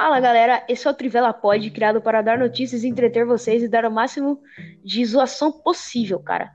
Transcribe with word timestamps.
Fala 0.00 0.18
galera, 0.18 0.64
esse 0.66 0.88
é 0.88 0.90
o 0.90 0.94
Trivela 0.94 1.30
Pod, 1.30 1.70
criado 1.72 2.00
para 2.00 2.22
dar 2.22 2.38
notícias, 2.38 2.84
entreter 2.84 3.26
vocês 3.26 3.62
e 3.62 3.68
dar 3.68 3.84
o 3.84 3.90
máximo 3.90 4.40
de 4.82 5.04
zoação 5.04 5.52
possível, 5.52 6.18
cara. 6.20 6.50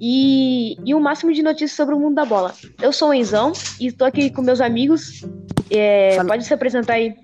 E, 0.00 0.74
e 0.86 0.94
o 0.94 0.98
máximo 0.98 1.30
de 1.34 1.42
notícias 1.42 1.72
sobre 1.72 1.94
o 1.94 1.98
mundo 2.00 2.14
da 2.14 2.24
bola. 2.24 2.54
Eu 2.80 2.90
sou 2.90 3.10
o 3.10 3.14
Enzão 3.14 3.52
e 3.78 3.88
estou 3.88 4.06
aqui 4.06 4.30
com 4.30 4.40
meus 4.40 4.62
amigos. 4.62 5.22
É, 5.70 6.16
pode 6.24 6.46
se 6.46 6.54
apresentar 6.54 6.94
aí. 6.94 7.14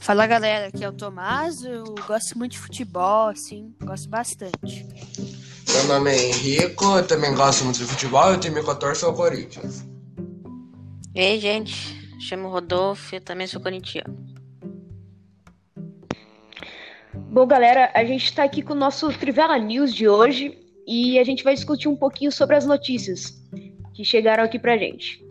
Fala 0.00 0.26
galera, 0.26 0.66
aqui 0.66 0.82
é 0.82 0.88
o 0.88 0.92
Tomás, 0.92 1.62
eu 1.62 1.84
gosto 2.08 2.36
muito 2.36 2.50
de 2.50 2.58
futebol, 2.58 3.28
assim, 3.28 3.72
gosto 3.84 4.08
bastante. 4.08 4.84
Meu 5.72 5.84
nome 5.84 6.10
é 6.10 6.28
Henrico, 6.28 6.96
eu 6.96 7.06
também 7.06 7.32
gosto 7.36 7.62
muito 7.62 7.78
de 7.78 7.84
futebol, 7.84 8.32
eu 8.32 8.40
tenho 8.40 8.64
14 8.64 8.98
sou 8.98 9.14
Corinthians. 9.14 9.86
Ei 11.14 11.38
gente, 11.38 12.18
chamo 12.18 12.48
Rodolfo, 12.48 13.14
eu 13.14 13.20
também 13.20 13.46
sou 13.46 13.60
corintiano. 13.60 14.29
Bom, 17.32 17.46
galera, 17.46 17.92
a 17.94 18.04
gente 18.04 18.24
está 18.24 18.42
aqui 18.42 18.60
com 18.60 18.72
o 18.72 18.76
nosso 18.76 19.08
Trivela 19.12 19.56
News 19.56 19.94
de 19.94 20.08
hoje 20.08 20.58
e 20.84 21.16
a 21.16 21.22
gente 21.22 21.44
vai 21.44 21.54
discutir 21.54 21.86
um 21.86 21.94
pouquinho 21.94 22.32
sobre 22.32 22.56
as 22.56 22.66
notícias 22.66 23.40
que 23.94 24.04
chegaram 24.04 24.42
aqui 24.42 24.58
pra 24.58 24.76
gente. 24.76 25.24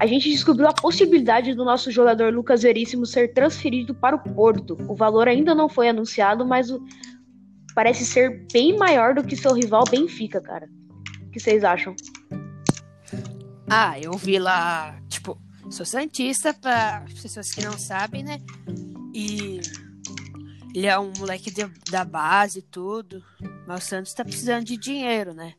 A 0.00 0.06
gente 0.06 0.30
descobriu 0.30 0.66
a 0.66 0.72
possibilidade 0.72 1.52
do 1.52 1.62
nosso 1.62 1.90
jogador 1.90 2.32
Lucas 2.32 2.62
Veríssimo 2.62 3.04
ser 3.04 3.34
transferido 3.34 3.94
para 3.94 4.16
o 4.16 4.18
Porto. 4.18 4.78
O 4.88 4.96
valor 4.96 5.28
ainda 5.28 5.54
não 5.54 5.68
foi 5.68 5.90
anunciado, 5.90 6.46
mas 6.46 6.70
o... 6.70 6.82
parece 7.74 8.06
ser 8.06 8.46
bem 8.50 8.78
maior 8.78 9.14
do 9.14 9.22
que 9.22 9.36
seu 9.36 9.52
rival 9.52 9.84
Benfica, 9.90 10.40
cara. 10.40 10.70
O 11.26 11.30
que 11.32 11.38
vocês 11.38 11.62
acham? 11.62 11.94
Ah, 13.68 14.00
eu 14.00 14.12
vi 14.12 14.38
lá, 14.38 14.98
tipo, 15.06 15.38
sou 15.68 15.84
santista 15.84 16.54
para 16.54 17.04
pessoas 17.20 17.52
que 17.52 17.62
não 17.62 17.78
sabem, 17.78 18.24
né? 18.24 18.40
E 19.12 19.60
ele 20.74 20.86
é 20.86 20.98
um 20.98 21.12
moleque 21.18 21.50
de, 21.50 21.64
da 21.90 22.04
base 22.04 22.58
e 22.58 22.62
tudo. 22.62 23.22
Mas 23.66 23.84
o 23.84 23.88
Santos 23.88 24.12
tá 24.12 24.24
precisando 24.24 24.64
de 24.64 24.76
dinheiro, 24.76 25.32
né? 25.32 25.54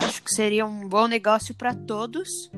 Acho 0.00 0.22
que 0.22 0.32
seria 0.34 0.66
um 0.66 0.88
bom 0.88 1.06
negócio 1.06 1.54
para 1.54 1.74
todos. 1.74 2.50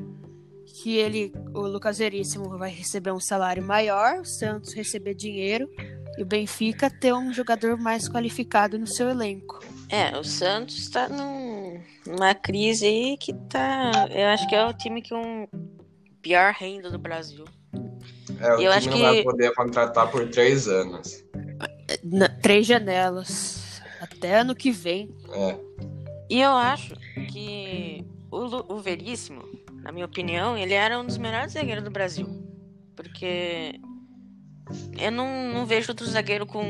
Que 0.83 0.97
ele, 0.97 1.31
o 1.53 1.61
Lucas 1.61 1.99
Veríssimo, 1.99 2.57
vai 2.57 2.71
receber 2.71 3.11
um 3.11 3.19
salário 3.19 3.61
maior, 3.63 4.19
o 4.21 4.25
Santos 4.25 4.73
receber 4.73 5.13
dinheiro 5.13 5.69
e 6.17 6.23
o 6.23 6.25
Benfica 6.25 6.89
ter 6.89 7.13
um 7.13 7.31
jogador 7.31 7.77
mais 7.77 8.09
qualificado 8.09 8.79
no 8.79 8.87
seu 8.87 9.07
elenco. 9.09 9.59
É, 9.89 10.17
o 10.17 10.23
Santos 10.23 10.89
tá 10.89 11.07
num, 11.07 11.79
numa 12.07 12.33
crise 12.33 12.85
aí 12.87 13.17
que 13.17 13.33
tá. 13.47 14.07
Eu 14.09 14.27
acho 14.29 14.47
que 14.47 14.55
é 14.55 14.65
o 14.65 14.73
time 14.73 15.01
que 15.01 15.13
um 15.13 15.45
pior 16.21 16.51
renda 16.53 16.89
do 16.89 16.97
Brasil. 16.97 17.45
É, 18.39 18.47
o 18.47 18.51
Eu 18.53 18.57
time 18.57 18.67
acho 18.69 18.89
não 18.89 18.97
que- 18.97 19.03
vai 19.03 19.23
poder 19.23 19.53
contratar 19.53 20.09
por 20.09 20.27
três 20.29 20.67
anos. 20.67 21.23
Na- 22.11 22.29
três 22.29 22.67
janelas. 22.67 23.81
Até 24.01 24.39
ano 24.39 24.55
que 24.55 24.71
vem. 24.71 25.09
É. 25.31 25.57
E 26.29 26.39
eu 26.41 26.51
acho 26.51 26.95
que 27.31 28.05
o, 28.31 28.73
o 28.75 28.79
Veríssimo, 28.79 29.43
na 29.83 29.91
minha 29.91 30.05
opinião, 30.05 30.57
ele 30.57 30.73
era 30.73 30.99
um 30.99 31.05
dos 31.05 31.17
melhores 31.17 31.53
zagueiros 31.53 31.83
do 31.83 31.91
Brasil. 31.91 32.27
Porque 32.95 33.79
eu 34.99 35.11
não, 35.11 35.53
não 35.53 35.65
vejo 35.65 35.91
outro 35.91 36.05
zagueiro 36.05 36.45
com, 36.45 36.63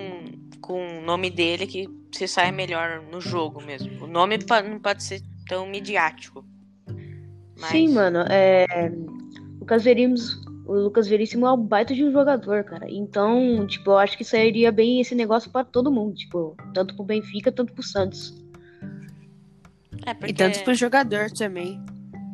com 0.61 0.99
o 0.99 1.01
nome 1.01 1.29
dele 1.29 1.65
que 1.67 1.87
se 2.11 2.27
sai 2.27 2.51
melhor 2.51 3.01
no 3.11 3.19
jogo 3.21 3.61
mesmo. 3.63 4.03
O 4.03 4.07
nome 4.07 4.37
pa- 4.43 4.61
não 4.61 4.79
pode 4.79 5.03
ser 5.03 5.21
tão 5.47 5.65
midiático. 5.67 6.45
Mas- 7.59 7.71
Sim, 7.71 7.89
mano, 7.93 8.19
é. 8.29 8.65
Lucas 9.59 9.83
Veríssimo, 9.83 10.50
o 10.65 10.73
Lucas 10.73 11.07
Veríssimo 11.07 11.45
é 11.45 11.51
um 11.53 11.57
baita 11.63 11.93
de 11.93 12.03
um 12.03 12.11
jogador, 12.11 12.63
cara. 12.63 12.85
Então, 12.89 13.65
tipo, 13.67 13.91
eu 13.91 13.97
acho 13.97 14.17
que 14.17 14.23
sairia 14.23 14.71
bem 14.71 15.01
esse 15.01 15.15
negócio 15.15 15.49
pra 15.51 15.63
todo 15.63 15.91
mundo, 15.91 16.15
tipo, 16.15 16.55
tanto 16.73 16.95
pro 16.95 17.03
Benfica, 17.05 17.51
tanto 17.51 17.73
pro 17.73 17.83
Santos. 17.83 18.33
É, 20.05 20.13
porque 20.13 20.31
E 20.31 20.33
tanto 20.33 20.63
pro 20.63 20.73
jogador 20.73 21.29
também. 21.31 21.79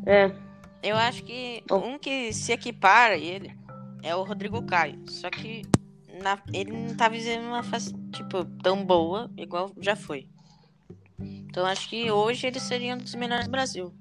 É, 0.06 0.32
eu 0.82 0.96
acho 0.96 1.24
que 1.24 1.64
Bom. 1.68 1.96
um 1.96 2.00
que 2.00 2.32
se 2.32 2.52
equipara 2.52 3.16
ele 3.18 3.52
é 4.04 4.16
o 4.16 4.24
Rodrigo 4.24 4.62
Caio. 4.64 5.00
Só 5.10 5.30
que 5.30 5.64
na- 6.22 6.40
ele 6.54 6.72
não 6.72 6.96
tá 6.96 7.10
vivendo 7.10 7.46
uma 7.46 7.64
fase, 7.64 7.94
tipo, 8.12 8.46
tão 8.64 8.86
boa 8.86 9.30
igual 9.38 9.72
já 9.80 9.96
foi. 9.96 10.28
Então 11.20 11.66
acho 11.66 11.90
que 11.90 12.10
hoje 12.12 12.48
ele 12.48 12.60
seria 12.60 12.94
um 12.94 12.98
dos 13.00 13.16
melhores 13.16 13.46
do 13.46 13.52
Brasil, 13.52 13.94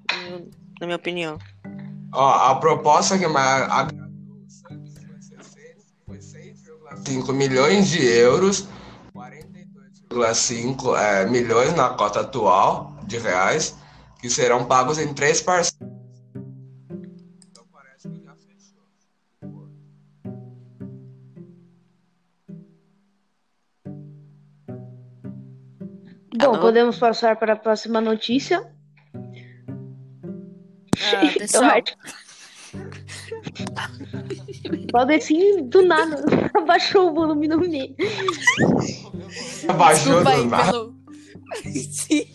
na 0.79 0.85
minha 0.85 0.95
opinião. 0.95 1.37
Ó, 2.13 2.29
a 2.29 2.55
proposta 2.55 3.17
que 3.17 3.27
mais 3.27 3.63
6,5 7.05 7.33
milhões 7.33 7.89
de 7.89 8.05
euros, 8.05 8.67
42,5 9.15 10.97
é, 10.97 11.25
milhões 11.25 11.73
na 11.75 11.89
cota 11.89 12.21
atual 12.21 12.97
de 13.03 13.17
reais, 13.17 13.75
que 14.19 14.29
serão 14.29 14.65
pagos 14.65 14.97
em 14.97 15.13
três 15.13 15.41
parcelas. 15.41 15.77
Então 17.49 17.63
parece 17.71 18.09
que 18.09 18.23
já 18.23 18.35
fechou. 18.35 18.83
Bom, 26.35 26.59
podemos 26.59 26.97
passar 26.97 27.35
para 27.37 27.53
a 27.53 27.57
próxima 27.57 28.01
notícia. 28.01 28.69
Ah, 31.13 31.33
pessoal, 31.37 31.81
Pode 34.91 35.13
assim, 35.13 35.63
do 35.67 35.85
nada, 35.85 36.23
abaixou 36.55 37.09
o 37.09 37.13
volume 37.13 37.47
no 37.47 37.59
meio. 37.59 37.95
Abaixou 39.67 40.23
desculpa 40.23 40.23
do 40.23 40.29
aí 40.29 40.45
nada. 40.45 40.71
pelo. 40.71 40.97
Sim. 41.91 42.25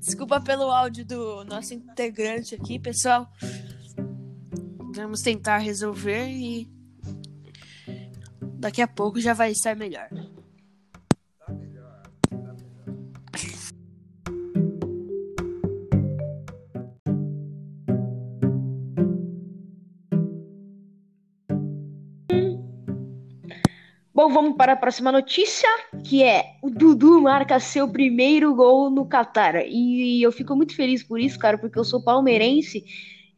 Desculpa 0.00 0.40
pelo 0.40 0.70
áudio 0.70 1.04
do 1.04 1.44
nosso 1.44 1.74
integrante 1.74 2.54
aqui, 2.54 2.78
pessoal. 2.78 3.28
Vamos 4.94 5.20
tentar 5.20 5.58
resolver 5.58 6.28
e 6.28 6.68
daqui 8.54 8.82
a 8.82 8.88
pouco 8.88 9.20
já 9.20 9.34
vai 9.34 9.52
estar 9.52 9.76
melhor. 9.76 10.08
Bom, 24.28 24.34
vamos 24.34 24.56
para 24.58 24.74
a 24.74 24.76
próxima 24.76 25.10
notícia, 25.10 25.66
que 26.04 26.22
é 26.22 26.56
o 26.62 26.68
Dudu 26.68 27.22
marca 27.22 27.58
seu 27.58 27.88
primeiro 27.88 28.54
gol 28.54 28.90
no 28.90 29.06
Catar. 29.06 29.54
E 29.66 30.20
eu 30.22 30.30
fico 30.30 30.54
muito 30.54 30.76
feliz 30.76 31.02
por 31.02 31.18
isso, 31.18 31.38
cara, 31.38 31.56
porque 31.56 31.78
eu 31.78 31.84
sou 31.84 32.02
palmeirense 32.02 32.84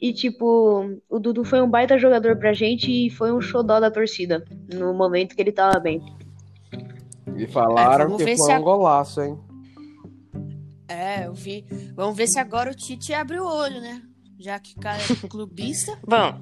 e, 0.00 0.12
tipo, 0.12 1.00
o 1.08 1.18
Dudu 1.20 1.44
foi 1.44 1.62
um 1.62 1.70
baita 1.70 1.96
jogador 1.96 2.36
pra 2.38 2.52
gente 2.52 2.90
e 2.90 3.08
foi 3.08 3.32
um 3.32 3.40
xodó 3.40 3.78
da 3.78 3.88
torcida 3.88 4.44
no 4.74 4.92
momento 4.92 5.36
que 5.36 5.40
ele 5.40 5.52
tava 5.52 5.78
bem. 5.78 6.02
E 7.36 7.46
falaram 7.46 8.12
É, 8.14 8.16
que 8.16 8.36
foi 8.36 8.52
a- 8.52 8.58
um 8.58 8.62
golaço, 8.62 9.20
hein? 9.22 9.38
É, 10.88 11.26
eu 11.28 11.34
vi. 11.34 11.64
Vamos 11.94 12.16
ver 12.16 12.26
se 12.26 12.40
agora 12.40 12.68
o 12.68 12.74
Tite 12.74 13.14
abre 13.14 13.38
o 13.38 13.46
olho, 13.46 13.80
né? 13.80 14.02
Já 14.40 14.58
que 14.58 14.74
o 14.76 14.80
cara 14.80 14.98
é 15.00 15.28
clubista. 15.28 15.96
Bom, 16.04 16.40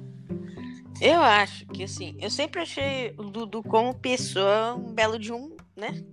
eu 1.01 1.21
acho 1.21 1.65
que 1.67 1.83
assim, 1.83 2.15
eu 2.19 2.29
sempre 2.29 2.61
achei 2.61 3.13
o 3.17 3.23
Dudu 3.23 3.63
como 3.63 3.93
pessoa 3.93 4.75
um 4.75 4.93
belo 4.93 5.17
de 5.17 5.31
um, 5.31 5.55
né? 5.75 6.03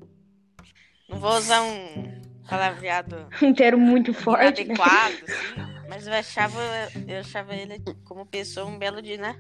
Não 1.08 1.19
vou 1.19 1.36
usar 1.36 1.62
um 1.62 2.20
palavreado 2.48 3.28
Um 3.42 3.52
termo 3.52 3.84
muito 3.84 4.12
forte, 4.12 4.64
né? 4.64 4.74
inadequado, 4.74 5.15
assim, 5.24 5.86
mas 5.88 6.06
eu 6.06 6.12
achava, 6.12 6.60
eu 7.06 7.21
achava 7.21 7.54
ele 7.54 7.83
como 8.04 8.27
pessoa 8.27 8.66
um 8.66 8.78
belo 8.78 9.00
de, 9.00 9.16
né? 9.16 9.36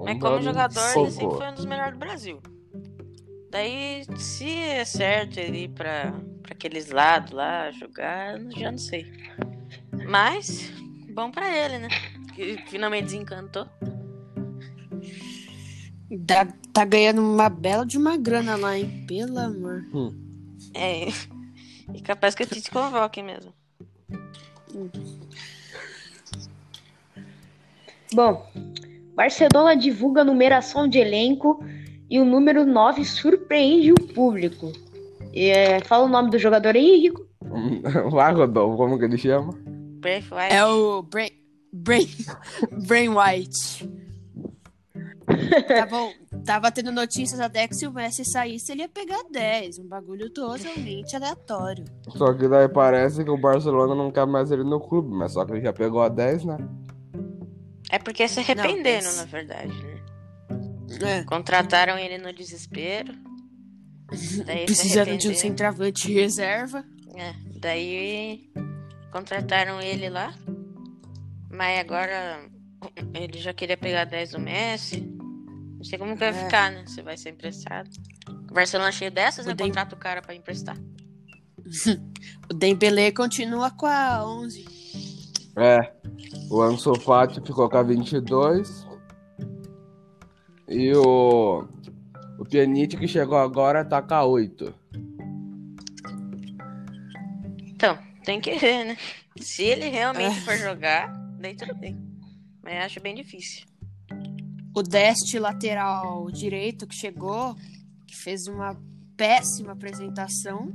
Mas 0.00 0.16
Um 0.16 0.18
como 0.18 0.20
belo 0.20 0.42
jogador, 0.42 0.96
ele 0.96 1.10
sempre 1.10 1.36
foi 1.36 1.48
um 1.48 1.54
dos 1.54 1.64
melhores 1.64 1.92
do 1.92 1.98
Brasil. 1.98 2.42
Daí, 3.50 4.04
se 4.16 4.48
é 4.48 4.84
certo 4.84 5.38
ele 5.38 5.64
ir 5.64 5.68
pra, 5.70 6.12
pra 6.42 6.52
aqueles 6.52 6.90
lados 6.90 7.32
lá 7.32 7.70
jogar, 7.72 8.40
eu 8.40 8.50
já 8.52 8.70
não 8.70 8.78
sei. 8.78 9.12
Mas, 10.08 10.70
bom 11.12 11.32
pra 11.32 11.52
ele, 11.52 11.78
né? 11.78 11.88
Que 12.34 12.58
finalmente 12.68 13.06
desencantou. 13.06 13.68
Tá, 16.26 16.46
tá 16.72 16.84
ganhando 16.84 17.22
uma 17.22 17.48
bela 17.48 17.86
de 17.86 17.96
uma 17.96 18.16
grana 18.16 18.56
lá, 18.56 18.76
hein? 18.76 19.04
Pelo 19.06 19.38
amor. 19.38 19.84
É, 20.74 21.08
e 21.94 22.00
capaz 22.00 22.34
que 22.34 22.42
eu 22.42 22.46
te 22.46 22.70
convoque 22.70 23.22
mesmo. 23.22 23.52
Bom, 28.12 28.44
Barcelona 29.14 29.76
divulga 29.76 30.22
a 30.22 30.24
numeração 30.24 30.88
de 30.88 30.98
elenco 30.98 31.64
e 32.08 32.18
o 32.18 32.24
número 32.24 32.66
9 32.66 33.04
surpreende 33.04 33.92
o 33.92 33.94
público. 34.14 34.72
É, 35.32 35.80
fala 35.84 36.06
o 36.06 36.08
nome 36.08 36.30
do 36.30 36.38
jogador 36.38 36.74
aí, 36.74 36.96
Henrico. 36.96 37.24
Vai, 38.10 38.32
Rodolfo, 38.32 38.76
como 38.76 38.98
que 38.98 39.04
ele 39.04 39.16
chama? 39.16 39.52
Brave 40.00 40.26
White. 40.32 40.54
É 40.54 40.66
o 40.66 41.02
Brain, 41.02 41.30
Brain, 41.72 42.08
Brain 42.88 43.10
White. 43.10 43.88
Bom, 45.90 46.12
tava 46.44 46.70
tendo 46.70 46.90
notícias 46.92 47.40
até 47.40 47.66
que 47.68 47.74
se 47.74 47.86
o 47.86 47.92
Messi 47.92 48.24
saísse, 48.24 48.72
ele 48.72 48.82
ia 48.82 48.88
pegar 48.88 49.22
10. 49.30 49.78
Um 49.78 49.88
bagulho 49.88 50.30
totalmente 50.30 51.14
aleatório. 51.16 51.84
Só 52.08 52.32
que 52.34 52.48
daí 52.48 52.68
parece 52.68 53.24
que 53.24 53.30
o 53.30 53.36
Barcelona 53.38 53.94
não 53.94 54.10
quer 54.10 54.26
mais 54.26 54.50
ele 54.50 54.64
no 54.64 54.80
clube, 54.80 55.08
mas 55.14 55.32
só 55.32 55.44
que 55.44 55.52
ele 55.52 55.62
já 55.62 55.72
pegou 55.72 56.02
a 56.02 56.08
10, 56.08 56.44
né? 56.44 56.56
É 57.90 57.98
porque 57.98 58.26
se 58.28 58.40
arrependeram, 58.40 59.06
mas- 59.06 59.16
na 59.16 59.24
verdade, 59.24 59.72
né? 59.82 60.00
É, 61.02 61.24
Contrataram 61.24 61.96
ele 61.98 62.18
no 62.18 62.32
desespero. 62.32 63.12
Precisando 64.66 65.16
de 65.16 65.28
um 65.28 65.34
centroavante 65.34 66.06
de 66.08 66.14
reserva. 66.14 66.84
É, 67.16 67.32
daí 67.60 68.50
contrataram 69.12 69.80
ele 69.80 70.08
lá. 70.08 70.34
Mas 71.48 71.78
agora 71.80 72.44
ele 73.14 73.38
já 73.38 73.52
queria 73.52 73.76
pegar 73.76 74.04
10 74.04 74.32
do 74.32 74.40
Messi. 74.40 75.16
Não 75.80 75.84
sei 75.84 75.98
como 75.98 76.12
que 76.12 76.18
vai 76.20 76.28
É. 76.28 76.32
ficar, 76.34 76.70
né? 76.70 76.84
Se 76.86 77.00
vai 77.00 77.16
ser 77.16 77.30
emprestado. 77.30 77.88
O 78.28 78.52
Barcelona 78.52 78.92
cheio 78.92 79.10
dessas, 79.10 79.46
né? 79.46 79.52
O 79.52 79.56
Dem- 79.56 79.68
Contrata 79.68 79.94
o 79.96 79.98
cara 79.98 80.20
pra 80.20 80.34
emprestar. 80.34 80.76
O 82.50 82.54
Dembele 82.54 83.10
continua 83.12 83.70
com 83.70 83.86
a 83.86 84.22
11. 84.26 84.64
É. 85.56 85.92
O 86.50 86.60
Ansu 86.60 86.94
Fati 87.00 87.40
ficou 87.40 87.68
com 87.70 87.76
a 87.78 87.82
22. 87.82 88.86
E 90.68 90.92
o. 90.94 91.66
O 92.38 92.44
Pjanic 92.44 92.96
que 92.96 93.08
chegou 93.08 93.38
agora 93.38 93.84
tá 93.84 94.02
com 94.02 94.14
a 94.14 94.24
8. 94.24 94.74
Então, 97.68 97.98
tem 98.24 98.40
que 98.40 98.56
ver, 98.58 98.84
né? 98.84 98.96
Se 99.40 99.62
ele 99.62 99.88
realmente 99.88 100.38
É. 100.38 100.40
for 100.42 100.56
jogar, 100.56 101.08
daí 101.38 101.54
tudo 101.54 101.74
bem. 101.74 101.98
Mas 102.62 102.84
acho 102.84 103.00
bem 103.00 103.14
difícil. 103.14 103.66
O 104.74 104.82
Deste 104.82 105.38
lateral 105.38 106.30
direito 106.30 106.86
que 106.86 106.94
chegou, 106.94 107.54
que 108.06 108.16
fez 108.16 108.46
uma 108.46 108.76
péssima 109.16 109.72
apresentação, 109.72 110.72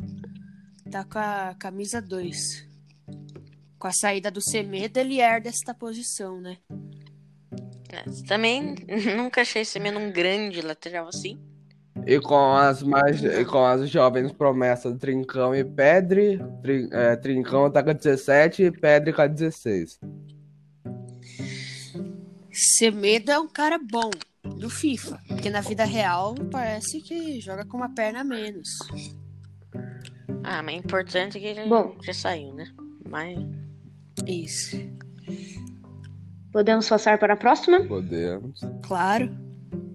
tá 0.92 1.04
com 1.04 1.18
a 1.18 1.56
camisa 1.58 2.02
2. 2.02 2.68
Com 3.80 3.88
a 3.88 3.92
saída 3.92 4.30
do 4.30 4.42
Semedo, 4.42 5.00
ele 5.00 5.20
herda 5.20 5.50
esta 5.50 5.74
posição, 5.74 6.40
né? 6.42 6.58
É, 7.90 8.04
Também 8.28 8.76
nunca 9.16 9.42
achei 9.42 9.62
esse 9.62 9.80
menos 9.80 10.02
um 10.04 10.12
grande 10.12 10.62
lateral 10.62 11.08
assim. 11.08 11.40
E 12.06 12.20
com 12.20 12.54
as 12.54 12.84
mais. 12.84 13.24
E 13.24 13.46
com 13.46 13.66
as 13.66 13.90
jovens 13.90 14.32
promessas 14.34 14.98
Trincão 15.00 15.56
e. 15.56 15.64
Trin- 16.62 16.90
é, 16.92 17.16
Trincão 17.16 17.72
tá 17.72 17.82
com 17.82 17.92
a 17.92 17.94
17 17.94 18.64
e 18.64 18.72
Pedri 18.72 19.14
com 19.14 19.22
a 19.22 19.28
16. 19.28 20.00
Semedo 22.56 23.32
é 23.32 23.38
um 23.38 23.50
cara 23.50 23.78
bom 23.78 24.10
do 24.42 24.70
FIFA, 24.70 25.20
porque 25.28 25.50
na 25.50 25.60
vida 25.60 25.84
real 25.84 26.34
parece 26.50 27.02
que 27.02 27.42
joga 27.42 27.66
com 27.66 27.76
uma 27.76 27.94
perna 27.94 28.22
a 28.22 28.24
menos. 28.24 28.70
Ah, 30.42 30.64
mas 30.64 30.76
é 30.76 30.78
importante 30.78 31.38
que 31.38 31.46
ele 31.46 31.68
Bom. 31.68 31.98
já 32.02 32.14
saiu, 32.14 32.54
né? 32.54 32.66
Mas. 33.10 33.38
Isso, 34.26 34.78
Podemos 36.54 36.88
passar 36.88 37.18
para 37.18 37.34
a 37.34 37.38
próxima? 37.38 37.84
Podemos. 37.84 38.62
claro. 38.88 39.30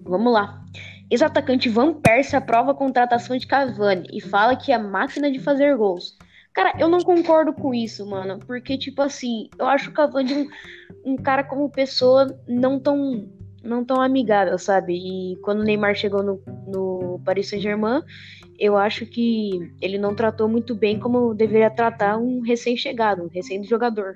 Vamos 0.03 0.31
lá. 0.31 0.63
Ex-atacante 1.09 1.67
Van 1.67 1.93
Persie 1.95 2.35
aprova 2.35 2.71
a 2.71 2.75
contratação 2.75 3.35
de 3.35 3.47
Cavani 3.47 4.07
e 4.13 4.21
fala 4.21 4.55
que 4.55 4.71
é 4.71 4.77
máquina 4.77 5.31
de 5.31 5.39
fazer 5.39 5.75
gols. 5.75 6.15
Cara, 6.53 6.73
eu 6.77 6.89
não 6.89 6.99
concordo 6.99 7.53
com 7.53 7.73
isso, 7.73 8.05
mano. 8.05 8.39
Porque, 8.39 8.77
tipo 8.77 9.01
assim, 9.01 9.49
eu 9.57 9.67
acho 9.67 9.89
o 9.89 9.93
Cavani 9.93 10.33
um, 11.05 11.13
um 11.13 11.15
cara 11.15 11.43
como 11.43 11.69
pessoa 11.69 12.27
não 12.47 12.79
tão, 12.79 13.29
não 13.63 13.85
tão 13.85 14.01
amigável, 14.01 14.57
sabe? 14.57 14.93
E 14.95 15.35
quando 15.37 15.61
o 15.61 15.63
Neymar 15.63 15.95
chegou 15.95 16.21
no, 16.21 16.41
no 16.67 17.21
Paris 17.23 17.49
Saint-Germain, 17.49 18.01
eu 18.59 18.77
acho 18.77 19.05
que 19.05 19.73
ele 19.81 19.97
não 19.97 20.13
tratou 20.13 20.47
muito 20.47 20.75
bem 20.75 20.99
como 20.99 21.33
deveria 21.33 21.69
tratar 21.69 22.17
um 22.17 22.41
recém-chegado, 22.41 23.23
um 23.23 23.27
recém-jogador. 23.27 24.15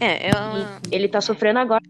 É, 0.00 0.28
eu. 0.28 0.34
Ele 0.90 1.08
tá 1.08 1.20
sofrendo 1.20 1.58
agora. 1.58 1.82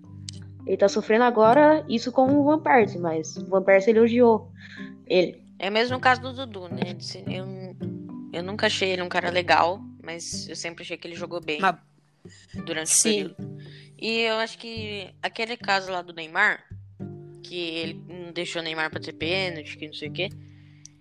Ele 0.67 0.77
tá 0.77 0.89
sofrendo 0.89 1.25
agora 1.25 1.85
isso 1.89 2.13
com 2.13 2.27
o 2.27 2.45
Van 2.45 2.59
Persie, 2.59 2.99
mas 2.99 3.37
o 3.37 3.47
Van 3.47 3.63
Persie 3.63 3.91
elogiou 3.91 4.51
ele. 5.07 5.43
É 5.59 5.71
o 5.71 5.73
mesmo 5.73 5.99
caso 5.99 6.21
do 6.21 6.33
Dudu, 6.33 6.69
né? 6.69 6.95
Eu, 7.27 7.47
eu 8.33 8.43
nunca 8.43 8.67
achei 8.67 8.91
ele 8.91 9.03
um 9.03 9.09
cara 9.09 9.31
legal, 9.31 9.81
mas 10.03 10.49
eu 10.49 10.57
sempre 10.57 10.83
achei 10.85 10.97
que 10.97 11.07
ele 11.07 11.15
jogou 11.17 11.41
bem 11.41 11.61
Mas- 11.61 11.77
durante 12.65 12.93
o 12.93 12.95
Sim. 12.95 13.29
período. 13.35 13.59
E 14.01 14.21
eu 14.21 14.37
acho 14.37 14.59
que 14.59 15.11
aquele 15.23 15.57
caso 15.57 15.91
lá 15.91 16.03
do 16.03 16.13
Neymar, 16.13 16.65
que 17.43 17.57
ele 17.57 18.05
não 18.09 18.33
deixou 18.33 18.61
o 18.61 18.65
Neymar 18.65 18.91
pra 18.91 19.01
ter 19.01 19.13
pênalti, 19.13 19.77
que 19.77 19.87
não 19.87 19.95
sei 19.95 20.09
o 20.09 20.13
quê, 20.13 20.29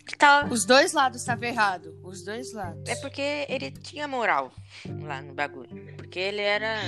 que 0.05 0.17
tá. 0.17 0.47
Os 0.49 0.63
dois 0.65 0.93
lados 0.93 1.19
estavam 1.19 1.43
errados. 1.49 1.93
Os 2.01 2.23
dois 2.23 2.53
lados. 2.53 2.81
É 2.89 2.95
porque 2.95 3.45
ele 3.49 3.69
tinha 3.71 4.07
moral 4.07 4.53
lá 5.01 5.21
no 5.21 5.33
bagulho. 5.33 5.69
Porque 5.97 6.17
ele 6.17 6.39
era. 6.41 6.79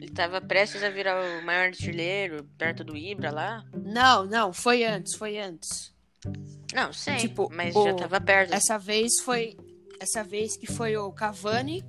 Ele 0.00 0.08
tava 0.10 0.40
prestes 0.40 0.82
a 0.82 0.88
virar 0.88 1.20
o 1.22 1.44
maior 1.44 1.66
artilheiro 1.66 2.44
perto 2.56 2.82
do 2.82 2.96
Ibra 2.96 3.30
lá. 3.30 3.64
Não, 3.84 4.24
não, 4.24 4.52
foi 4.54 4.84
antes, 4.84 5.14
foi 5.14 5.38
antes. 5.38 5.94
Não, 6.74 6.92
sei. 6.94 7.16
Tipo, 7.16 7.48
mas 7.52 7.76
o- 7.76 7.84
já 7.84 7.94
tava 7.94 8.18
perto. 8.20 8.54
Essa 8.54 8.78
vez 8.78 9.20
foi. 9.20 9.54
Essa 10.00 10.22
vez 10.22 10.56
que 10.56 10.66
foi 10.66 10.96
o 10.96 11.10
Cavani 11.12 11.84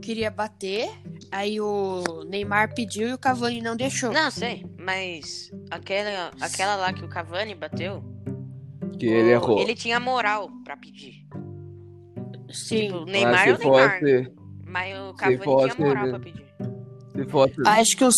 queria 0.00 0.30
bater. 0.30 0.88
Aí 1.30 1.60
o 1.60 2.02
Neymar 2.28 2.74
pediu 2.74 3.08
e 3.08 3.12
o 3.14 3.18
Cavani 3.18 3.60
não 3.60 3.76
deixou. 3.76 4.12
Não, 4.12 4.30
sei. 4.30 4.64
Mas 4.78 5.50
aquela, 5.70 6.30
aquela 6.40 6.76
lá 6.76 6.92
que 6.92 7.04
o 7.04 7.08
Cavani 7.08 7.54
bateu. 7.54 8.02
Que 8.98 9.06
ele 9.06 9.28
o- 9.28 9.32
errou. 9.32 9.58
Ele 9.60 9.74
tinha 9.74 9.98
moral 9.98 10.48
pra 10.64 10.76
pedir. 10.76 11.26
Sim. 12.50 12.86
Tipo, 12.86 12.96
o 12.98 13.00
Mas 13.02 13.10
Neymar 13.12 13.48
é 13.48 13.52
o 13.52 13.56
se 13.56 13.62
Neymar. 13.64 13.98
fosse, 14.00 14.32
Mas 14.66 14.98
o 14.98 15.14
Cavani 15.14 15.38
fosse 15.44 15.74
tinha 15.76 15.86
moral 15.86 16.04
ele- 16.04 16.12
pra 16.12 16.20
pedir. 16.20 16.46
se 17.16 17.24
fosse, 17.30 17.54
Acho 17.66 17.96
que 17.96 18.04
uns 18.04 18.14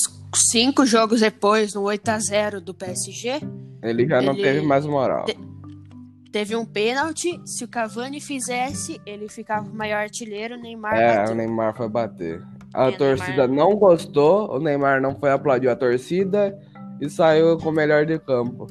cinco 0.53 0.85
jogos 0.85 1.21
depois, 1.21 1.75
no 1.75 1.83
8x0 1.83 2.61
do 2.61 2.75
PSG, 2.75 3.41
ele 3.83 4.07
já 4.07 4.21
não 4.21 4.35
ele- 4.35 4.43
teve 4.43 4.61
mais 4.67 4.85
moral. 4.85 5.25
Te- 5.25 5.39
teve 6.33 6.55
um 6.57 6.65
pênalti. 6.65 7.41
Se 7.45 7.65
o 7.65 7.69
Cavani 7.69 8.21
fizesse, 8.21 9.01
ele 9.07 9.29
ficava 9.29 9.69
o 9.69 9.75
maior 9.75 9.99
artilheiro, 10.03 10.55
o 10.57 10.59
Neymar 10.61 10.95
É, 10.95 11.17
bateu. 11.17 11.33
o 11.35 11.37
Neymar 11.37 11.77
foi 11.77 11.89
bater. 11.89 12.43
A 12.75 12.89
É, 12.89 12.93
torcida 12.97 13.47
Neymar- 13.47 13.71
não 13.71 13.77
gostou, 13.77 14.51
o 14.55 14.59
Neymar 14.59 15.01
não 15.01 15.15
foi 15.19 15.31
aplaudir 15.31 15.69
a 15.69 15.77
torcida 15.77 16.57
e 17.01 17.09
saiu 17.09 17.57
com 17.59 17.71
o 17.71 17.73
melhor 17.73 18.05
de 18.07 18.19
campo. 18.19 18.67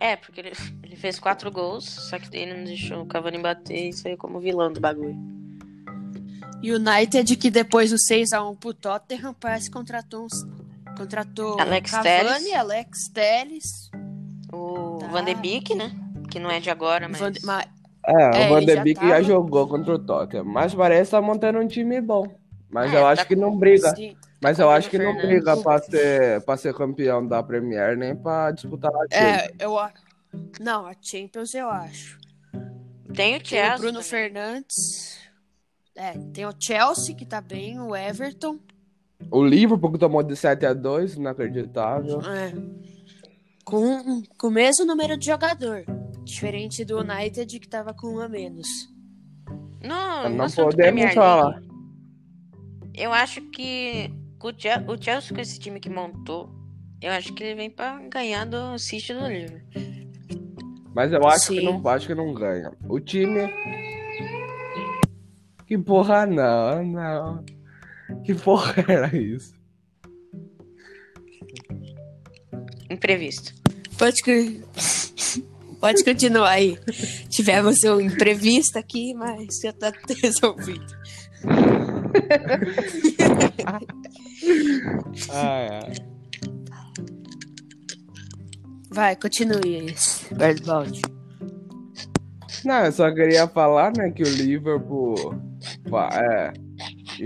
É, 0.00 0.14
porque 0.16 0.40
ele, 0.40 0.52
ele 0.82 0.96
fez 0.96 1.18
quatro 1.18 1.50
gols, 1.50 1.84
só 1.84 2.18
que 2.18 2.36
ele 2.36 2.54
não 2.54 2.64
deixou 2.64 3.02
o 3.02 3.06
Cavani 3.06 3.38
bater 3.38 3.88
e 3.88 3.92
saiu 3.92 4.16
como 4.18 4.40
vilão 4.40 4.72
do 4.72 4.80
bagulho. 4.80 5.16
United, 6.62 7.36
que 7.36 7.50
depois 7.50 7.90
do 7.90 7.96
6x1 7.96 8.56
pro 8.58 8.74
Tottenham, 8.74 9.34
parece 9.34 9.70
contratou 9.70 10.24
uns. 10.24 10.44
Contratou 10.96 11.60
Alex 11.60 11.90
Cavani, 11.90 12.08
Telles. 12.44 12.54
Alex 12.54 13.08
Telles. 13.12 13.90
O 14.52 14.98
Tá. 14.98 15.06
Van 15.08 15.24
de 15.24 15.34
Beek, 15.34 15.74
né? 15.74 15.92
Que 16.36 16.40
não 16.42 16.50
é 16.50 16.60
de 16.60 16.68
agora, 16.68 17.08
mas. 17.08 17.18
Van 17.18 17.32
de- 17.32 17.44
ma- 17.46 17.64
É, 18.06 18.12
É, 18.42 18.46
o 18.46 18.48
Van 18.50 18.56
ele 18.58 18.66
de 18.66 18.74
já 18.74 18.82
Beek 18.82 19.00
já 19.00 19.08
tava- 19.08 19.22
jogou 19.22 19.66
contra 19.66 19.94
o 19.94 19.98
Tottenham, 19.98 20.44
mas 20.44 20.74
parece 20.74 21.02
estar 21.04 21.22
montando 21.22 21.58
um 21.58 21.66
time 21.66 21.98
bom. 22.00 22.26
Mas 22.70 22.92
É, 22.92 22.96
eu 22.96 23.00
tá 23.00 23.08
acho 23.08 23.26
que 23.26 23.34
com- 23.34 23.40
não 23.40 23.56
briga. 23.56 23.96
Sim. 23.96 24.14
Mas 24.42 24.58
eu 24.58 24.66
o 24.66 24.70
acho 24.70 24.90
que 24.90 24.98
Bruno 24.98 25.14
não 25.14 25.20
Fernandes. 25.20 25.44
briga 25.44 25.62
pra 25.62 25.78
ser, 25.78 26.42
pra 26.44 26.56
ser 26.58 26.74
campeão 26.74 27.26
da 27.26 27.42
Premier 27.42 27.96
nem 27.96 28.14
pra 28.14 28.50
disputar 28.50 28.92
a 28.94 28.98
Champions. 29.10 29.48
É, 29.48 29.50
eu 29.58 29.78
a- 29.78 29.90
Não, 30.60 30.86
a 30.86 30.92
Champions 31.00 31.54
eu 31.54 31.70
acho. 31.70 32.18
Tem 33.14 33.34
o 33.36 33.38
Tem 33.38 33.44
Chelsea. 33.46 33.74
o 33.74 33.78
Bruno 33.78 33.92
também. 33.94 34.08
Fernandes. 34.10 35.18
É, 35.96 36.12
tem 36.34 36.44
o 36.44 36.52
Chelsea, 36.60 37.14
que 37.16 37.24
tá 37.24 37.40
bem, 37.40 37.80
o 37.80 37.96
Everton. 37.96 38.58
O 39.30 39.42
Liverpool 39.42 39.90
que 39.92 39.98
tomou 39.98 40.22
de 40.22 40.36
7 40.36 40.66
a 40.66 40.74
2 40.74 41.14
inacreditável. 41.14 42.20
É. 42.20 42.52
Com, 43.64 44.22
com 44.38 44.46
o 44.48 44.50
mesmo 44.50 44.84
número 44.84 45.16
de 45.16 45.26
jogador. 45.26 45.84
Diferente 46.26 46.84
do 46.84 46.98
United, 46.98 47.60
que 47.60 47.68
tava 47.68 47.94
com 47.94 48.08
um 48.16 48.20
a 48.20 48.28
menos. 48.28 48.66
No, 49.80 50.28
no 50.28 50.36
Não 50.36 50.44
assunto 50.46 50.70
podemos 50.70 51.00
Premier 51.00 51.14
falar. 51.14 51.62
Eu 52.92 53.12
acho 53.12 53.40
que 53.50 54.10
o 54.42 54.52
Chel- 54.60 54.84
o 54.88 55.00
Chelsea 55.00 55.32
com 55.34 55.40
esse 55.40 55.58
time 55.60 55.78
que 55.78 55.88
montou, 55.88 56.50
eu 57.00 57.12
acho 57.12 57.32
que 57.32 57.44
ele 57.44 57.54
vem 57.54 57.70
pra 57.70 58.00
ganhar 58.08 58.44
do 58.44 58.76
City 58.76 59.14
do 59.14 59.24
Liverpool. 59.26 59.82
Mas 60.92 61.12
eu 61.12 61.24
acho 61.28 61.48
que, 61.48 61.60
Sim. 61.60 61.64
não, 61.64 61.88
acho 61.88 62.06
que 62.08 62.14
não 62.14 62.34
ganha. 62.34 62.72
O 62.88 62.98
time. 62.98 63.48
Que 65.66 65.78
porra 65.78 66.26
não, 66.26 66.84
não. 66.84 67.44
Que 68.24 68.34
porra 68.34 68.74
era 68.88 69.16
isso? 69.16 69.54
Imprevisto. 72.90 73.52
Pode, 73.98 74.22
que- 74.22 74.62
Pode 75.80 76.04
continuar 76.04 76.50
aí. 76.50 76.78
Tivemos 77.28 77.82
um 77.84 78.00
imprevisto 78.00 78.78
aqui, 78.78 79.14
mas 79.14 79.58
já 79.62 79.72
tá 79.72 79.92
resolvido. 80.22 80.86
Ah, 85.30 85.60
é. 85.60 85.80
Vai, 88.90 89.16
continue 89.16 89.90
esse. 89.90 90.32
Bertbaldi. 90.34 91.02
Não, 92.64 92.84
eu 92.84 92.92
só 92.92 93.12
queria 93.12 93.48
falar, 93.48 93.92
né, 93.96 94.10
que 94.10 94.22
o 94.22 94.28
Liverpool 94.28 95.34
é, 96.12 96.52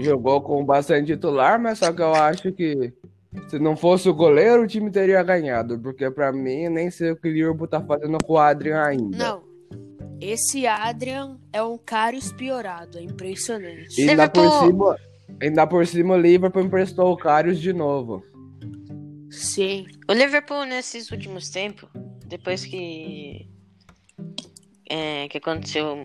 jogou 0.02 0.40
com 0.40 0.64
bastante 0.64 1.14
titular, 1.14 1.60
mas 1.60 1.78
só 1.78 1.92
que 1.92 2.02
eu 2.02 2.14
acho 2.14 2.52
que 2.52 2.92
se 3.48 3.58
não 3.58 3.76
fosse 3.76 4.08
o 4.08 4.14
goleiro, 4.14 4.62
o 4.62 4.66
time 4.66 4.90
teria 4.90 5.22
ganhado. 5.22 5.78
Porque 5.78 6.10
pra 6.10 6.32
mim, 6.32 6.68
nem 6.68 6.90
sei 6.90 7.12
o 7.12 7.16
que 7.16 7.28
o 7.28 7.32
Liverpool 7.32 7.68
tá 7.68 7.80
fazendo 7.82 8.18
com 8.24 8.34
o 8.34 8.38
Adrian 8.38 8.82
ainda. 8.82 9.16
Não. 9.16 9.50
Esse 10.20 10.66
Adrian 10.66 11.38
é 11.52 11.62
um 11.62 11.78
cara 11.78 12.14
espiorado, 12.14 12.98
é 12.98 13.02
impressionante. 13.02 13.98
E 14.00 14.10
ainda 14.10 14.28
por 14.28 14.42
Liverpool- 14.42 14.66
cima, 14.66 14.96
ainda 15.42 15.66
por 15.66 15.86
cima, 15.86 16.14
o 16.14 16.20
Liverpool 16.20 16.62
emprestou 16.62 17.10
o 17.12 17.16
Karius 17.16 17.58
de 17.58 17.72
novo. 17.72 18.22
Sim. 19.30 19.86
O 20.08 20.12
Liverpool, 20.12 20.64
nesses 20.64 21.10
últimos 21.10 21.48
tempos, 21.50 21.88
depois 22.26 22.64
que. 22.64 23.48
é, 24.90 25.28
que 25.28 25.38
aconteceu 25.38 26.04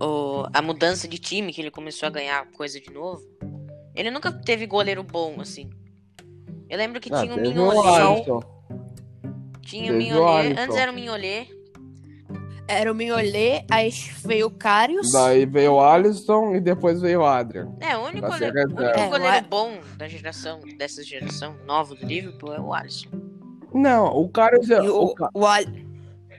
o- 0.00 0.44
a 0.52 0.62
mudança 0.62 1.06
de 1.06 1.18
time, 1.18 1.52
que 1.52 1.60
ele 1.60 1.70
começou 1.70 2.06
a 2.06 2.10
ganhar 2.10 2.50
coisa 2.52 2.80
de 2.80 2.90
novo, 2.90 3.22
ele 3.94 4.10
nunca 4.10 4.32
teve 4.32 4.66
goleiro 4.66 5.02
bom, 5.04 5.38
assim. 5.40 5.68
Eu 6.72 6.78
lembro 6.78 6.98
que 7.02 7.12
Ah, 7.12 7.20
tinha 7.20 7.34
o. 7.34 7.70
Alisson. 7.82 8.40
Tinha 9.60 9.92
o. 9.92 10.26
Alisson. 10.26 10.62
Antes 10.62 10.76
era 10.76 10.90
o 10.90 10.94
Mignolet. 10.94 11.50
Era 12.66 12.90
o 12.90 12.94
Mignolet, 12.94 13.66
aí 13.70 13.90
veio 14.24 14.46
o 14.46 14.50
Karius. 14.50 15.12
Daí 15.12 15.44
veio 15.44 15.74
o 15.74 15.80
Alisson 15.80 16.54
e 16.54 16.60
depois 16.60 17.02
veio 17.02 17.20
o 17.20 17.24
Adrian. 17.26 17.70
É, 17.78 17.94
o 17.94 18.06
único, 18.06 18.26
goleiro, 18.26 18.56
o 18.58 18.62
único 18.62 18.82
É, 18.98 19.06
goleiro 19.08 19.36
A- 19.36 19.40
bom 19.42 19.80
da 19.98 20.08
geração, 20.08 20.60
dessa 20.78 21.04
geração 21.04 21.54
nova 21.66 21.94
do 21.94 22.06
Liverpool 22.06 22.54
é 22.54 22.60
o 22.60 22.72
Alisson. 22.72 23.10
Não, 23.74 24.06
o 24.16 24.26
Karius 24.30 24.70
é, 24.70 24.78
E 24.82 24.88
o, 24.88 25.14
o 25.34 25.46
Al- 25.46 25.64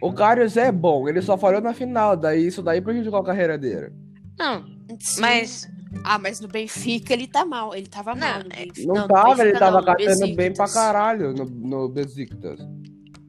o 0.01 0.11
Karius 0.13 0.57
é 0.57 0.71
bom, 0.71 1.07
ele 1.07 1.21
só 1.21 1.37
falhou 1.37 1.61
na 1.61 1.75
final, 1.75 2.17
daí 2.17 2.47
isso 2.47 2.63
daí 2.63 2.81
prejudicou 2.81 3.19
a 3.19 3.23
carreira 3.23 3.55
dele. 3.55 3.91
Não, 4.39 4.65
Sim. 4.99 5.21
mas. 5.21 5.67
Ah, 6.03 6.17
mas 6.17 6.39
no 6.39 6.47
Benfica 6.47 7.13
ele 7.13 7.27
tá 7.27 7.45
mal. 7.45 7.73
Ele 7.75 7.87
tava 7.87 8.15
mal 8.15 8.39
Não, 8.39 8.39
no 8.45 8.53
é- 8.53 8.65
Benfica. 8.65 8.87
Não, 8.93 9.01
no 9.03 9.07
tava, 9.07 9.23
Benfica 9.29 9.43
ele 9.47 9.59
tava 9.59 9.77
não, 9.77 9.85
catando 9.85 10.35
bem 10.35 10.53
pra 10.53 10.67
caralho 10.67 11.33
no, 11.33 11.45
no 11.45 11.89
Besiktas. 11.89 12.59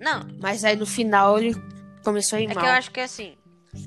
Não, 0.01 0.21
Mas 0.41 0.65
aí 0.65 0.77
no 0.77 0.87
final 0.87 1.39
ele 1.39 1.55
começou 2.03 2.37
a 2.37 2.41
ir 2.43 2.45
É 2.51 2.55
mal. 2.55 2.63
que 2.63 2.69
eu 2.69 2.73
acho 2.75 2.91
que 2.91 3.01
assim, 3.01 3.35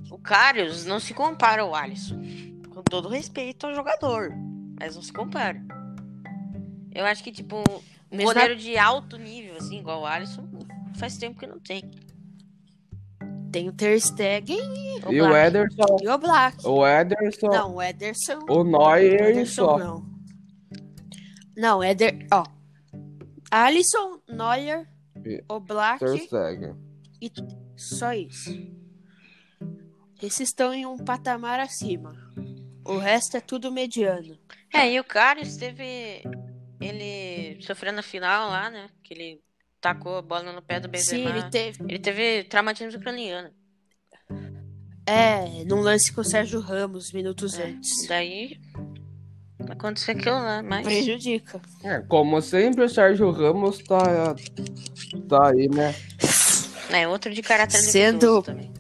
o 0.10 0.18
Karius 0.18 0.86
não 0.86 1.00
se 1.00 1.14
compara 1.14 1.62
ao 1.62 1.76
Alisson. 1.76 2.20
Com 2.70 2.82
todo 2.84 3.10
respeito 3.10 3.68
ao 3.68 3.76
jogador, 3.76 4.32
mas 4.80 4.96
não 4.96 5.02
se 5.02 5.12
compara. 5.14 5.60
Eu 6.94 7.06
acho 7.06 7.24
que, 7.24 7.32
tipo, 7.32 7.58
um 8.12 8.18
Mesmo 8.18 8.34
goleiro 8.34 8.56
de 8.56 8.78
alto 8.78 9.18
nível, 9.18 9.56
assim, 9.58 9.80
igual 9.80 10.02
o 10.02 10.06
Alisson, 10.06 10.48
faz 10.96 11.18
tempo 11.18 11.40
que 11.40 11.46
não 11.46 11.60
tem. 11.60 11.84
Tem 13.52 13.70
o 13.70 13.72
Ter 13.74 14.00
Stegen 14.00 14.60
O 15.06 15.12
e 15.12 15.22
o 15.22 15.28
Black. 15.28 15.48
Ederson, 15.48 15.98
e 16.02 16.08
o 16.10 16.18
Black. 16.18 16.68
o 16.68 16.86
Ederson, 16.88 17.48
Não, 17.48 17.76
o 17.76 17.82
Ederson. 17.82 18.40
o 18.50 18.64
Neuer 18.64 19.04
e 19.22 19.30
Ederson 19.32 19.66
só. 19.66 19.78
não. 19.80 20.18
Não, 21.56 21.84
Eder. 21.84 22.28
Ó. 22.32 22.44
Alisson, 23.50 24.20
Neuer, 24.28 24.88
E- 25.26 25.44
o 25.50 25.60
Black. 25.60 26.00
Ter 26.06 26.18
Stegen. 26.20 26.76
Só 27.76 28.14
isso. 28.14 28.52
Esses 30.22 30.50
estão 30.50 30.74
em 30.74 30.86
um 30.86 30.98
patamar 30.98 31.60
acima. 31.60 32.16
O 32.86 32.98
resto 32.98 33.38
é 33.38 33.42
tudo 33.42 33.72
mediano. 33.72 34.38
É, 34.74 34.92
e 34.92 35.00
o 35.00 35.04
Karius 35.04 35.56
teve. 35.58 36.24
Ele 36.80 37.60
sofreu 37.62 37.92
na 37.94 38.02
final 38.04 38.50
lá, 38.50 38.70
né? 38.70 38.90
Que 39.04 39.14
ele 39.14 39.42
tacou 39.82 40.18
a 40.18 40.22
bola 40.22 40.52
no 40.52 40.62
pé 40.62 40.80
do 40.80 40.86
Sim, 40.86 40.92
Benzema. 41.24 41.30
ele 41.30 41.50
teve. 41.50 41.84
Ele 41.84 42.00
teve 42.00 42.44
traumatismo 42.46 43.00
craniano. 43.02 43.50
É, 45.06 45.64
num 45.64 45.80
lance 45.82 46.12
com 46.12 46.20
o 46.22 46.24
Sérgio 46.26 46.60
Ramos, 46.60 47.14
minutos 47.14 47.58
É, 47.58 47.68
antes. 47.68 48.08
daí 48.08 48.60
aconteceu 49.70 50.16
aquilo 50.16 50.36
lá, 50.36 50.62
mas. 50.62 50.84
Prejudica. 50.86 51.62
É, 51.84 52.00
como 52.02 52.42
sempre, 52.42 52.84
o 52.84 52.90
Sérgio 52.90 53.32
Ramos 53.32 53.78
tá, 53.80 54.36
tá 55.30 55.50
aí, 55.52 55.70
né? 55.70 55.96
É, 56.92 57.08
outro 57.08 57.34
de 57.34 57.42
caráter 57.42 57.78
Sendo- 57.80 58.42
também. 58.42 58.72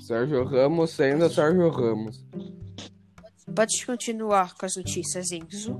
Sérgio 0.00 0.42
Ramos 0.44 0.90
sendo 0.90 1.28
Sérgio 1.28 1.68
Ramos. 1.68 2.24
Pode 3.54 3.84
continuar 3.84 4.54
com 4.54 4.64
as 4.64 4.76
notícias, 4.76 5.32
Enzo. 5.32 5.78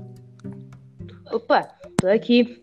Opa, 1.31 1.67
aqui. 2.07 2.61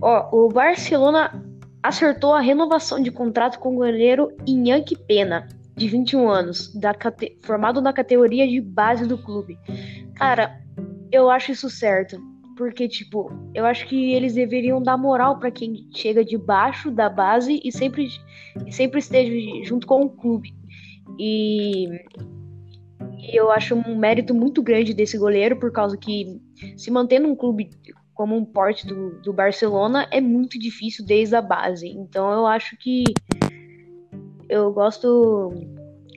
Ó, 0.00 0.46
o 0.46 0.48
Barcelona 0.48 1.42
acertou 1.82 2.32
a 2.32 2.40
renovação 2.40 3.00
de 3.00 3.10
contrato 3.10 3.58
com 3.58 3.74
o 3.74 3.76
goleiro 3.76 4.34
Inhanque 4.46 4.96
Pena, 4.96 5.48
de 5.76 5.88
21 5.88 6.28
anos, 6.28 6.74
da 6.74 6.94
formado 7.42 7.80
na 7.80 7.92
categoria 7.92 8.46
de 8.48 8.60
base 8.60 9.06
do 9.06 9.18
clube. 9.18 9.58
Cara, 10.14 10.60
eu 11.12 11.30
acho 11.30 11.52
isso 11.52 11.68
certo. 11.68 12.18
Porque, 12.56 12.86
tipo, 12.86 13.32
eu 13.52 13.64
acho 13.64 13.86
que 13.88 14.12
eles 14.12 14.34
deveriam 14.34 14.80
dar 14.80 14.96
moral 14.96 15.38
pra 15.38 15.50
quem 15.50 15.88
chega 15.92 16.24
de 16.24 16.38
baixo 16.38 16.90
da 16.90 17.08
base 17.08 17.60
e 17.64 17.72
sempre, 17.72 18.08
sempre 18.70 19.00
esteja 19.00 19.32
junto 19.64 19.86
com 19.86 20.02
o 20.02 20.10
clube. 20.10 20.54
E, 21.18 21.88
e 23.18 23.36
eu 23.36 23.50
acho 23.50 23.74
um 23.74 23.96
mérito 23.96 24.32
muito 24.32 24.62
grande 24.62 24.94
desse 24.94 25.18
goleiro, 25.18 25.58
por 25.58 25.72
causa 25.72 25.96
que 25.96 26.40
se 26.76 26.92
manter 26.92 27.18
num 27.18 27.34
clube 27.34 27.70
como 28.14 28.36
um 28.36 28.44
porte 28.44 28.86
do, 28.86 29.20
do 29.20 29.32
Barcelona 29.32 30.06
é 30.10 30.20
muito 30.20 30.58
difícil 30.58 31.04
desde 31.04 31.34
a 31.36 31.42
base. 31.42 31.88
Então 31.88 32.30
eu 32.32 32.46
acho 32.46 32.76
que 32.78 33.04
eu 34.48 34.72
gosto 34.72 35.50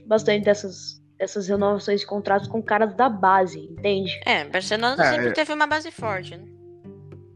bastante 0.06 0.46
dessas, 0.46 1.02
dessas 1.18 1.48
renovações 1.48 2.02
de 2.02 2.06
contratos 2.08 2.48
com 2.48 2.62
caras 2.62 2.96
da 2.96 3.10
base, 3.10 3.60
entende? 3.60 4.12
É, 4.26 4.46
Barcelona 4.46 4.96
É, 5.04 5.12
sempre 5.12 5.28
é. 5.30 5.32
teve 5.34 5.54
uma 5.54 5.68
base 5.68 5.92
forte, 5.92 6.36
né? 6.38 6.46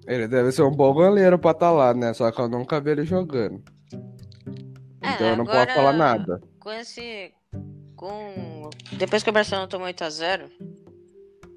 Ele 0.07 0.27
deve 0.27 0.51
ser 0.51 0.63
um 0.63 0.71
bom 0.71 0.93
goleiro 0.93 1.37
pra 1.39 1.53
tá 1.53 1.71
lá, 1.71 1.93
né? 1.93 2.13
Só 2.13 2.31
que 2.31 2.39
eu 2.41 2.49
nunca 2.49 2.81
vi 2.81 2.91
ele 2.91 3.05
jogando. 3.05 3.61
É, 5.01 5.13
Então 5.13 5.27
eu 5.27 5.35
não 5.37 5.43
agora- 5.43 5.65
posso 5.67 5.77
falar 5.77 5.93
nada. 5.93 6.41
Com 6.59 6.71
esse. 6.71 7.31
Com. 7.95 8.69
Depois 8.93 9.23
que 9.23 9.29
o 9.29 9.33
Barcelona 9.33 9.67
tomou 9.67 9.87
8x0, 9.87 10.49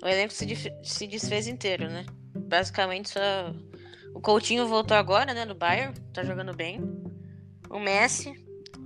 o 0.03 0.07
elenco 0.07 0.33
se, 0.33 0.45
dif- 0.47 0.73
se 0.83 1.07
desfez 1.07 1.47
inteiro, 1.49 1.89
né? 1.89 2.05
Basicamente 2.47 3.11
só. 3.11 3.21
O 4.15 4.21
Coutinho 4.21 4.67
voltou 4.69 4.97
agora, 4.97 5.35
né? 5.35 5.45
No 5.45 5.55
Bayern, 5.55 5.95
tá 6.13 6.23
jogando 6.23 6.55
bem. 6.55 6.81
O 7.69 7.79
Messi. 7.81 8.33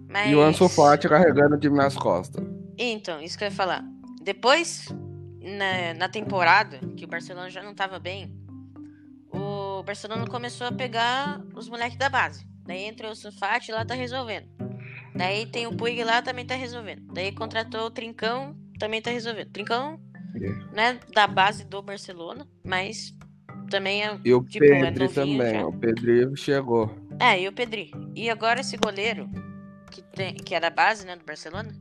Mas... 0.08 0.30
E 0.30 0.34
o 0.34 0.40
Ansu 0.40 0.68
Fati 0.68 1.08
carregando 1.08 1.56
o 1.56 1.58
time 1.58 1.76
nas 1.76 1.94
costas. 1.94 2.44
Então, 2.78 3.20
isso 3.20 3.36
que 3.36 3.44
eu 3.44 3.48
ia 3.48 3.54
falar. 3.54 3.84
Depois, 4.22 4.86
na, 5.40 5.94
na 5.94 6.08
temporada, 6.08 6.78
que 6.96 7.04
o 7.04 7.08
Barcelona 7.08 7.50
já 7.50 7.62
não 7.62 7.74
tava 7.74 7.98
bem, 7.98 8.34
o 9.30 9.82
Barcelona 9.82 10.26
começou 10.26 10.66
a 10.66 10.72
pegar 10.72 11.42
os 11.54 11.68
moleques 11.68 11.98
da 11.98 12.08
base. 12.08 12.46
Daí 12.64 12.84
entra 12.84 13.10
o 13.10 13.16
Sulfati 13.16 13.72
lá 13.72 13.84
tá 13.84 13.94
resolvendo. 13.94 14.46
Daí 15.14 15.46
tem 15.46 15.66
o 15.66 15.76
Puig 15.76 16.02
lá 16.04 16.22
também 16.22 16.46
tá 16.46 16.54
resolvendo. 16.54 17.02
Daí 17.12 17.32
contratou 17.32 17.86
o 17.86 17.90
Trincão, 17.90 18.56
também 18.78 19.02
tá 19.02 19.10
resolvendo. 19.10 19.50
Trincão, 19.50 20.00
né, 20.72 21.00
da 21.12 21.26
base 21.26 21.64
do 21.64 21.82
Barcelona, 21.82 22.46
mas 22.64 23.14
também 23.68 24.04
é. 24.04 24.18
E 24.24 24.34
o 24.34 24.42
Tipo, 24.42 24.64
é 24.64 24.80
Pedri 24.80 25.04
novinho 25.04 25.38
também. 25.38 25.52
já. 25.60 25.66
O 25.66 25.72
Pedri 25.78 26.36
chegou. 26.36 26.90
É, 27.20 27.40
e 27.40 27.48
o 27.48 27.52
Pedri. 27.52 27.90
E 28.14 28.28
agora 28.30 28.60
esse 28.60 28.76
goleiro, 28.76 29.28
que, 29.90 30.02
tem, 30.02 30.34
que 30.34 30.54
é 30.54 30.60
da 30.60 30.70
base, 30.70 31.06
né, 31.06 31.16
do 31.16 31.24
Barcelona, 31.24 31.72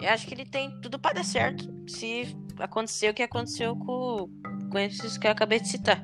eu 0.00 0.08
acho 0.10 0.26
que 0.26 0.34
ele 0.34 0.44
tem 0.46 0.80
tudo 0.80 0.98
pra 0.98 1.12
dar 1.12 1.24
certo 1.24 1.68
se 1.88 2.36
acontecer 2.58 3.10
o 3.10 3.14
que 3.14 3.22
aconteceu 3.22 3.76
com, 3.76 4.28
com 4.70 4.78
esses 4.78 5.18
que 5.18 5.26
eu 5.26 5.30
acabei 5.30 5.60
de 5.60 5.68
citar. 5.68 6.02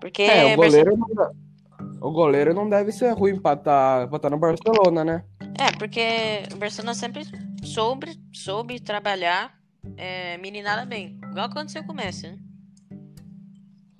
Porque 0.00 0.22
É, 0.22 0.54
o 0.54 0.56
goleiro 0.56 0.96
não, 0.96 1.08
dá- 1.14 1.30
o 2.00 2.10
goleiro 2.10 2.54
não 2.54 2.68
deve 2.68 2.90
ser 2.92 3.10
ruim 3.12 3.38
pra 3.38 3.54
tá, 3.56 4.06
pra 4.08 4.18
tá 4.18 4.30
no 4.30 4.38
Barcelona, 4.38 5.04
né? 5.04 5.24
É, 5.58 5.70
porque 5.78 6.00
o 6.52 6.56
Barcelona 6.56 6.94
sempre 6.94 7.22
soube, 7.62 8.18
soube 8.32 8.80
trabalhar 8.80 9.52
é, 9.96 10.38
meninada 10.38 10.86
bem. 10.86 11.18
Igual 11.30 11.46
aconteceu 11.46 11.84
com 11.84 11.92
o 11.92 11.96
Messi, 11.96 12.28
né? 12.28 12.38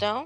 Então, 0.00 0.24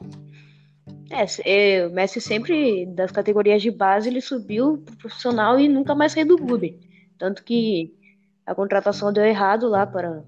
É, 1.11 1.81
é, 1.81 1.87
o 1.89 1.91
Messi 1.91 2.21
sempre, 2.21 2.87
das 2.87 3.11
categorias 3.11 3.61
de 3.61 3.73
base, 3.73 4.09
ele 4.09 4.21
subiu 4.21 4.79
pro 4.79 4.97
profissional 4.97 5.59
e 5.59 5.69
nunca 5.69 5.97
mais 5.97 6.13
saiu 6.13 6.29
do 6.29 6.39
clube. 6.39 6.79
Tanto 7.19 7.43
que 7.43 7.93
a 8.47 8.55
contratação 8.55 9.13
deu 9.13 9.25
errado 9.25 9.69
lá 9.69 9.85
para 9.85 10.25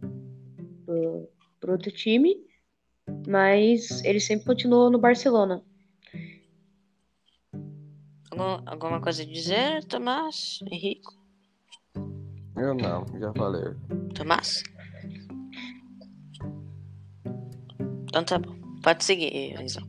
para 1.60 1.72
outro 1.72 1.92
time, 1.92 2.36
mas 3.28 4.02
ele 4.04 4.18
sempre 4.20 4.46
continuou 4.46 4.90
no 4.90 4.98
Barcelona. 4.98 5.62
algum- 8.30 8.62
alguma 8.66 9.00
coisa 9.00 9.22
a 9.22 9.26
dizer, 9.26 9.84
Tomás? 9.84 10.58
Henrique? 10.70 11.06
Eu 12.56 12.74
não, 12.74 13.06
já 13.20 13.32
falei. 13.34 13.74
Tomás? 14.14 14.62
Então 18.08 18.24
tá 18.24 18.38
bom. 18.38 18.55
Pode 18.86 19.02
seguir, 19.02 19.60
Enzo. 19.60 19.80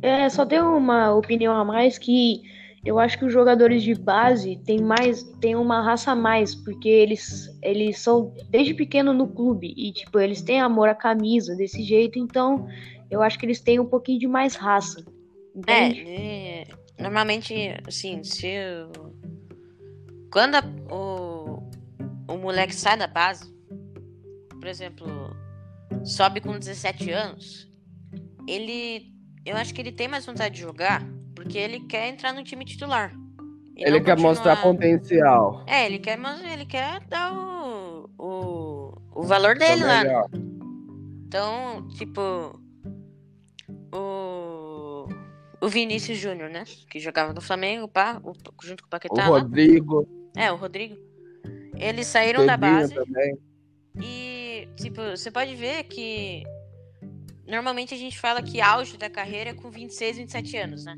É, 0.00 0.26
só 0.30 0.46
tem 0.46 0.58
uma 0.62 1.14
opinião 1.14 1.54
a 1.54 1.62
mais 1.66 1.98
que 1.98 2.40
eu 2.82 2.98
acho 2.98 3.18
que 3.18 3.26
os 3.26 3.32
jogadores 3.32 3.82
de 3.82 3.94
base 3.94 4.56
têm 4.64 4.80
mais, 4.80 5.22
têm 5.38 5.54
uma 5.54 5.82
raça 5.82 6.12
a 6.12 6.16
mais, 6.16 6.54
porque 6.54 6.88
eles, 6.88 7.54
eles 7.62 7.98
são 7.98 8.32
desde 8.48 8.72
pequeno 8.72 9.12
no 9.12 9.28
clube 9.28 9.74
e 9.76 9.92
tipo, 9.92 10.18
eles 10.18 10.40
têm 10.40 10.62
amor 10.62 10.88
à 10.88 10.94
camisa 10.94 11.54
desse 11.54 11.82
jeito, 11.82 12.18
então 12.18 12.66
eu 13.10 13.20
acho 13.20 13.38
que 13.38 13.44
eles 13.44 13.60
têm 13.60 13.78
um 13.78 13.84
pouquinho 13.84 14.18
de 14.18 14.26
mais 14.26 14.54
raça. 14.54 15.04
Entende? 15.54 16.04
É, 16.08 16.64
normalmente, 16.98 17.54
assim, 17.86 18.24
se. 18.24 18.46
o- 18.98 19.10
Quando 20.32 20.54
a- 20.54 20.64
o, 20.90 21.62
o 22.32 22.38
moleque 22.38 22.74
sai 22.74 22.96
da 22.96 23.06
base, 23.06 23.52
por 24.58 24.66
exemplo, 24.66 25.06
sobe 26.04 26.40
com 26.40 26.58
17 26.58 27.10
anos, 27.10 27.68
ele. 28.48 29.10
Eu 29.44 29.56
acho 29.56 29.72
que 29.72 29.80
ele 29.80 29.92
tem 29.92 30.06
mais 30.08 30.26
vontade 30.26 30.54
de 30.56 30.60
jogar 30.60 31.02
porque 31.34 31.56
ele 31.56 31.80
quer 31.80 32.08
entrar 32.08 32.32
no 32.32 32.44
time 32.44 32.64
titular. 32.64 33.12
Ele 33.76 33.98
não 33.98 34.04
quer 34.04 34.18
mostrar 34.18 34.56
continuar- 34.56 34.74
potencial. 34.74 35.64
É, 35.66 35.86
ele 35.86 35.98
quer, 35.98 36.18
ele 36.52 36.66
quer 36.66 37.00
dar 37.08 37.32
o, 37.32 38.10
o, 38.18 38.92
o 39.14 39.22
valor 39.22 39.56
dele 39.56 39.82
lá. 39.82 40.02
melhor. 40.04 40.28
Então, 41.26 41.88
tipo, 41.96 42.60
o, 43.92 45.06
o 45.60 45.68
Vinícius 45.68 46.18
Júnior, 46.18 46.50
né? 46.50 46.64
Que 46.90 46.98
jogava 47.00 47.32
no 47.32 47.40
Flamengo, 47.40 47.88
pá, 47.88 48.20
o- 48.22 48.32
junto 48.62 48.82
com 48.82 48.86
o 48.86 48.88
O 48.88 48.90
Paquetá 48.90 49.28
lá. 49.28 49.38
Rodrigo, 49.40 50.06
É, 50.36 50.52
o 50.52 50.56
Rodrigo. 50.56 50.96
Eles 51.76 52.06
saíram 52.06 52.44
da 52.44 52.56
base 52.58 52.94
também. 52.94 53.38
e, 54.02 54.39
tipo, 54.76 55.00
você 55.02 55.30
pode 55.30 55.54
ver 55.54 55.84
que 55.84 56.42
normalmente 57.46 57.94
a 57.94 57.96
gente 57.98 58.18
fala 58.18 58.42
que 58.42 58.60
auge 58.60 58.96
da 58.96 59.10
carreira 59.10 59.50
é 59.50 59.54
com 59.54 59.70
26, 59.70 60.16
27 60.18 60.56
anos, 60.56 60.84
né? 60.84 60.96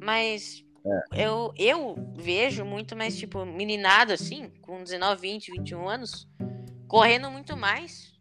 Mas 0.00 0.64
eu, 1.12 1.52
eu 1.56 1.96
vejo 2.16 2.64
muito 2.64 2.96
mais, 2.96 3.16
tipo, 3.16 3.44
meninada 3.44 4.14
assim, 4.14 4.50
com 4.62 4.82
19, 4.82 5.20
20, 5.20 5.52
21 5.52 5.88
anos, 5.88 6.28
correndo 6.86 7.30
muito 7.30 7.56
mais, 7.56 8.12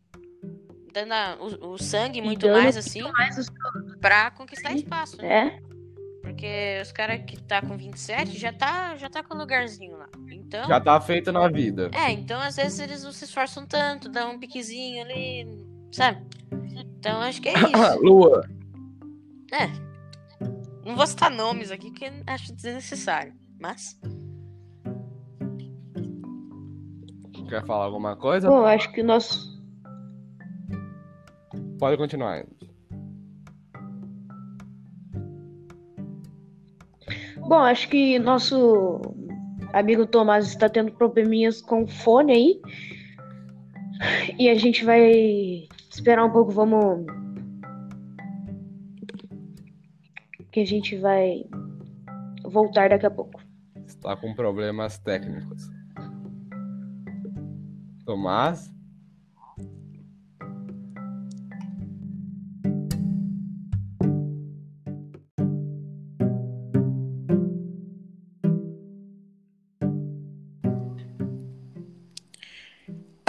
dando 0.94 1.14
a- 1.14 1.38
o, 1.40 1.74
o 1.74 1.78
sangue 1.78 2.22
muito 2.22 2.42
dando 2.42 2.54
mais, 2.54 2.76
assim, 2.76 3.04
Mas 3.14 3.38
os- 3.38 3.48
pra 4.02 4.32
conquistar 4.32 4.74
espaço, 4.74 5.18
né? 5.18 5.28
é, 5.62 5.68
Porque 6.22 6.80
os 6.82 6.92
caras 6.92 7.22
que 7.26 7.42
tá 7.42 7.62
com 7.62 7.78
27 7.78 8.38
já 8.38 8.52
tá, 8.52 8.98
já 8.98 9.10
tá 9.10 9.24
com 9.24 9.34
lugarzinho 9.36 9.96
lá. 9.98 10.10
Então. 10.48 10.66
Já 10.66 10.80
tá 10.80 11.00
feito 11.02 11.30
na 11.32 11.50
vida. 11.50 11.92
É, 11.94 12.10
então 12.12 12.40
às 12.40 12.56
vezes 12.56 12.80
eles 12.80 13.04
não 13.04 13.12
se 13.12 13.26
esforçam 13.26 13.66
tanto, 13.66 14.08
dão 14.08 14.32
um 14.32 14.40
piquezinho 14.40 15.04
ali, 15.04 15.46
sabe? 15.92 16.26
Então 16.98 17.20
acho 17.20 17.42
que 17.42 17.50
é 17.50 17.54
isso. 17.60 18.00
Lua, 18.02 18.48
É. 19.52 19.68
Não 20.86 20.96
vou 20.96 21.06
citar 21.06 21.30
nomes 21.30 21.70
aqui 21.70 21.92
porque 21.92 22.10
acho 22.26 22.54
desnecessário. 22.54 23.34
Mas. 23.60 24.00
quer 27.50 27.66
falar 27.66 27.86
alguma 27.86 28.16
coisa? 28.16 28.50
bom, 28.50 28.66
acho 28.66 28.92
que 28.92 29.02
o 29.02 29.06
nosso 29.06 29.58
Pode 31.80 31.98
continuar. 31.98 32.46
Bom, 37.38 37.60
acho 37.60 37.88
que 37.88 38.18
nosso 38.20 39.00
amigo 39.74 40.06
Tomás 40.06 40.48
está 40.48 40.70
tendo 40.70 40.92
probleminhas 40.92 41.62
com 41.62 41.84
o 41.84 41.88
fone 41.88 42.34
aí. 42.34 42.62
E 44.38 44.50
a 44.50 44.56
gente 44.56 44.86
vai 44.86 45.68
esperar 45.90 46.26
um 46.26 46.32
pouco, 46.32 46.52
vamos. 46.52 47.06
Que 50.52 50.62
a 50.62 50.66
gente 50.66 50.98
vai 50.98 51.46
voltar 52.44 52.90
daqui 52.90 53.06
a 53.06 53.12
pouco. 53.12 53.42
Está 53.86 54.16
com 54.16 54.34
problemas 54.36 54.98
técnicos. 55.00 55.70
Tomás? 58.06 58.77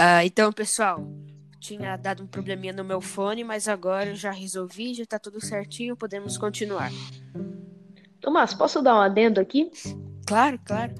Ah, 0.01 0.25
então, 0.25 0.53
pessoal, 0.53 1.05
tinha 1.59 1.97
dado 1.97 2.23
um 2.23 2.27
probleminha 2.27 2.71
no 2.71 2.85
meu 2.85 3.01
fone, 3.01 3.43
mas 3.43 3.67
agora 3.67 4.11
eu 4.11 4.15
já 4.15 4.31
resolvi, 4.31 4.93
já 4.93 5.05
tá 5.05 5.19
tudo 5.19 5.43
certinho, 5.43 5.93
podemos 5.93 6.37
continuar. 6.37 6.89
Tomás, 8.21 8.53
posso 8.53 8.81
dar 8.81 8.95
um 8.95 9.01
adendo 9.01 9.41
aqui? 9.41 9.69
Claro, 10.25 10.57
claro. 10.63 10.95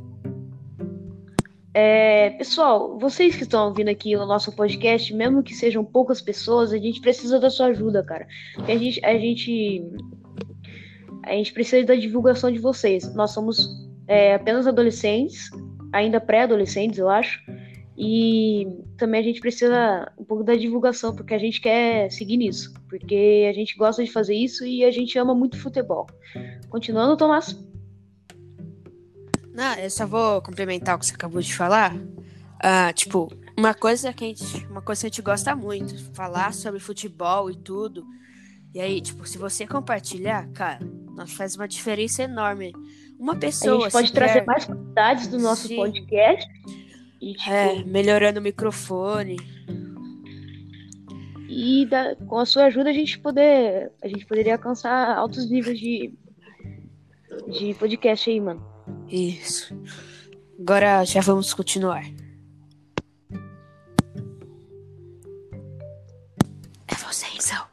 É, 1.73 2.31
pessoal, 2.31 2.99
vocês 2.99 3.37
que 3.37 3.43
estão 3.43 3.69
ouvindo 3.69 3.87
aqui 3.87 4.17
o 4.17 4.25
nosso 4.25 4.53
podcast, 4.53 5.13
mesmo 5.13 5.41
que 5.43 5.53
sejam 5.55 5.85
poucas 5.85 6.21
pessoas, 6.21 6.73
a 6.73 6.77
gente 6.77 6.99
precisa 6.99 7.39
da 7.39 7.49
sua 7.49 7.67
ajuda, 7.67 8.03
cara. 8.03 8.27
Porque 8.55 8.73
a 8.73 8.77
gente, 8.77 9.05
a 9.05 9.17
gente, 9.17 9.81
a 11.23 11.31
gente 11.31 11.53
precisa 11.53 11.87
da 11.87 11.95
divulgação 11.95 12.51
de 12.51 12.59
vocês. 12.59 13.15
Nós 13.15 13.31
somos 13.31 13.65
é, 14.09 14.33
apenas 14.33 14.67
adolescentes, 14.67 15.49
ainda 15.93 16.19
pré-adolescentes, 16.19 16.99
eu 16.99 17.07
acho. 17.07 17.39
E 18.01 18.65
também 18.97 19.19
a 19.19 19.23
gente 19.23 19.41
precisa 19.41 20.09
um 20.17 20.23
pouco 20.23 20.41
da 20.41 20.55
divulgação, 20.55 21.13
porque 21.13 21.33
a 21.33 21.37
gente 21.37 21.59
quer 21.59 22.09
seguir 22.09 22.37
nisso. 22.37 22.73
Porque 22.87 23.45
a 23.49 23.53
gente 23.53 23.75
gosta 23.75 24.01
de 24.01 24.09
fazer 24.09 24.33
isso 24.35 24.65
e 24.65 24.85
a 24.85 24.91
gente 24.91 25.19
ama 25.19 25.35
muito 25.35 25.59
futebol. 25.59 26.07
Continuando, 26.69 27.17
Tomás. 27.17 27.59
Não, 29.53 29.73
eu 29.75 29.89
só 29.89 30.07
vou 30.07 30.41
complementar 30.41 30.95
o 30.95 30.99
que 30.99 31.07
você 31.07 31.13
acabou 31.13 31.41
de 31.41 31.53
falar. 31.53 31.93
Ah, 32.61 32.93
tipo, 32.93 33.27
uma 33.57 33.73
coisa 33.73 34.13
que 34.13 34.23
a 34.23 34.27
gente, 34.27 34.65
uma 34.67 34.81
coisa 34.81 35.01
que 35.01 35.07
a 35.07 35.09
gente 35.09 35.21
gosta 35.21 35.53
muito, 35.53 35.97
falar 36.13 36.53
sobre 36.53 36.79
futebol 36.79 37.51
e 37.51 37.55
tudo. 37.57 38.05
E 38.73 38.79
aí, 38.79 39.01
tipo, 39.01 39.27
se 39.27 39.37
você 39.37 39.67
compartilhar, 39.67 40.47
cara, 40.53 40.79
nós 41.15 41.33
faz 41.33 41.55
uma 41.57 41.67
diferença 41.67 42.23
enorme. 42.23 42.71
Uma 43.19 43.33
A 43.33 43.35
pessoa 43.37 43.81
gente 43.83 43.91
pode 43.91 44.13
trazer 44.13 44.33
vier- 44.35 44.45
mais 44.45 44.63
qualidades 44.63 45.27
do 45.27 45.37
nosso 45.37 45.67
Sim. 45.67 45.75
podcast. 45.75 46.47
E, 47.21 47.33
tipo, 47.33 47.49
é, 47.51 47.83
melhorando 47.83 48.39
o 48.39 48.43
microfone. 48.43 49.37
e 51.49 51.85
da- 51.85 52.15
com 52.15 52.37
a 52.37 52.45
sua 52.45 52.65
ajuda 52.65 52.89
a 52.89 52.93
gente 52.93 53.19
poder. 53.19 53.91
A 54.01 54.07
gente 54.07 54.25
poderia 54.25 54.53
alcançar 54.53 55.15
altos 55.17 55.49
níveis 55.49 55.77
de, 55.79 56.13
de 57.49 57.73
podcast 57.73 58.29
aí, 58.29 58.39
mano. 58.39 58.63
Isso. 59.09 59.75
Agora 60.59 61.03
já 61.05 61.21
vamos 61.21 61.53
continuar. 61.53 62.03
É 66.87 66.95
você, 66.95 67.25
Isau. 67.37 67.67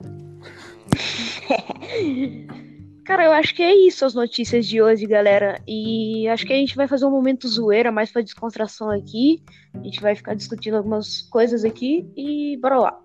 Cara, 3.07 3.25
eu 3.25 3.33
acho 3.33 3.55
que 3.55 3.63
é 3.63 3.73
isso 3.87 4.05
as 4.05 4.15
notícias 4.15 4.67
de 4.67 4.83
hoje, 4.83 5.07
galera. 5.07 5.63
E 5.67 6.27
acho 6.29 6.45
que 6.45 6.53
a 6.53 6.57
gente 6.57 6.75
vai 6.75 6.89
fazer 6.89 7.07
um 7.07 7.11
momento 7.11 7.47
zoeira 7.47 7.93
mais 7.93 8.11
pra 8.11 8.21
descontração 8.21 8.91
aqui. 8.91 9.45
A 9.75 9.83
gente 9.85 10.01
vai 10.01 10.17
ficar 10.17 10.35
discutindo 10.35 10.77
algumas 10.77 11.23
coisas 11.23 11.65
aqui 11.65 12.05
e 12.17 12.57
bora 12.57 12.79
lá. 12.79 13.01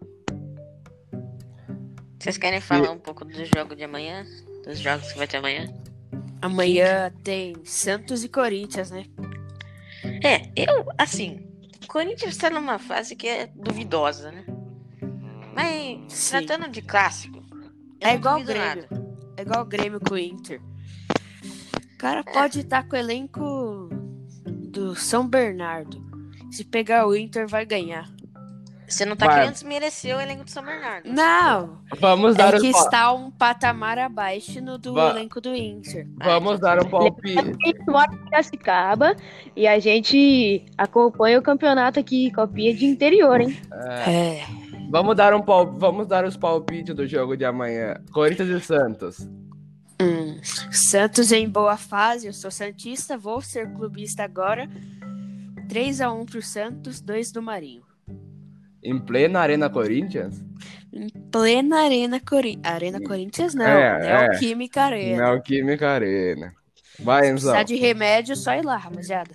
Vocês 2.20 2.36
querem 2.38 2.60
falar 2.60 2.90
um 2.90 2.98
pouco 2.98 3.24
do 3.24 3.46
jogo 3.46 3.76
de 3.76 3.84
amanhã? 3.84 4.26
Dos 4.66 4.80
jogos 4.80 5.12
que 5.12 5.18
vai 5.20 5.28
ter 5.28 5.38
amanhã? 5.38 5.72
Amanhã 6.42 7.12
tem 7.24 7.56
Santos 7.64 8.24
e 8.24 8.30
Corinthians, 8.30 8.90
né? 8.90 9.06
É, 10.24 10.50
eu, 10.56 10.86
assim, 10.98 11.48
o 11.84 11.88
Corinthians 11.88 12.38
tá 12.38 12.50
numa 12.50 12.80
fase 12.80 13.16
que 13.16 13.28
é 13.28 13.48
duvidosa, 13.56 14.32
né? 14.32 14.46
Mas, 15.54 16.12
Sim. 16.12 16.44
tratando 16.46 16.72
de 16.72 16.82
clássico, 16.82 17.40
É 18.00 18.16
igual 18.16 18.40
o 18.40 18.44
Grêmio. 18.44 18.88
nada. 18.88 19.01
É 19.42 19.44
igual 19.44 19.64
o 19.64 19.66
Grêmio 19.66 20.00
com 20.00 20.14
o 20.14 20.18
Inter. 20.20 20.62
O 21.96 21.98
cara 21.98 22.24
pode 22.24 22.60
estar 22.60 22.88
com 22.88 22.96
o 22.96 23.00
elenco 23.00 23.90
do 24.46 24.94
São 24.96 25.28
Bernardo. 25.28 26.00
Se 26.52 26.64
pegar 26.64 27.08
o 27.08 27.16
Inter, 27.16 27.48
vai 27.48 27.66
ganhar. 27.66 28.08
Você 28.88 29.04
não 29.04 29.16
tá 29.16 29.26
Vai. 29.26 29.36
querendo 29.40 29.54
desmerecer 29.54 30.16
o 30.16 30.22
elenco 30.22 30.44
do 30.44 30.52
São 30.52 30.64
Bernardo. 30.64 31.10
Não, 31.12 31.80
Vamos 32.00 32.36
dar 32.36 32.54
é 32.54 32.60
que 32.60 32.72
pa- 32.72 32.80
está 32.80 33.12
um 33.14 33.32
patamar 33.32 33.98
abaixo 33.98 34.62
no 34.62 34.78
do 34.78 34.94
Va- 34.94 35.10
elenco 35.10 35.42
do 35.42 35.56
Inter. 35.56 36.08
Vamos 36.24 36.60
dar 36.60 36.80
um 36.86 36.88
palpite. 36.88 37.40
A 37.40 37.44
gente 37.44 37.84
mora 37.88 38.14
em 38.14 38.18
Piracicaba 38.26 39.16
e 39.56 39.66
a 39.68 39.80
gente 39.80 40.66
acompanha 40.78 41.40
o 41.40 41.42
campeonato 41.42 42.00
aqui, 42.00 42.32
copinha 42.32 42.76
de 42.76 42.86
interior, 42.86 43.42
hein? 43.42 43.58
É, 44.06 44.12
É. 44.12 44.61
vamos 44.92 45.16
dar 45.16 45.34
um 45.34 45.42
pal... 45.42 45.72
Vamos 45.74 46.06
dar 46.08 46.26
os 46.26 46.38
palpites 46.38 46.94
do 46.94 47.08
jogo 47.08 47.36
de 47.36 47.46
amanhã. 47.46 47.96
Corinthians 48.12 48.50
e 48.50 48.60
Santos. 48.66 49.28
Hum, 50.02 50.40
Santos 50.72 51.32
em 51.32 51.48
boa 51.50 51.78
fase, 51.78 52.28
eu 52.28 52.34
sou 52.34 52.52
Santista, 52.52 53.18
vou 53.18 53.42
ser 53.42 53.72
clubista 53.74 54.24
agora. 54.24 54.68
3x1 55.68 56.30
pro 56.30 56.42
Santos, 56.42 57.00
2 57.02 57.32
do 57.32 57.42
Marinho. 57.42 57.84
Em 58.84 59.00
plena 59.00 59.40
Arena 59.40 59.70
Corinthians? 59.70 60.44
Em 60.92 61.08
plena 61.32 61.82
Arena 61.84 62.20
Corinthians. 62.20 62.66
Arena 62.74 63.00
Corinthians 63.00 63.54
não, 63.54 63.66
É, 63.66 64.00
é, 64.02 64.26
é. 64.26 64.36
o 64.36 64.40
Química 64.40 64.82
Arena. 64.82 65.24
Neoquímica 65.24 65.90
Arena. 65.90 66.54
Vai, 67.00 67.26
Se 67.26 67.32
Enzão. 67.32 67.54
precisar 67.54 67.64
de 67.64 67.76
remédio, 67.76 68.36
só 68.36 68.54
ir 68.56 68.66
lá, 68.66 68.78
rapaziada. 68.78 69.32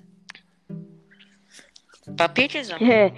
Palpitezão. 2.17 2.77
É. 2.79 3.13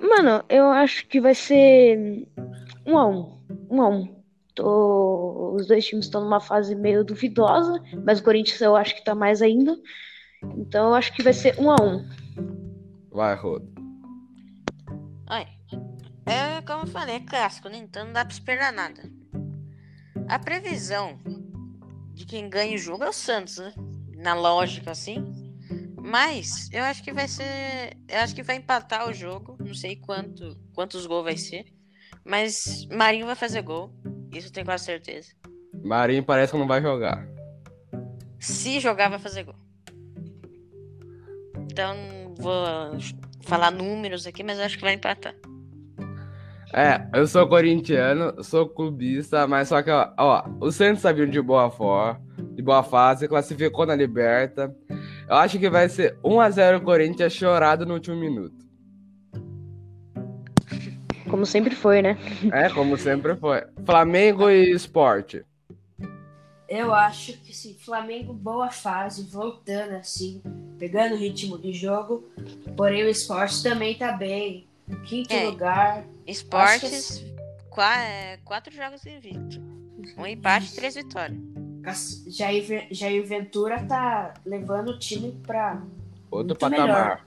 Mano, 0.00 0.42
eu 0.48 0.70
acho 0.70 1.06
que 1.06 1.20
vai 1.20 1.34
ser 1.34 2.26
um 2.86 2.98
a 2.98 3.06
um. 3.06 3.40
Um 3.70 3.82
a 3.82 3.88
um. 3.88 4.22
Tô... 4.54 5.54
Os 5.54 5.66
dois 5.66 5.86
times 5.86 6.06
estão 6.06 6.22
numa 6.22 6.40
fase 6.40 6.74
meio 6.74 7.04
duvidosa, 7.04 7.82
mas 8.04 8.18
o 8.18 8.24
Corinthians 8.24 8.60
eu 8.60 8.74
acho 8.74 8.94
que 8.96 9.04
tá 9.04 9.14
mais 9.14 9.42
ainda. 9.42 9.76
Então 10.56 10.88
eu 10.88 10.94
acho 10.94 11.12
que 11.14 11.22
vai 11.22 11.32
ser 11.32 11.58
um 11.60 11.70
a 11.70 11.76
um. 11.76 12.08
Vai, 13.10 13.34
Rodo. 13.34 13.70
Olha, 15.28 15.48
é 16.26 16.62
como 16.62 16.84
eu 16.84 16.86
falei, 16.86 17.16
é 17.16 17.20
clássico, 17.20 17.68
né? 17.68 17.76
Então 17.76 18.06
não 18.06 18.12
dá 18.12 18.24
pra 18.24 18.32
esperar 18.32 18.72
nada. 18.72 19.02
A 20.28 20.38
previsão 20.38 21.18
de 22.14 22.24
quem 22.24 22.48
ganha 22.48 22.74
o 22.74 22.78
jogo 22.78 23.04
é 23.04 23.08
o 23.08 23.12
Santos, 23.12 23.58
né? 23.58 23.74
Na 24.16 24.34
lógica, 24.34 24.90
assim. 24.90 25.39
Mas 26.02 26.68
eu 26.72 26.82
acho 26.82 27.02
que 27.02 27.12
vai 27.12 27.28
ser. 27.28 27.96
Eu 28.08 28.20
acho 28.20 28.34
que 28.34 28.42
vai 28.42 28.56
empatar 28.56 29.08
o 29.08 29.12
jogo. 29.12 29.56
Não 29.60 29.74
sei 29.74 29.96
quanto, 29.96 30.56
quantos 30.74 31.06
gols 31.06 31.24
vai 31.24 31.36
ser. 31.36 31.66
Mas 32.24 32.86
Marinho 32.90 33.26
vai 33.26 33.34
fazer 33.34 33.62
gol. 33.62 33.92
Isso 34.32 34.48
eu 34.48 34.52
tenho 34.52 34.66
quase 34.66 34.84
certeza. 34.84 35.32
Marinho 35.82 36.22
parece 36.22 36.52
que 36.52 36.58
não 36.58 36.66
vai 36.66 36.80
jogar. 36.82 37.26
Se 38.38 38.80
jogar, 38.80 39.08
vai 39.08 39.18
fazer 39.18 39.44
gol. 39.44 39.54
Então, 41.70 41.96
vou 42.38 42.64
falar 43.42 43.70
números 43.70 44.26
aqui, 44.26 44.42
mas 44.42 44.58
eu 44.58 44.64
acho 44.64 44.76
que 44.76 44.84
vai 44.84 44.94
empatar. 44.94 45.34
É, 46.72 47.04
eu 47.12 47.26
sou 47.26 47.48
corintiano, 47.48 48.44
sou 48.44 48.68
clubista, 48.68 49.46
mas 49.46 49.68
só 49.68 49.82
que, 49.82 49.90
ó, 49.90 50.12
ó, 50.16 50.44
o 50.60 50.70
Santos 50.70 51.02
tá 51.02 51.10
vindo 51.10 51.32
de 51.32 51.42
boa 51.42 51.68
forma, 51.68 52.20
de 52.54 52.62
boa 52.62 52.82
fase, 52.82 53.26
classificou 53.26 53.84
na 53.84 53.96
Liberta. 53.96 54.74
Eu 55.30 55.36
acho 55.36 55.58
que 55.60 55.70
vai 55.70 55.88
ser 55.88 56.16
1x0 56.24 56.82
Corinthians 56.82 57.32
chorado 57.32 57.86
no 57.86 57.94
último 57.94 58.16
minuto. 58.16 58.66
Como 61.30 61.46
sempre 61.46 61.76
foi, 61.76 62.02
né? 62.02 62.18
É, 62.52 62.68
como 62.70 62.96
sempre 62.98 63.36
foi. 63.36 63.62
Flamengo 63.86 64.50
e 64.50 64.72
Sport. 64.72 65.36
Eu 66.68 66.92
acho 66.92 67.34
que 67.38 67.54
sim, 67.54 67.76
Flamengo 67.78 68.32
boa 68.32 68.70
fase, 68.70 69.22
voltando 69.30 69.94
assim, 69.94 70.42
pegando 70.78 71.14
o 71.14 71.18
ritmo 71.18 71.56
de 71.58 71.72
jogo. 71.72 72.28
Porém, 72.76 73.04
o 73.04 73.08
esporte 73.08 73.62
também 73.62 73.96
tá 73.96 74.10
bem. 74.12 74.66
Quinto 75.04 75.32
É. 75.32 75.44
lugar. 75.44 76.04
Esportes, 76.26 77.24
qua- 77.70 78.02
é, 78.04 78.36
quatro 78.44 78.74
jogos 78.74 79.06
invicto. 79.06 79.60
Um 80.18 80.26
empate 80.26 80.72
e 80.72 80.74
três 80.74 80.96
vitórias. 80.96 81.38
Jair, 82.26 82.86
Jair 82.90 83.24
Ventura 83.26 83.82
tá 83.84 84.34
levando 84.44 84.90
o 84.90 84.98
time 84.98 85.32
pra. 85.46 85.80
Outro 86.30 86.48
Muito 86.48 86.58
patamar. 86.58 87.26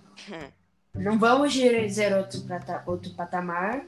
Não 0.96 1.18
vamos 1.18 1.52
dizer 1.54 2.16
outro, 2.16 2.42
pata- 2.42 2.84
outro 2.86 3.12
patamar, 3.14 3.82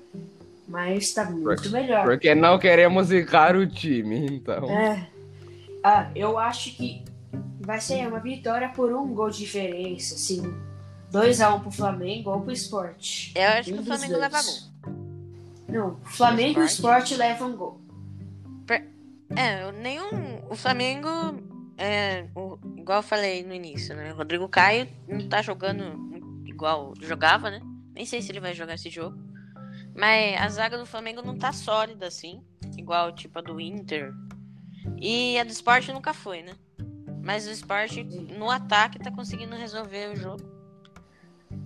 mas 0.67 1.13
tá 1.13 1.25
muito 1.30 1.69
melhor. 1.69 2.04
Porque 2.06 2.34
não 2.34 2.58
queremos 2.58 3.08
zicar 3.08 3.56
o 3.56 3.67
time, 3.67 4.25
então. 4.25 4.69
É. 4.69 5.08
Ah, 5.84 6.10
eu 6.15 6.38
acho 6.39 6.75
que 6.75 7.04
vai 7.62 7.80
ser 7.80 8.08
uma 8.08 8.19
vitória 8.19 8.69
por 8.69 8.91
um 8.91 9.13
gol 9.13 9.30
de 9.30 9.38
diferença, 9.39 10.15
assim. 10.15 10.41
2x1 11.12 11.62
pro 11.62 11.71
Flamengo 11.71 12.32
ou 12.32 12.41
pro 12.41 12.51
Sport. 12.51 13.32
Eu 13.36 13.47
acho 13.49 13.63
que 13.65 13.71
Um 13.71 13.75
o 13.75 13.78
dos 13.78 13.88
Flamengo 13.88 14.13
dois. 14.13 14.21
leva 14.23 14.41
gol. 14.43 14.95
Não, 15.69 15.88
o 16.04 16.06
Flamengo 16.06 16.60
e 16.60 16.63
o 16.63 16.65
Sport? 16.65 17.04
Sport 17.06 17.19
levam 17.19 17.56
gol. 17.56 17.82
É, 19.36 19.72
nenhum. 19.72 20.42
O 20.50 20.56
Flamengo. 20.56 21.10
É, 21.78 22.28
o- 22.36 22.58
igual 22.78 23.00
eu 23.00 23.04
falei 23.04 23.44
no 23.44 23.54
início, 23.54 23.96
né? 23.96 24.14
O 24.14 24.18
Rodrigo 24.18 24.48
Caio 24.48 24.88
não 25.08 25.28
tá 25.28 25.42
jogando 25.42 26.42
igual 26.46 26.94
jogava, 27.02 27.50
né? 27.52 27.60
Nem 27.94 28.06
sei 28.06 28.22
se 28.22 28.32
ele 28.32 28.40
vai 28.40 28.54
jogar 28.54 28.76
esse 28.76 28.90
jogo. 28.90 29.18
Mas 29.94 30.40
a 30.40 30.48
zaga 30.50 30.78
do 30.78 30.86
Flamengo 30.86 31.22
não 31.22 31.38
tá 31.38 31.52
sólida 31.52 32.08
assim. 32.08 32.42
Igual 32.78 33.12
tipo 33.14 33.40
a 33.40 33.42
do 33.42 33.60
Inter. 33.60 34.14
E 34.98 35.38
a 35.38 35.44
do 35.44 35.52
Sport 35.52 35.90
nunca 35.90 36.14
foi, 36.14 36.44
né? 36.44 36.54
Mas 37.24 37.48
o 37.48 37.52
Sport 37.52 37.98
no 38.38 38.50
ataque 38.52 39.00
tá 39.00 39.12
conseguindo 39.12 39.56
resolver 39.56 40.12
o 40.14 40.16
jogo. 40.16 40.44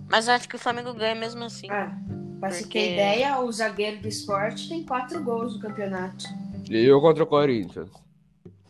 Mas 0.08 0.26
eu 0.26 0.34
acho 0.34 0.48
que 0.48 0.56
o 0.56 0.58
Flamengo 0.58 0.92
ganha 0.94 1.14
mesmo 1.14 1.44
assim. 1.44 1.70
Ah, 1.70 1.96
pra 2.40 2.50
se 2.50 2.62
Porque- 2.62 2.78
ter 2.80 2.92
ideia, 2.94 3.38
o 3.38 3.52
zagueiro 3.52 4.00
do 4.00 4.08
Sport 4.08 4.68
tem 4.68 4.84
quatro 4.84 5.22
gols 5.22 5.54
no 5.54 5.60
campeonato. 5.60 6.24
E 6.70 6.84
eu 6.84 7.00
contra 7.00 7.24
o 7.24 7.26
Corinthians. 7.26 7.90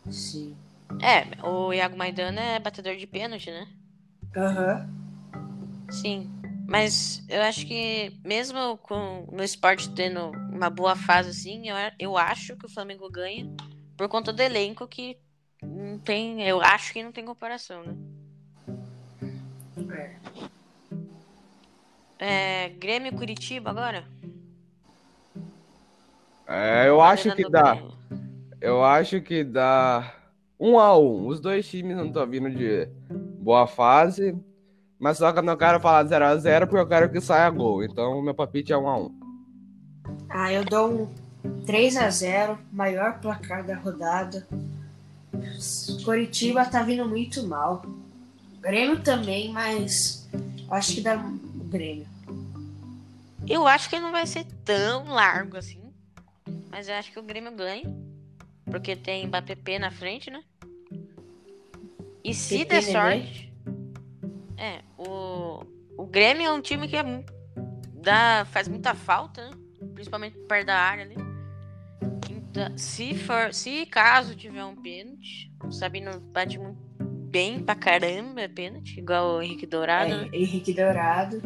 Sim. 0.09 0.57
É, 0.99 1.45
o 1.47 1.71
Iago 1.71 1.95
Maidana 1.95 2.41
é 2.41 2.59
batedor 2.59 2.95
de 2.95 3.05
pênalti, 3.05 3.51
né? 3.51 3.67
Aham. 4.35 4.89
Sim. 5.91 6.31
Mas 6.67 7.23
eu 7.29 7.43
acho 7.43 7.67
que 7.67 8.11
mesmo 8.25 8.75
com 8.79 9.27
no 9.31 9.43
esporte 9.43 9.93
tendo 9.93 10.31
uma 10.51 10.69
boa 10.69 10.95
fase 10.95 11.29
assim, 11.29 11.69
eu, 11.69 11.75
eu 11.99 12.17
acho 12.17 12.57
que 12.57 12.65
o 12.65 12.69
Flamengo 12.69 13.07
ganha 13.07 13.45
por 13.95 14.09
conta 14.09 14.33
do 14.33 14.41
elenco 14.41 14.87
que 14.87 15.19
não 15.61 15.99
tem, 15.99 16.41
eu 16.41 16.59
acho 16.59 16.93
que 16.93 17.03
não 17.03 17.11
tem 17.11 17.23
comparação, 17.23 17.83
né? 17.83 17.95
É. 19.93 20.15
É, 22.17 22.69
Grêmio 22.69 23.13
e 23.13 23.15
Curitiba 23.15 23.69
agora? 23.69 24.07
É, 26.51 26.89
eu 26.89 27.01
acho 27.01 27.29
Arena 27.29 27.35
que 27.35 27.49
dá. 27.49 27.81
Eu 28.59 28.83
acho 28.83 29.21
que 29.21 29.43
dá 29.43 30.13
1 30.59 30.77
a 30.77 30.97
1 30.97 31.27
Os 31.27 31.39
dois 31.39 31.67
times 31.67 31.95
não 31.95 32.07
estão 32.07 32.27
vindo 32.27 32.49
de 32.49 32.87
boa 33.39 33.65
fase. 33.65 34.37
Mas 34.99 35.17
só 35.17 35.31
que 35.31 35.39
eu 35.39 35.43
não 35.43 35.55
quero 35.55 35.79
falar 35.79 36.03
0 36.03 36.25
a 36.25 36.35
0 36.35 36.67
porque 36.67 36.81
eu 36.81 36.87
quero 36.87 37.09
que 37.09 37.21
saia 37.21 37.49
gol. 37.49 37.83
Então 37.83 38.19
o 38.19 38.21
meu 38.21 38.35
palpite 38.35 38.73
é 38.73 38.77
1 38.77 38.87
a 38.87 38.97
1 38.99 39.19
Ah, 40.29 40.53
eu 40.53 40.65
dou 40.65 41.09
um 41.43 41.61
3 41.65 41.95
a 41.97 42.09
0 42.09 42.59
maior 42.71 43.19
placar 43.19 43.65
da 43.65 43.75
rodada. 43.75 44.45
Coritiba 46.03 46.65
tá 46.65 46.83
vindo 46.83 47.07
muito 47.07 47.47
mal. 47.47 47.81
Grêmio 48.59 49.01
também, 49.01 49.51
mas 49.51 50.29
acho 50.69 50.95
que 50.95 51.01
dá 51.01 51.15
o 51.15 51.63
Grêmio. 51.63 52.05
Eu 53.47 53.65
acho 53.65 53.89
que 53.89 53.99
não 53.99 54.11
vai 54.11 54.27
ser 54.27 54.45
tão 54.63 55.05
largo 55.07 55.57
assim. 55.57 55.80
Mas 56.71 56.87
eu 56.87 56.95
acho 56.95 57.11
que 57.11 57.19
o 57.19 57.23
Grêmio 57.23 57.51
ganha. 57.51 57.83
Porque 58.65 58.95
tem 58.95 59.27
Mbappé 59.27 59.77
na 59.77 59.91
frente, 59.91 60.31
né? 60.31 60.41
E 62.23 62.33
se 62.33 62.59
PP, 62.59 62.69
der 62.69 62.83
né? 62.83 62.91
sorte. 62.91 63.53
É, 64.57 64.81
o, 64.97 65.65
o 65.97 66.05
Grêmio 66.05 66.45
é 66.45 66.53
um 66.53 66.61
time 66.61 66.87
que 66.87 66.95
é, 66.95 67.03
dá, 67.95 68.45
faz 68.51 68.67
muita 68.67 68.95
falta, 68.95 69.49
né? 69.49 69.57
Principalmente 69.93 70.37
perto 70.47 70.67
da 70.67 70.77
área 70.77 71.03
ali. 71.03 71.15
Então, 72.29 72.77
se 72.77 73.15
for, 73.15 73.53
se 73.53 73.85
caso 73.87 74.35
tiver 74.35 74.63
um 74.63 74.75
pênalti, 74.75 75.51
o 75.63 75.71
Sabino 75.71 76.19
bate 76.19 76.57
muito 76.59 76.79
bem 77.31 77.63
pra 77.63 77.75
caramba 77.75 78.47
pênalti, 78.47 78.99
igual 78.99 79.37
o 79.37 79.41
Henrique 79.41 79.65
Dourado, 79.65 80.15
né? 80.15 80.29
É, 80.31 80.37
Henrique 80.37 80.73
Dourado. 80.73 81.41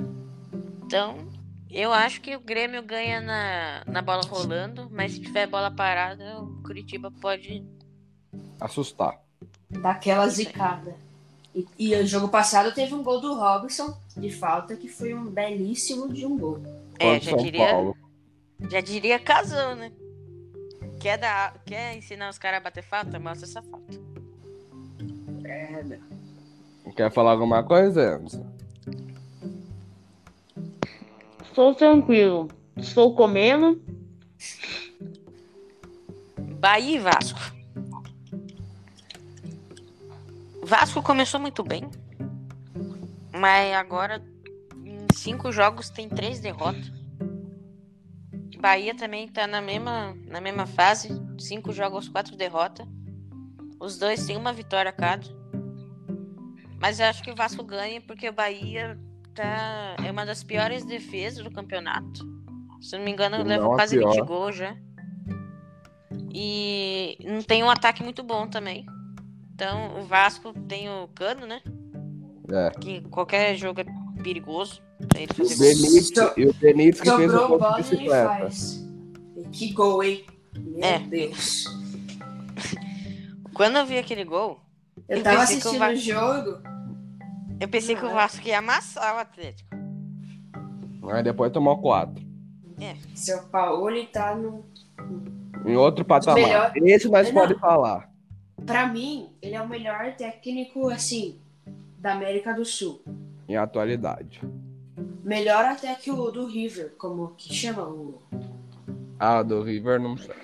Então, 0.84 1.30
eu 1.76 1.92
acho 1.92 2.22
que 2.22 2.36
o 2.36 2.40
Grêmio 2.40 2.82
ganha 2.82 3.20
na, 3.20 3.84
na 3.86 4.02
bola 4.02 4.24
rolando, 4.24 4.90
mas 4.90 5.12
se 5.12 5.20
tiver 5.20 5.46
bola 5.46 5.70
parada, 5.70 6.42
o 6.42 6.62
Curitiba 6.64 7.12
pode. 7.22 7.64
Assustar. 8.60 9.20
Daquela 9.70 10.28
zicada. 10.30 10.96
E, 11.54 11.68
e 11.78 11.96
o 11.96 12.08
jogo 12.08 12.30
passado 12.30 12.74
teve 12.74 12.94
um 12.94 13.04
gol 13.04 13.20
do 13.20 13.34
Robson 13.36 13.98
de 14.16 14.32
falta, 14.32 14.76
que 14.76 14.88
foi 14.88 15.14
um 15.14 15.26
belíssimo 15.26 16.12
de 16.12 16.26
um 16.26 16.38
gol. 16.38 16.62
É, 16.98 17.20
já 17.20 17.32
São 17.32 17.44
diria, 17.44 17.68
Paulo. 17.70 17.98
já 18.70 18.80
diria 18.82 19.20
casão, 19.20 19.76
né? 19.76 19.92
Quer, 21.00 21.18
dar, 21.18 21.62
quer 21.66 21.98
ensinar 21.98 22.30
os 22.30 22.38
caras 22.38 22.60
a 22.60 22.64
bater 22.64 22.84
falta? 22.84 23.20
Mostra 23.20 23.46
essa 23.48 23.62
falta. 23.62 24.00
É, 25.46 26.00
Quer 26.96 27.12
falar 27.12 27.32
alguma 27.32 27.62
coisa, 27.64 28.18
Enzo? 28.22 28.46
Estou 31.56 31.74
tranquilo. 31.74 32.50
Estou 32.76 33.15
comendo. 33.15 33.82
Bahia 36.60 36.98
e 36.98 37.00
Vasco. 37.00 37.39
Vasco 40.62 41.02
começou 41.02 41.39
muito 41.39 41.63
bem, 41.63 41.89
mas 43.32 43.74
agora 43.74 44.22
em 44.84 45.08
cinco 45.15 45.50
jogos 45.50 45.89
tem 45.89 46.10
três 46.10 46.41
derrotas. 46.41 46.91
Bahia 48.60 48.94
também 48.94 49.26
tá 49.30 49.48
na 49.48 49.62
mesma, 49.62 50.13
na 50.28 50.41
mesma 50.41 50.65
fase, 50.65 51.08
cinco 51.39 51.72
jogos, 51.72 52.10
quatro 52.10 52.36
derrotas. 52.36 52.86
Os 53.80 53.98
dois 53.98 54.26
têm 54.26 54.36
uma 54.36 54.52
vitória 54.52 54.91
cada. 54.91 55.26
Mas 56.82 57.00
eu 57.00 57.06
acho 57.06 57.24
que 57.24 57.32
o 57.32 57.36
Vasco 57.36 57.63
ganha 57.63 58.02
porque 58.02 58.28
o 58.28 58.34
Bahia 58.34 59.00
tá. 59.36 59.95
É 60.04 60.12
uma 60.12 60.26
das 60.26 60.43
piores 60.43 60.84
defesas 60.86 61.43
do 61.43 61.52
campeonato. 61.52 62.26
Se 62.82 62.95
eu 62.95 63.00
não 63.00 63.06
me 63.06 63.12
engano, 63.12 63.38
Não, 63.39 63.45
levou 63.45 63.74
a 63.74 63.76
quase 63.76 63.98
20 63.98 64.12
pior. 64.13 64.26
gols 64.26 64.56
já. 64.56 64.76
E 66.34 67.17
não 67.24 67.41
tem 67.41 67.63
um 67.63 67.69
ataque 67.69 68.04
muito 68.04 68.24
bom 68.24 68.48
também. 68.48 68.86
Então, 69.54 70.00
o 70.00 70.04
Vasco 70.04 70.54
tem 70.67 70.89
o 70.89 71.08
Cano, 71.15 71.45
né? 71.48 71.62
É. 72.52 72.69
Que 72.80 73.02
qualquer 73.10 73.56
jogo 73.56 73.82
é 73.82 73.86
perigoso 74.21 74.82
pra 75.08 75.19
ele 75.21 75.32
O 75.32 75.36
fazer. 75.36 75.74
Benítez, 75.76 76.34
e 76.38 76.45
o 76.45 76.54
Benítez 76.54 77.02
que 77.02 77.15
fez 77.15 77.34
o 77.34 77.48
gol 77.48 77.60
de 77.60 77.76
bicicleta. 77.78 78.50
que 79.52 79.71
gol, 79.74 80.04
hein? 80.04 80.26
Meu 80.58 80.84
É. 80.84 81.00
Deus. 81.00 81.65
Quando 83.54 83.78
eu 83.78 83.86
vi 83.86 83.98
aquele 83.98 84.26
gol, 84.26 84.60
Eu 85.08 85.17
Eu 85.17 85.24
tava 85.24 85.39
o 85.39 85.41
assistindo 85.41 85.82
o 85.84 85.95
jogo. 85.95 86.75
Eu 87.60 87.68
pensei 87.68 87.96
que 87.96 88.06
o. 88.06 88.10
Vasco 88.10 88.48
ia 88.48 88.60
amassar 88.60 89.15
o 89.15 89.20
Atlético. 89.20 89.76
Aí 91.12 91.24
depois 91.24 91.52
tomou 91.52 91.78
quatro. 91.82 92.24
Seu 93.13 93.44
Paulo 93.48 93.89
ele 93.89 94.08
tá 94.08 94.36
no. 94.36 94.65
Em 95.65 95.76
outro 95.76 96.04
patamar. 96.06 96.41
Melhor- 96.41 96.72
Esse 96.76 97.10
nós 97.10 97.30
podemos 97.32 97.60
falar. 97.62 98.12
Pra 98.65 98.88
mim, 98.88 99.30
ele 99.41 99.56
é 99.56 99.62
o 99.62 99.68
melhor 99.68 100.13
técnico, 100.15 100.89
assim, 100.89 101.39
da 102.00 102.13
América 102.13 102.54
do 102.54 102.65
Sul. 102.65 103.04
Em 103.48 103.56
atualidade. 103.56 104.41
Melhor 105.24 105.65
até 105.65 105.94
que 105.96 106.12
o 106.12 106.32
do 106.32 106.46
River, 106.48 106.94
como 106.98 107.30
que 107.36 107.54
chama 107.54 107.84
o. 107.84 108.22
Ah, 109.20 109.41
do 109.44 109.62
River 109.63 110.00
não 110.00 110.18
sei. 110.18 110.36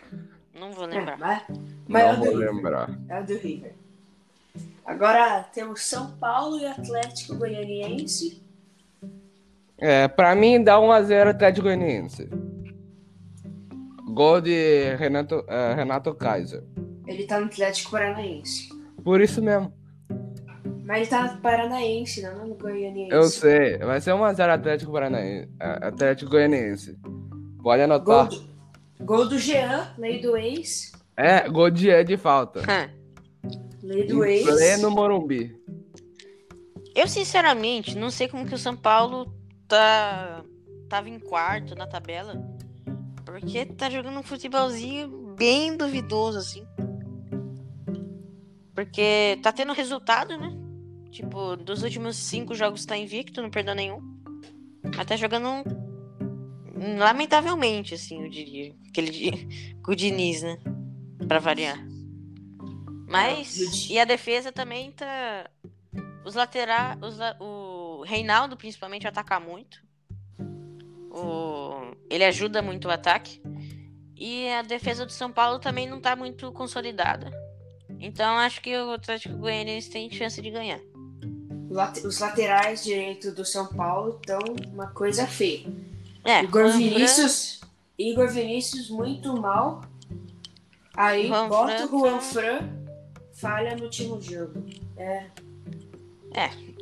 Não 0.60 0.72
vou 0.72 0.86
É, 0.86 0.88
lembrar. 0.88 1.18
mas, 1.18 1.44
mas 1.88 2.04
é 2.04 2.08
Não 2.08 2.14
o 2.14 2.18
do 2.18 2.26
vou 2.26 2.40
River. 2.40 2.54
lembrar. 2.56 2.90
É 3.10 3.20
o 3.22 3.26
do 3.26 3.34
River. 3.38 3.76
Agora 4.92 5.44
temos 5.54 5.86
São 5.86 6.18
Paulo 6.18 6.60
e 6.60 6.66
Atlético 6.66 7.38
Goianiense. 7.38 8.44
É, 9.78 10.06
pra 10.10 10.36
mim 10.36 10.62
dá 10.62 10.76
1x0 10.76 11.30
Atlético 11.30 11.64
Goianiense. 11.68 12.30
Gol 14.14 14.42
de 14.42 14.94
Renato, 14.98 15.46
eh, 15.48 15.74
Renato 15.76 16.14
Kaiser. 16.14 16.62
Ele 17.08 17.24
tá 17.24 17.40
no 17.40 17.46
Atlético 17.46 17.92
Paranaense. 17.92 18.68
Por 19.02 19.22
isso 19.22 19.42
mesmo. 19.42 19.74
Mas 20.84 20.98
ele 20.98 21.08
tá 21.10 21.34
no 21.34 21.42
Paranaense, 21.42 22.22
não 22.22 22.50
no 22.50 22.56
Goianiense. 22.56 23.14
Eu 23.16 23.24
sei. 23.24 23.78
Vai 23.78 24.02
ser 24.02 24.12
1x0 24.12 24.50
Atlético 24.50 24.92
Paranaense. 24.92 25.50
eh, 25.58 25.88
Atlético 25.88 26.32
Goianiense. 26.32 27.00
Pode 27.64 27.82
Gol 27.82 27.96
anotar. 27.96 28.28
do, 28.28 28.44
gol 29.06 29.30
do 29.30 29.40
Jean, 29.40 29.94
lei 29.98 30.20
do 30.20 30.36
ex. 30.36 30.92
É, 31.16 31.48
gol 31.48 31.70
de, 31.72 31.90
é 31.90 32.04
de 32.04 32.18
falta. 32.18 32.62
Lei 33.84 34.06
do 34.06 34.24
Em 34.26 34.30
ex. 34.32 34.46
pleno 34.46 34.92
Morumbi. 34.92 35.56
Eu, 36.96 37.08
sinceramente, 37.08 37.98
não 37.98 38.10
sei 38.12 38.28
como 38.28 38.46
que 38.46 38.54
o 38.56 38.58
São 38.58 38.76
Paulo 38.76 39.34
tá 39.68 40.44
tava 40.90 41.10
em 41.10 41.20
quarto 41.20 41.74
na 41.76 41.88
tabela. 41.88 42.36
Porque 43.26 43.66
tá 43.66 43.90
jogando 43.90 44.20
um 44.20 44.24
futebolzinho 44.24 45.34
bem 45.38 45.78
duvidoso, 45.78 46.38
assim. 46.38 46.66
Porque 48.76 49.40
tá 49.42 49.52
tendo 49.52 49.74
resultado, 49.74 50.38
né? 50.38 50.52
Tipo, 51.12 51.56
dos 51.56 51.84
últimos 51.84 52.16
cinco 52.18 52.54
jogos 52.56 52.86
tá 52.86 52.98
invicto, 52.98 53.42
não 53.42 53.50
perdeu 53.50 53.76
nenhum. 53.76 54.00
Mas 54.96 55.06
tá 55.06 55.16
jogando 55.16 55.48
um- 55.48 56.98
lamentavelmente, 56.98 57.94
assim, 57.94 58.24
eu 58.24 58.30
diria. 58.30 58.74
Aquele 58.90 59.12
dia 59.12 59.32
com 59.84 59.92
o 59.92 59.96
Diniz, 59.96 60.42
né? 60.42 60.58
Pra 61.28 61.40
variar. 61.40 61.86
Mas. 63.12 63.90
E 63.90 64.00
a 64.00 64.06
defesa 64.06 64.52
também 64.52 64.92
tá. 64.92 65.50
Os 66.26 66.36
laterais. 66.36 66.98
La- 67.18 67.36
o 67.40 68.04
Reinaldo, 68.06 68.56
principalmente, 68.58 69.08
ataca 69.08 69.40
muito. 69.40 69.80
O, 71.10 71.94
ele 72.10 72.24
ajuda 72.24 72.62
muito 72.62 72.88
o 72.88 72.92
ataque. 72.92 73.42
E 74.16 74.48
a 74.50 74.62
defesa 74.62 75.06
do 75.06 75.12
São 75.12 75.32
Paulo 75.32 75.60
também 75.60 75.88
não 75.90 76.00
tá 76.00 76.16
muito 76.16 76.52
consolidada. 76.52 77.32
Então 78.00 78.38
acho 78.38 78.62
que 78.62 78.76
o 78.76 78.92
Atlético 78.94 79.36
Goianiense 79.36 79.90
tem 79.90 80.10
chance 80.10 80.42
de 80.42 80.50
ganhar. 80.50 80.80
Os 82.04 82.20
laterais 82.20 82.84
direito 82.84 83.32
do 83.32 83.46
São 83.46 83.66
Paulo 83.68 84.20
estão 84.20 84.40
uma 84.74 84.88
coisa 84.88 85.26
feia. 85.26 85.66
É, 86.24 86.44
Igor 86.44 86.68
Juan 86.68 86.78
Vinícius. 86.78 87.62
Igor 87.98 88.28
Vinícius 88.30 88.90
muito 88.90 89.40
mal. 89.40 89.82
Aí 90.94 91.28
Juan 91.28 91.48
bota 91.48 91.88
Fran 91.88 91.96
o 91.96 92.00
Juan 92.00 92.20
Fran, 92.20 92.70
falha 93.42 93.76
no 93.76 93.84
último 93.84 94.22
jogo. 94.22 94.64
É, 94.98 95.26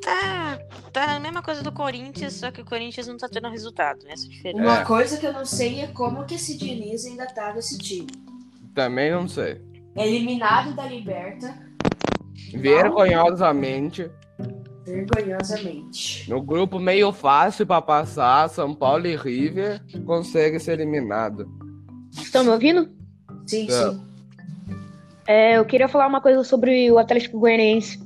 Tá, 0.01 0.57
tá 0.93 1.15
a 1.15 1.19
mesma 1.19 1.41
coisa 1.41 1.61
do 1.61 1.71
Corinthians, 1.73 2.33
só 2.33 2.51
que 2.51 2.61
o 2.61 2.65
Corinthians 2.65 3.05
não 3.07 3.17
tá 3.17 3.27
tendo 3.27 3.49
resultado. 3.49 3.99
Essa 4.07 4.25
é 4.27 4.29
diferença. 4.29 4.63
uma 4.63 4.79
É. 4.81 4.85
coisa 4.85 5.17
que 5.17 5.25
eu 5.25 5.33
não 5.33 5.43
sei 5.45 5.81
é 5.81 5.87
como 5.87 6.23
que 6.25 6.35
esse 6.35 6.57
Diniz 6.57 7.05
ainda 7.05 7.25
tá 7.27 7.53
nesse 7.53 7.77
time. 7.77 8.07
Também 8.73 9.11
não 9.11 9.27
sei. 9.27 9.61
Eliminado 9.95 10.73
da 10.73 10.85
Liberta, 10.87 11.53
Vergonhosamente. 12.53 14.09
vergonhosamente. 14.85 16.29
No 16.29 16.41
grupo 16.41 16.79
meio 16.79 17.11
fácil 17.11 17.65
pra 17.67 17.81
passar, 17.81 18.49
São 18.49 18.73
Paulo 18.73 19.05
e 19.05 19.15
River 19.15 19.81
consegue 20.05 20.59
ser 20.59 20.79
eliminado. 20.79 21.47
Estão 22.13 22.43
me 22.43 22.49
ouvindo? 22.51 22.89
Sim, 23.45 23.67
É. 23.69 23.71
sim. 23.89 24.05
É, 25.29 25.59
eu 25.59 25.63
queria 25.63 25.87
falar 25.87 26.07
uma 26.07 26.19
coisa 26.19 26.43
sobre 26.43 26.91
o 26.91 26.97
Atlético 26.97 27.37
Goianiense. 27.37 27.99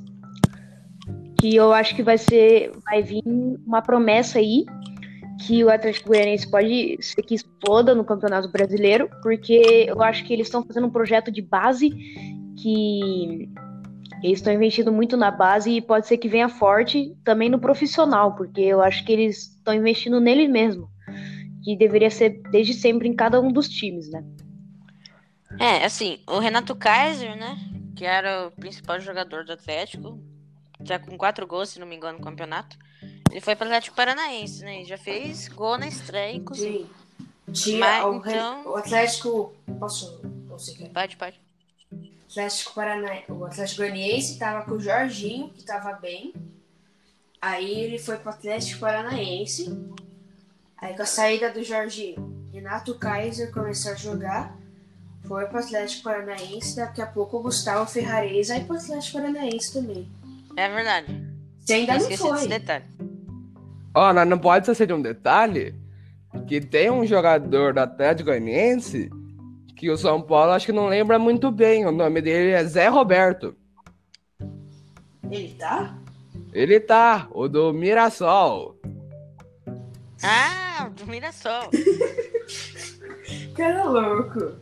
Que 1.40 1.56
eu 1.56 1.72
acho 1.72 1.96
que 1.96 2.02
vai 2.02 2.18
ser. 2.18 2.70
Vai 2.84 3.02
vir 3.02 3.22
uma 3.66 3.80
promessa 3.80 4.38
aí. 4.38 4.66
Que 5.46 5.64
o 5.64 5.70
Atlético 5.70 6.10
Goianiense 6.10 6.50
pode 6.50 6.98
ser 7.00 7.22
que 7.22 7.34
exploda 7.34 7.94
no 7.94 8.04
Campeonato 8.04 8.52
Brasileiro. 8.52 9.08
Porque 9.22 9.86
eu 9.88 10.02
acho 10.02 10.22
que 10.22 10.34
eles 10.34 10.48
estão 10.48 10.62
fazendo 10.62 10.86
um 10.86 10.90
projeto 10.90 11.32
de 11.32 11.40
base 11.40 11.88
que. 12.58 13.48
Eles 14.22 14.38
estão 14.38 14.52
investindo 14.52 14.92
muito 14.92 15.16
na 15.16 15.30
base 15.30 15.70
e 15.70 15.80
pode 15.80 16.06
ser 16.06 16.18
que 16.18 16.28
venha 16.28 16.48
forte 16.50 17.14
também 17.24 17.48
no 17.48 17.58
profissional, 17.58 18.34
porque 18.34 18.60
eu 18.60 18.80
acho 18.82 19.04
que 19.04 19.12
eles 19.12 19.54
estão 19.56 19.72
investindo 19.72 20.20
nele 20.20 20.46
mesmo. 20.46 20.90
Que 21.62 21.74
deveria 21.74 22.10
ser 22.10 22.42
desde 22.50 22.74
sempre 22.74 23.08
em 23.08 23.14
cada 23.14 23.40
um 23.40 23.50
dos 23.50 23.68
times, 23.68 24.10
né? 24.10 24.22
É, 25.58 25.84
assim, 25.84 26.20
o 26.26 26.38
Renato 26.38 26.74
Kaiser, 26.74 27.36
né? 27.36 27.56
Que 27.96 28.04
era 28.04 28.48
o 28.48 28.50
principal 28.50 29.00
jogador 29.00 29.44
do 29.44 29.52
Atlético. 29.52 30.18
Já 30.82 30.98
com 30.98 31.16
quatro 31.16 31.46
gols, 31.46 31.70
se 31.70 31.80
não 31.80 31.86
me 31.86 31.96
engano, 31.96 32.18
no 32.18 32.24
campeonato. 32.24 32.76
Ele 33.30 33.40
foi 33.40 33.54
para 33.56 33.64
o 33.64 33.68
Atlético 33.68 33.96
Paranaense, 33.96 34.64
né? 34.64 34.82
E 34.82 34.84
já 34.84 34.98
fez 34.98 35.48
gol 35.48 35.78
na 35.78 35.86
estreia, 35.86 36.36
inclusive. 36.36 36.78
Sim. 36.78 36.90
Tinha 37.52 37.78
Mas, 37.78 38.04
o, 38.04 38.16
então- 38.16 38.66
o 38.66 38.76
Atlético. 38.76 39.54
Posso. 39.78 40.20
Quer? 40.76 40.88
Pode, 40.90 41.16
pode. 41.16 41.40
Atlético 42.30 42.74
Paranaense, 42.74 43.30
o 43.30 43.44
Atlético 43.44 43.82
Goianiense 43.82 44.38
tava 44.38 44.64
com 44.64 44.72
o 44.72 44.80
Jorginho, 44.80 45.50
que 45.50 45.62
tava 45.64 45.92
bem. 45.92 46.34
Aí 47.40 47.80
ele 47.80 47.98
foi 47.98 48.16
pro 48.16 48.30
Atlético 48.30 48.80
Paranaense. 48.80 49.66
Aí 50.78 50.94
com 50.96 51.02
a 51.02 51.06
saída 51.06 51.50
do 51.50 51.62
Jorginho, 51.62 52.48
Renato 52.52 52.98
Kaiser 52.98 53.52
começou 53.52 53.92
a 53.92 53.94
jogar. 53.94 54.56
Foi 55.26 55.46
pro 55.46 55.58
Atlético 55.58 56.02
Paranaense. 56.04 56.76
Daqui 56.76 57.00
a 57.00 57.06
pouco 57.06 57.38
o 57.38 57.42
Gustavo 57.42 57.90
Ferrarese 57.90 58.50
vai 58.52 58.64
pro 58.64 58.76
Atlético 58.76 59.18
Paranaense 59.18 59.72
também. 59.72 60.08
É 60.56 60.68
verdade. 60.68 61.26
Você 61.60 61.74
ainda 61.74 61.92
Eu 61.94 61.98
não 61.98 62.02
esqueci 62.02 62.22
desse 62.30 62.38
foi. 62.40 62.48
detalhe. 62.48 62.84
Ó, 63.94 64.12
nós 64.12 64.28
não 64.28 64.38
pode 64.38 64.64
esquecer 64.64 64.86
de 64.86 64.92
um 64.92 65.00
detalhe. 65.02 65.74
Que 66.46 66.60
tem 66.60 66.90
um 66.90 67.06
jogador 67.06 67.72
do 67.72 67.80
Atlético 67.80 68.28
Goianiense 68.28 69.08
que 69.76 69.90
o 69.90 69.96
São 69.96 70.20
Paulo 70.20 70.52
acho 70.52 70.66
que 70.66 70.72
não 70.72 70.88
lembra 70.88 71.18
muito 71.18 71.50
bem. 71.50 71.86
O 71.86 71.92
nome 71.92 72.20
dele 72.20 72.50
é 72.50 72.64
Zé 72.64 72.88
Roberto. 72.88 73.54
Ele 75.30 75.54
tá? 75.58 75.96
Ele 76.52 76.78
tá, 76.80 77.28
o 77.32 77.48
do 77.48 77.72
Mirassol. 77.72 78.76
Ah, 80.22 80.90
do 80.94 81.06
Mirassol. 81.06 81.70
Cara 83.56 83.84
louco. 83.84 84.52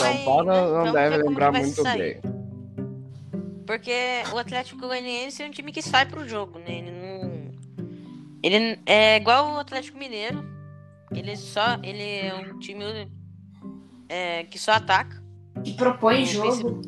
São 0.00 0.24
Paulo 0.24 0.44
não 0.44 0.70
vamos 0.70 0.92
deve 0.92 1.16
lembrar 1.18 1.52
muito 1.52 1.82
sair. 1.82 2.20
bem. 2.20 2.40
Porque 3.66 3.92
o 4.32 4.38
Atlético 4.38 4.80
Goianiense 4.80 5.42
é 5.42 5.46
um 5.46 5.50
time 5.50 5.70
que 5.70 5.82
sai 5.82 6.04
pro 6.06 6.28
jogo, 6.28 6.58
né? 6.58 6.78
Ele 6.78 6.90
não. 6.90 7.50
Ele 8.42 8.80
é 8.84 9.16
igual 9.16 9.54
o 9.54 9.58
Atlético 9.58 9.96
Mineiro. 9.98 10.44
Ele 11.12 11.36
só. 11.36 11.78
Ele 11.82 12.02
é 12.02 12.34
um 12.34 12.58
time 12.58 12.84
é, 14.08 14.44
que 14.44 14.58
só 14.58 14.72
ataca. 14.72 15.22
Que 15.62 15.74
propõe 15.74 16.22
O 16.22 16.26
jogo. 16.26 16.82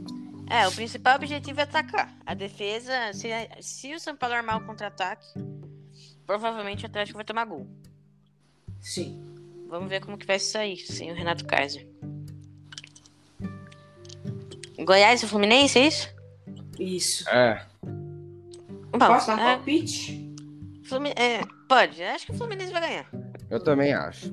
É, 0.50 0.66
o 0.66 0.72
principal 0.72 1.16
objetivo 1.16 1.60
é 1.60 1.62
atacar. 1.62 2.12
A 2.26 2.34
defesa, 2.34 3.12
se, 3.14 3.28
se 3.60 3.94
o 3.94 4.00
São 4.00 4.16
Paulo 4.16 4.34
armar 4.34 4.58
o 4.58 4.66
contra-ataque, 4.66 5.26
provavelmente 6.26 6.84
o 6.84 6.88
Atlético 6.88 7.16
vai 7.16 7.24
tomar 7.24 7.44
gol. 7.44 7.66
Sim. 8.80 9.22
Vamos 9.68 9.88
ver 9.88 10.00
como 10.04 10.18
que 10.18 10.26
vai 10.26 10.38
sair 10.38 10.76
sem 10.78 11.10
o 11.10 11.14
Renato 11.14 11.46
Kaiser. 11.46 11.88
Goiás 14.84 15.22
e 15.22 15.26
Fluminense, 15.26 15.78
é 15.78 15.86
isso? 15.86 16.08
Isso. 16.78 17.28
É. 17.28 17.64
Bom, 17.82 18.98
Posso 18.98 19.26
dar 19.28 19.36
um 19.36 19.40
é, 19.40 19.54
palpite? 19.56 20.34
Flumi- 20.84 21.14
é, 21.16 21.40
pode, 21.68 22.02
acho 22.02 22.26
que 22.26 22.32
o 22.32 22.34
Fluminense 22.36 22.72
vai 22.72 22.80
ganhar. 22.82 23.06
Eu 23.50 23.60
também 23.62 23.92
acho. 23.94 24.32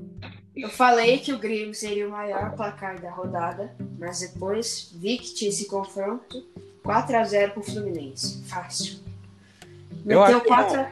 Eu 0.55 0.69
falei 0.69 1.19
que 1.19 1.31
o 1.31 1.39
Grêmio 1.39 1.73
seria 1.73 2.07
o 2.07 2.11
maior 2.11 2.51
placar 2.55 2.99
da 3.01 3.09
rodada, 3.09 3.73
mas 3.97 4.19
depois 4.19 4.91
vi 4.95 5.17
que 5.17 5.33
tinha 5.33 5.49
esse 5.49 5.67
confronto 5.67 6.45
4x0 6.83 7.51
pro 7.51 7.63
Fluminense. 7.63 8.43
Fácil. 8.43 8.99
Eu 10.05 10.19
Meteu 10.19 10.23
acho 10.23 10.41
que 10.41 10.47
4 10.47 10.79
a... 10.81 10.91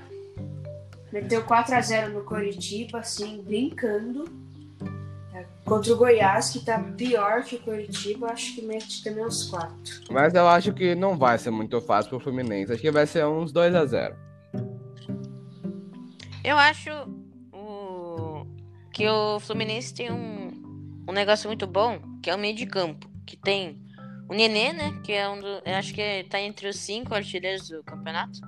Meteu 1.11 1.43
4x0 1.43 2.07
no 2.09 2.23
Coritiba, 2.23 2.99
assim, 2.99 3.41
brincando. 3.41 4.25
Contra 5.67 5.93
o 5.93 5.97
Goiás, 5.97 6.49
que 6.49 6.59
tá 6.63 6.79
pior 6.79 7.43
que 7.43 7.57
o 7.57 7.59
Coritiba, 7.59 8.31
acho 8.31 8.55
que 8.55 8.61
mete 8.61 9.03
também 9.03 9.25
uns 9.25 9.49
4. 9.49 9.73
Mas 10.09 10.33
eu 10.33 10.47
acho 10.47 10.71
que 10.71 10.95
não 10.95 11.17
vai 11.17 11.37
ser 11.37 11.51
muito 11.51 11.81
fácil 11.81 12.11
pro 12.11 12.21
Fluminense. 12.21 12.71
Acho 12.71 12.81
que 12.81 12.89
vai 12.89 13.05
ser 13.05 13.25
uns 13.25 13.51
2x0. 13.51 14.15
Eu 16.41 16.57
acho 16.57 16.89
o... 17.51 18.47
que 18.93 19.09
o 19.09 19.41
Fluminense 19.41 19.93
tem 19.93 20.09
um, 20.09 21.03
um 21.05 21.11
negócio 21.11 21.49
muito 21.49 21.67
bom, 21.67 21.99
que 22.23 22.29
é 22.29 22.35
o 22.35 22.39
meio 22.39 22.55
de 22.55 22.65
campo. 22.65 23.05
Que 23.25 23.35
tem 23.35 23.77
o 24.29 24.33
Nenê, 24.33 24.71
né? 24.71 25.01
Que 25.03 25.11
é 25.11 25.27
um 25.27 25.37
do. 25.37 25.61
Eu 25.65 25.75
acho 25.75 25.93
que 25.93 26.23
tá 26.29 26.39
entre 26.39 26.69
os 26.69 26.77
cinco 26.77 27.13
artilheiros 27.13 27.67
do 27.67 27.83
campeonato. 27.83 28.39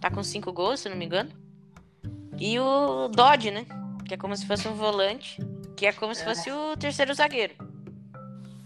Tá 0.00 0.10
com 0.10 0.24
cinco 0.24 0.52
gols, 0.52 0.80
se 0.80 0.88
não 0.88 0.96
me 0.96 1.04
engano. 1.04 1.30
E 2.40 2.58
o 2.58 3.06
Dodge, 3.06 3.52
né? 3.52 3.66
Que 4.04 4.14
é 4.14 4.16
como 4.16 4.36
se 4.36 4.44
fosse 4.46 4.66
um 4.66 4.74
volante. 4.74 5.38
Que 5.80 5.86
é 5.86 5.92
como 5.94 6.14
se 6.14 6.22
fosse 6.22 6.50
o 6.50 6.76
terceiro 6.76 7.14
zagueiro. 7.14 7.54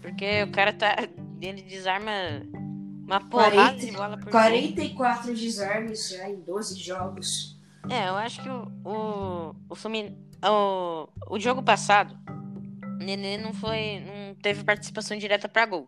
Porque 0.01 0.43
o 0.43 0.51
cara 0.51 0.73
tá. 0.73 0.97
Ele 1.41 1.61
desarma 1.61 2.11
uma 3.07 3.21
porrada 3.21 3.55
40 3.55 3.85
de 3.85 3.91
bola 3.93 4.17
por 4.17 4.23
jogo. 4.25 4.31
44 4.31 5.33
desarmes 5.33 6.09
já 6.09 6.29
em 6.29 6.41
12 6.41 6.77
jogos. 6.77 7.57
É, 7.89 8.09
eu 8.09 8.17
acho 8.17 8.43
que 8.43 8.49
o, 8.49 8.67
o, 8.83 9.55
o 9.69 9.75
Fluminense. 9.75 10.17
O, 10.43 11.07
o 11.29 11.39
jogo 11.39 11.63
passado, 11.63 12.19
o 12.99 13.03
Nenê 13.05 13.37
não 13.37 13.53
foi. 13.53 14.01
não 14.01 14.35
teve 14.35 14.65
participação 14.65 15.17
direta 15.17 15.47
pra 15.47 15.65
gol. 15.65 15.87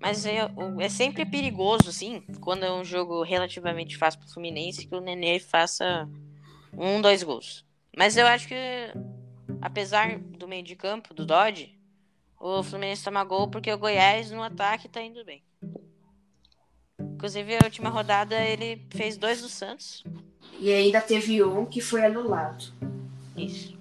Mas 0.00 0.24
é, 0.24 0.48
é 0.80 0.88
sempre 0.88 1.26
perigoso, 1.26 1.90
assim, 1.90 2.22
quando 2.40 2.64
é 2.64 2.72
um 2.72 2.84
jogo 2.84 3.22
relativamente 3.22 3.98
fácil 3.98 4.20
pro 4.20 4.32
Fluminense, 4.32 4.86
que 4.86 4.94
o 4.94 5.00
Nenê 5.02 5.40
faça 5.40 6.08
um, 6.72 7.02
dois 7.02 7.22
gols. 7.22 7.66
Mas 7.94 8.16
eu 8.16 8.26
acho 8.26 8.48
que, 8.48 8.54
apesar 9.60 10.18
do 10.18 10.48
meio 10.48 10.62
de 10.62 10.76
campo, 10.76 11.14
do 11.14 11.26
Dodge, 11.26 11.78
o 12.40 12.62
Fluminense 12.62 13.04
toma 13.04 13.24
gol 13.24 13.48
porque 13.48 13.72
o 13.72 13.78
Goiás 13.78 14.30
no 14.30 14.42
ataque 14.42 14.88
tá 14.88 15.02
indo 15.02 15.24
bem. 15.24 15.42
Inclusive, 17.00 17.56
a 17.56 17.64
última 17.64 17.88
rodada 17.90 18.36
ele 18.40 18.86
fez 18.90 19.16
dois 19.16 19.42
do 19.42 19.48
Santos. 19.48 20.04
E 20.60 20.72
ainda 20.72 21.00
teve 21.00 21.42
um 21.42 21.64
que 21.64 21.80
foi 21.80 22.04
anulado. 22.04 22.72
Isso. 23.36 23.76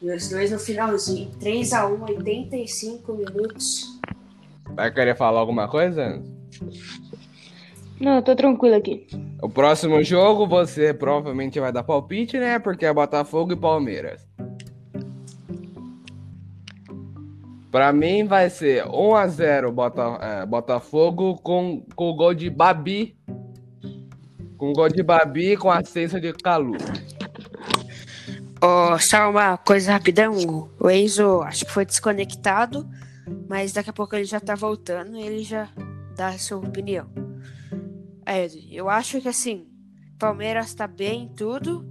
E 0.00 0.10
os 0.10 0.28
dois 0.28 0.50
no 0.50 0.58
finalzinho. 0.58 1.30
3x1, 1.38 2.08
85 2.08 3.12
minutos. 3.12 4.00
Vai 4.74 4.92
querer 4.92 5.16
falar 5.16 5.40
alguma 5.40 5.68
coisa? 5.68 6.22
Não, 8.00 8.16
eu 8.16 8.22
tô 8.22 8.34
tranquilo 8.34 8.74
aqui. 8.74 9.06
O 9.42 9.48
próximo 9.48 10.00
jogo 10.04 10.46
você 10.46 10.94
provavelmente 10.94 11.58
vai 11.58 11.72
dar 11.72 11.82
palpite, 11.82 12.38
né? 12.38 12.60
Porque 12.60 12.86
é 12.86 12.94
Botafogo 12.94 13.52
e 13.52 13.56
Palmeiras. 13.56 14.24
Pra 17.68 17.92
mim 17.92 18.24
vai 18.24 18.48
ser 18.48 18.84
1x0 18.84 19.72
Bota, 19.72 20.02
é, 20.20 20.46
Botafogo 20.46 21.38
com, 21.38 21.84
com 21.96 22.10
o 22.10 22.14
gol 22.14 22.32
de 22.32 22.48
Babi. 22.48 23.16
Com 24.56 24.70
o 24.70 24.72
gol 24.72 24.88
de 24.88 25.02
Babi 25.02 25.56
com 25.56 25.72
assistência 25.72 26.20
de 26.20 26.32
Calu. 26.34 26.76
Ó, 28.60 28.96
só 28.96 29.28
uma 29.28 29.58
coisa 29.58 29.90
rapidão. 29.90 30.70
O 30.78 30.88
Enzo 30.88 31.42
acho 31.42 31.64
que 31.64 31.72
foi 31.72 31.84
desconectado, 31.84 32.88
mas 33.48 33.72
daqui 33.72 33.90
a 33.90 33.92
pouco 33.92 34.14
ele 34.14 34.24
já 34.24 34.38
tá 34.38 34.54
voltando 34.54 35.16
e 35.16 35.26
ele 35.26 35.42
já 35.42 35.68
dá 36.14 36.28
a 36.28 36.38
sua 36.38 36.58
opinião. 36.58 37.21
É, 38.32 38.48
eu 38.70 38.88
acho 38.88 39.20
que 39.20 39.28
assim, 39.28 39.66
Palmeiras 40.18 40.72
tá 40.72 40.86
bem 40.86 41.24
em 41.24 41.28
tudo 41.28 41.86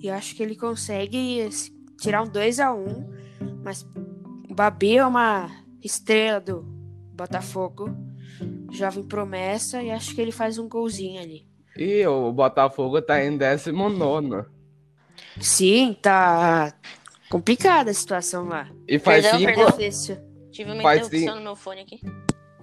e 0.00 0.08
acho 0.08 0.34
que 0.34 0.42
ele 0.42 0.56
consegue 0.56 1.42
assim, 1.42 1.72
tirar 2.00 2.22
um 2.22 2.26
2 2.26 2.58
a 2.58 2.72
1 2.72 3.18
mas 3.62 3.86
o 4.48 4.54
Babi 4.54 4.96
é 4.96 5.04
uma 5.04 5.50
estrela 5.84 6.40
do 6.40 6.62
Botafogo, 7.12 7.90
jovem 8.72 9.04
promessa, 9.04 9.82
e 9.82 9.90
acho 9.90 10.14
que 10.14 10.20
ele 10.22 10.32
faz 10.32 10.58
um 10.58 10.66
golzinho 10.66 11.20
ali. 11.20 11.46
E 11.76 12.06
o 12.06 12.32
Botafogo 12.32 13.02
tá 13.02 13.22
em 13.22 13.36
19. 13.36 14.46
Sim, 15.38 15.96
tá 16.00 16.72
complicada 17.28 17.90
a 17.90 17.94
situação 17.94 18.48
lá. 18.48 18.70
E 18.86 18.98
faz 18.98 19.22
Perdão, 19.22 19.40
cinco, 19.40 19.54
perdão. 19.54 19.78
Difícil. 19.78 20.16
Tive 20.50 20.72
uma 20.72 20.82
Faz 20.82 21.06
interrupção 21.06 21.34
sim. 21.34 21.38
no 21.38 21.44
meu 21.44 21.56
fone 21.56 21.80
aqui. 21.82 22.00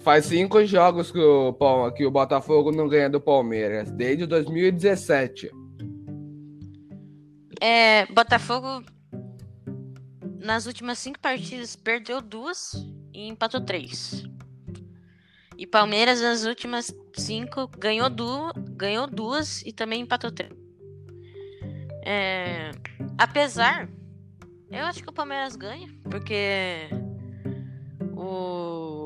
Faz 0.06 0.28
cinco 0.28 0.64
jogos 0.64 1.12
que 1.12 1.18
o, 1.18 1.92
que 1.92 2.06
o 2.06 2.12
Botafogo 2.12 2.72
não 2.72 2.88
ganha 2.88 3.10
do 3.10 3.20
Palmeiras. 3.20 3.90
Desde 3.90 4.28
2017. 4.28 5.50
É, 7.60 8.06
Botafogo, 8.14 8.86
nas 10.40 10.68
últimas 10.68 11.00
cinco 11.00 11.20
partidas, 11.20 11.76
perdeu 11.76 12.22
duas 12.22 12.76
e 13.12 13.28
empatou 13.28 13.60
três. 13.60 14.24
E 15.58 15.66
Palmeiras, 15.66 16.22
nas 16.22 16.46
últimas 16.46 16.96
cinco, 17.16 17.68
ganhou, 17.68 18.08
du 18.08 18.54
ganhou 18.74 19.08
duas 19.08 19.64
e 19.64 19.74
também 19.74 20.02
empatou 20.02 20.32
três. 20.32 20.54
É, 22.06 22.70
apesar, 23.18 23.90
eu 24.70 24.86
acho 24.86 25.02
que 25.02 25.10
o 25.10 25.14
Palmeiras 25.14 25.56
ganha, 25.56 25.90
porque 26.12 26.90
o 28.16 29.05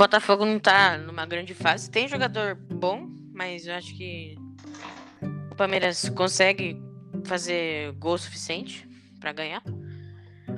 Botafogo 0.00 0.46
não 0.46 0.58
tá 0.58 0.96
numa 0.96 1.26
grande 1.26 1.52
fase. 1.52 1.90
Tem 1.90 2.08
jogador 2.08 2.54
bom, 2.54 3.06
mas 3.34 3.66
eu 3.66 3.74
acho 3.74 3.94
que 3.94 4.34
o 5.52 5.54
Palmeiras 5.54 6.08
consegue 6.08 6.74
fazer 7.26 7.92
gol 7.98 8.16
suficiente 8.16 8.88
pra 9.20 9.30
ganhar. 9.30 9.62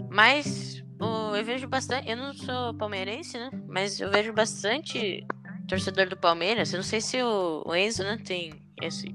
Mas 0.09 0.85
o- 1.01 1.35
eu 1.35 1.45
vejo 1.45 1.67
bastante. 1.67 2.09
Eu 2.09 2.17
não 2.17 2.33
sou 2.33 2.73
palmeirense, 2.75 3.37
né? 3.37 3.51
Mas 3.67 3.99
eu 3.99 4.13
vejo 4.13 4.33
bastante 4.33 5.27
torcedor 5.67 6.09
do 6.09 6.17
Palmeiras. 6.17 6.73
Eu 6.73 6.77
não 6.77 6.85
sei 6.85 7.01
se 7.01 7.21
o, 7.21 7.75
Enzo 7.75 8.05
né, 8.05 8.19
tem 8.25 8.63
esse, 8.81 9.13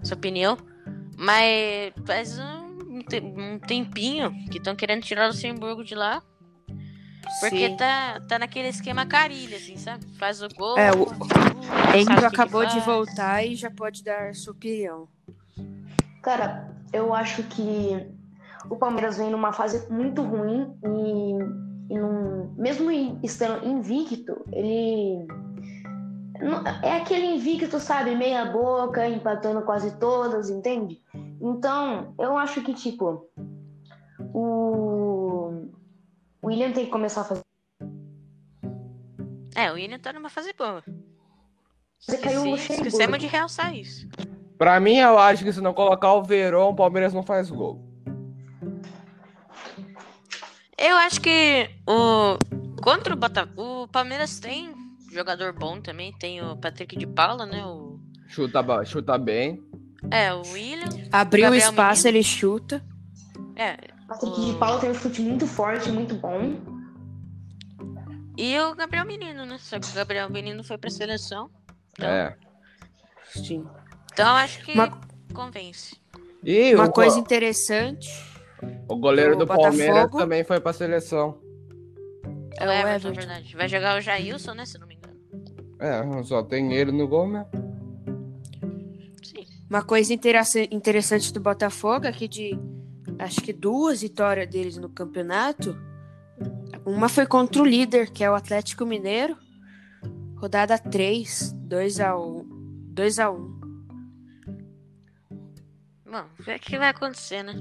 essa 0.00 0.14
opinião. 0.14 0.56
Mas 1.18 1.92
faz 2.06 2.38
um, 2.38 2.94
um 3.36 3.58
tempinho 3.58 4.30
que 4.52 4.58
estão 4.58 4.76
querendo 4.76 5.02
tirar 5.02 5.24
o 5.24 5.28
Luxemburgo 5.32 5.82
de 5.82 5.96
lá. 5.96 6.22
Porque 7.40 7.68
Sim. 7.70 7.76
tá, 7.76 8.20
tá 8.28 8.38
naquele 8.38 8.68
esquema 8.68 9.04
carilha, 9.04 9.56
assim, 9.56 9.76
sabe? 9.76 10.06
Faz 10.18 10.40
o 10.42 10.48
gol. 10.48 10.78
É, 10.78 10.90
o- 10.92 11.02
uh, 11.02 12.18
que 12.18 12.26
acabou 12.26 12.64
de 12.66 12.80
voltar 12.80 13.44
e 13.44 13.54
já 13.54 13.70
pode 13.70 14.02
dar 14.02 14.34
sua 14.34 14.52
opinião. 14.52 15.08
Cara, 16.22 16.70
eu 16.92 17.12
acho 17.14 17.42
que 17.44 18.06
o 18.70 18.76
Palmeiras 18.76 19.18
vem 19.18 19.30
numa 19.30 19.52
fase 19.52 19.90
muito 19.92 20.22
ruim 20.22 20.72
e, 20.84 21.94
e 21.94 21.98
num- 21.98 22.54
mesmo 22.56 22.90
estando 23.22 23.66
invicto, 23.66 24.44
ele 24.52 25.26
não- 26.40 26.64
é 26.82 26.96
aquele 26.96 27.26
invicto, 27.26 27.78
sabe, 27.78 28.14
meia 28.14 28.44
boca, 28.46 29.06
empatando 29.08 29.62
quase 29.62 29.96
todas, 29.98 30.50
entende? 30.50 31.00
Então, 31.40 32.14
eu 32.18 32.36
acho 32.36 32.62
que 32.62 32.72
tipo 32.74 33.28
o 34.34 35.68
o 36.42 36.48
William 36.48 36.72
tem 36.72 36.84
que 36.86 36.90
começar 36.90 37.22
a 37.22 37.24
fazer 37.24 37.42
É, 39.54 39.70
o 39.70 39.74
William 39.74 39.98
tá 39.98 40.12
numa 40.12 40.28
fase 40.28 40.52
boa. 40.52 40.82
Você 41.98 42.18
caiu 42.18 42.44
no. 42.44 42.56
Esquecemos 42.56 43.18
de 43.18 43.26
realçar 43.26 43.74
isso. 43.74 44.06
Pra 44.58 44.78
mim, 44.80 44.96
eu 44.96 45.18
acho 45.18 45.44
que 45.44 45.52
se 45.52 45.60
não 45.60 45.74
colocar 45.74 46.12
o 46.14 46.22
Verón, 46.22 46.70
o 46.70 46.76
Palmeiras 46.76 47.12
não 47.12 47.22
faz 47.22 47.50
gol. 47.50 47.82
Eu 50.78 50.96
acho 50.96 51.20
que 51.20 51.70
o 51.86 52.36
contra 52.82 53.14
o 53.14 53.16
Botafogo, 53.16 53.84
o 53.84 53.88
Palmeiras 53.88 54.38
tem 54.38 54.74
jogador 55.10 55.52
bom 55.52 55.80
também, 55.80 56.12
tem 56.12 56.42
o 56.42 56.56
Patrick 56.56 56.96
de 56.96 57.06
Paula, 57.06 57.46
né? 57.46 57.64
O 57.64 57.98
Chuta, 58.28 58.62
chuta 58.84 59.16
bem. 59.16 59.62
é, 60.10 60.32
o 60.34 60.42
William. 60.52 61.08
Abriu 61.10 61.50
o 61.50 61.54
espaço, 61.54 62.04
Menino. 62.04 62.18
ele 62.18 62.24
chuta. 62.24 62.84
É, 63.54 63.76
Patrick 64.08 64.44
de 64.44 64.52
Paulo 64.58 64.80
tem 64.80 64.90
um 64.90 64.94
chute 64.94 65.20
muito 65.22 65.46
forte, 65.46 65.90
muito 65.90 66.14
bom. 66.14 66.54
e 68.38 68.58
o 68.60 68.74
Gabriel 68.74 69.04
Menino, 69.06 69.44
né? 69.46 69.56
Só 69.58 69.78
que 69.80 69.88
o 69.90 69.94
Gabriel 69.94 70.28
Menino 70.30 70.62
foi 70.62 70.76
pra 70.78 70.90
seleção. 70.90 71.50
Então, 71.92 72.08
É. 72.08 72.36
Sim. 73.34 73.66
então 74.12 74.28
acho 74.36 74.62
que 74.64 74.72
Uma- 74.72 75.00
convence. 75.34 75.96
E 76.44 76.74
Uma 76.74 76.84
o, 76.86 76.92
coisa 76.92 77.18
interessante 77.18 78.08
o 78.88 78.96
goleiro 78.96 79.32
do 79.36 79.40
do 79.40 79.46
Palmeiras 79.46 80.10
também 80.10 80.44
foi 80.44 80.60
pra 80.60 80.72
seleção. 80.72 81.38
É 82.58 82.64
É 82.64 82.66
o 82.66 82.70
o 82.70 82.72
Everton, 82.72 83.08
Everton. 83.08 83.12
verdade. 83.14 83.56
Vai 83.56 83.68
jogar 83.68 83.98
o 83.98 84.00
Jailson, 84.00 84.52
né? 84.54 84.64
Se 84.66 84.78
não 84.78 84.86
me 84.86 84.94
engano. 84.96 85.16
É, 85.80 86.22
só 86.22 86.42
tem 86.42 86.72
ele 86.74 86.92
no 86.92 87.08
gol, 87.08 87.28
né? 87.28 87.46
Sim. 89.22 89.44
Uma 89.68 89.82
coisa 89.82 90.12
interessa- 90.14 90.60
interessante 90.70 91.32
do 91.32 91.40
Botafogo 91.40 92.06
é 92.06 92.12
que 92.12 92.28
de 92.28 92.58
acho 93.18 93.40
que 93.40 93.52
duas 93.52 94.02
vitórias 94.02 94.48
deles 94.48 94.76
no 94.76 94.88
campeonato, 94.88 95.76
uma 96.84 97.08
foi 97.08 97.26
contra 97.26 97.62
o 97.62 97.64
líder, 97.66 98.10
que 98.10 98.22
é 98.24 98.30
o 98.30 98.34
Atlético 98.34 98.84
Mineiro. 98.86 99.36
Rodada 100.36 100.78
3, 100.78 101.52
2 101.52 102.00
a 102.00 102.16
1. 102.18 102.44
2 102.92 103.18
a 103.18 103.30
1. 103.30 103.56
Bom, 106.04 106.24
ver 106.38 106.56
o 106.56 106.60
que 106.60 106.78
vai 106.78 106.88
acontecer, 106.90 107.42
né? 107.42 107.54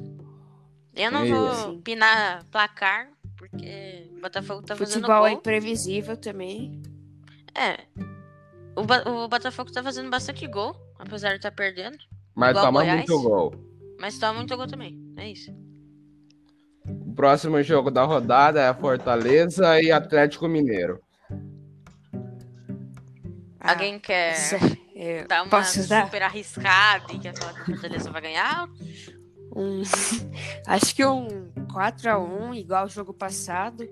Eu 0.93 1.11
não 1.11 1.21
É 1.23 1.29
vou 1.29 1.51
isso. 1.51 1.69
opinar 1.71 2.43
placar, 2.51 3.09
porque 3.37 4.09
o 4.17 4.21
Botafogo 4.21 4.61
tá 4.61 4.75
fazendo 4.75 5.01
Futebol 5.01 5.25
é 5.25 5.29
gol. 5.31 5.39
imprevisível 5.39 6.15
também. 6.15 6.81
É. 7.53 7.85
O, 8.75 8.83
Ba- 8.83 9.03
o 9.07 9.27
Botafogo 9.27 9.71
tá 9.71 9.81
fazendo 9.81 10.09
bastante 10.09 10.45
gol, 10.47 10.75
apesar 10.99 11.29
de 11.29 11.35
estar 11.37 11.51
perdendo. 11.51 11.97
Mas 12.33 12.53
toma 12.57 12.81
Goiás. 12.81 12.97
muito 13.09 13.21
gol. 13.21 13.53
Mas 13.99 14.19
toma 14.19 14.33
muito 14.35 14.55
gol 14.55 14.67
também. 14.67 15.04
É 15.17 15.31
isso. 15.31 15.51
O 16.85 17.13
próximo 17.15 17.61
jogo 17.63 17.89
da 17.89 18.03
rodada 18.03 18.61
é 18.61 18.73
Fortaleza 18.73 19.81
e 19.81 19.91
Atlético 19.91 20.47
Mineiro. 20.47 20.99
Ah, 23.59 23.71
Alguém 23.71 23.99
quer 23.99 24.31
essa- 24.33 24.57
é, 24.95 25.25
dar 25.25 25.41
uma 25.43 25.49
posso 25.49 25.87
dar? 25.87 26.05
super 26.05 26.21
arriscada 26.21 27.11
e 27.13 27.19
quer 27.19 27.35
falar 27.35 27.53
que 27.53 27.61
o 27.61 27.65
Fortaleza 27.65 28.11
vai 28.11 28.21
ganhar? 28.21 28.69
Um, 29.55 29.81
acho 30.67 30.95
que 30.95 31.03
um 31.05 31.51
4x1, 31.73 32.55
igual 32.57 32.85
o 32.85 32.89
jogo 32.89 33.13
passado, 33.13 33.87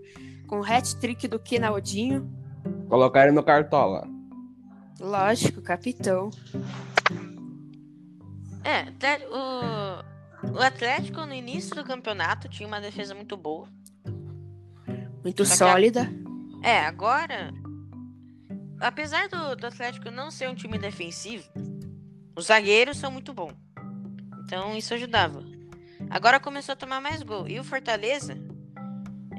com 0.48 0.60
o 0.60 0.64
hat-trick 0.64 1.28
do 1.28 1.40
Kenaldinho. 1.40 2.30
Colocar 2.88 3.24
ele 3.24 3.32
no 3.32 3.42
cartola. 3.44 4.08
Lógico, 5.00 5.62
capitão. 5.62 6.30
É, 8.64 8.82
até 8.90 9.28
o, 9.28 10.04
o 10.52 10.60
Atlético 10.60 11.26
no 11.26 11.34
início 11.34 11.76
do 11.76 11.84
campeonato 11.84 12.48
tinha 12.50 12.68
uma 12.68 12.82
defesa 12.82 13.14
muito 13.16 13.36
boa. 13.38 13.68
Muito 15.24 15.46
Só 15.46 15.56
que 15.56 15.64
a- 15.64 15.68
sólida. 15.74 16.14
É, 16.62 16.80
agora. 16.86 17.52
Apesar 18.80 19.30
do, 19.30 19.56
do 19.56 19.68
Atlético 19.68 20.12
não 20.12 20.30
ser 20.30 20.50
um 20.50 20.56
time 20.56 20.78
defensivo, 20.78 21.48
os 22.36 22.48
zagueiros 22.48 22.98
são 22.98 23.12
muito 23.12 23.34
bons. 23.34 23.54
Então 24.46 24.76
isso 24.76 24.94
ajudava. 24.94 25.42
Agora 26.10 26.40
começou 26.40 26.74
a 26.74 26.76
tomar 26.76 27.00
mais 27.00 27.24
gol. 27.24 27.48
E 27.48 27.60
o 27.60 27.64
Fortaleza 27.64 28.38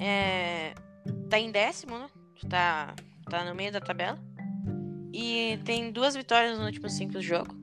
é, 0.01 0.75
tá 1.29 1.39
em 1.39 1.51
décimo, 1.53 1.99
né? 1.99 2.07
Tá, 2.49 2.95
tá 3.29 3.45
no 3.45 3.55
meio 3.55 3.71
da 3.71 3.81
tabela. 3.81 4.19
E 5.13 5.59
tem 5.65 5.93
duas 5.93 6.17
vitórias 6.17 6.57
nos 6.59 6.67
últimos 6.67 6.93
cinco 6.95 7.21
jogos. 7.21 7.55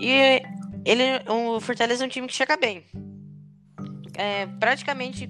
E 0.00 0.42
ele, 0.86 1.02
o 1.28 1.60
Fortaleza 1.60 2.04
é 2.04 2.06
um 2.06 2.08
time 2.08 2.28
que 2.28 2.34
chega 2.34 2.56
bem. 2.56 2.84
É, 4.14 4.46
praticamente 4.46 5.28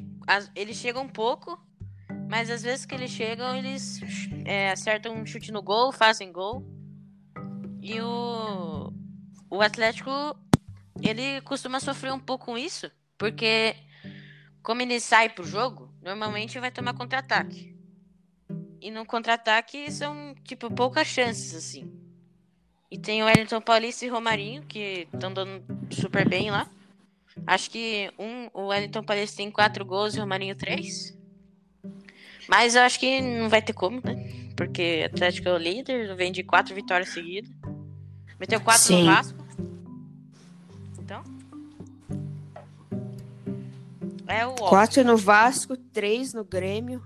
eles 0.55 0.77
chegam 0.77 1.05
um 1.05 1.09
pouco, 1.09 1.59
mas 2.29 2.51
às 2.51 2.63
vezes 2.63 2.85
que 2.85 2.95
eles 2.95 3.11
chegam, 3.11 3.57
eles 3.57 4.01
é, 4.45 4.71
acertam 4.71 5.15
um 5.15 5.25
chute 5.25 5.51
no 5.51 5.63
gol, 5.63 5.93
fazem 5.93 6.31
gol. 6.31 6.63
E 7.81 7.99
o, 8.01 8.93
o 9.49 9.63
Atlético, 9.63 10.11
ele 11.01 11.41
costuma 11.41 11.81
sofrer 11.81 12.13
um 12.13 12.21
pouco 12.21 12.47
com 12.47 12.59
isso, 12.59 12.91
porque 13.17 13.75
como 14.63 14.83
ele 14.83 15.01
sai 15.01 15.31
pro 15.31 15.43
jogo, 15.43 15.91
normalmente 16.03 16.59
vai 16.59 16.71
tomar 16.71 16.93
contra-ataque. 16.93 17.75
E 18.79 18.91
no 18.91 19.07
contra-ataque 19.07 19.91
são, 19.91 20.35
tipo, 20.45 20.71
poucas 20.71 21.07
chances, 21.07 21.55
assim. 21.55 22.06
E 22.91 22.99
tem 22.99 23.23
o 23.23 23.27
Wellington 23.27 23.61
Paulista 23.61 24.05
e 24.05 24.09
Romarinho, 24.09 24.63
que 24.63 25.09
estão 25.13 25.33
dando 25.33 25.63
super 25.91 26.29
bem 26.29 26.51
lá. 26.51 26.69
Acho 27.47 27.71
que 27.71 28.11
um, 28.19 28.49
o 28.55 28.69
Wellington 28.69 29.03
Paulista 29.03 29.37
tem 29.37 29.51
quatro 29.51 29.85
gols 29.85 30.15
e 30.15 30.19
o 30.19 30.21
Romarinho 30.21 30.55
três. 30.55 31.17
Mas 32.49 32.75
eu 32.77 32.83
acho 32.83 32.99
que 33.01 33.21
não 33.21 33.49
vai 33.49 33.61
ter 33.61 33.73
como, 33.73 34.01
né? 34.03 34.15
Porque 34.57 35.03
o 35.03 35.07
Atlético 35.07 35.49
é 35.49 35.53
o 35.53 35.59
líder, 35.59 36.15
vem 36.15 36.31
de 36.31 36.43
quatro 36.43 36.75
vitórias 36.75 37.11
seguidas. 37.11 37.51
Meteu 38.39 38.61
quatro 38.61 38.83
Sim. 38.83 39.01
no 39.01 39.15
Vasco. 39.15 39.47
Então. 40.99 41.25
É 44.29 44.47
o 44.47 44.51
óbvio. 44.51 44.69
4 44.69 45.05
no 45.05 45.17
Vasco, 45.17 45.77
3 45.77 46.35
no 46.35 46.45
Grêmio, 46.45 47.03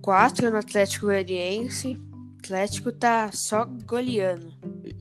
4 0.00 0.50
no 0.50 0.56
Atlético 0.56 1.06
Goianiense. 1.06 2.00
Atlético 2.48 2.90
tá 2.90 3.30
só 3.30 3.66
goleando. 3.84 4.54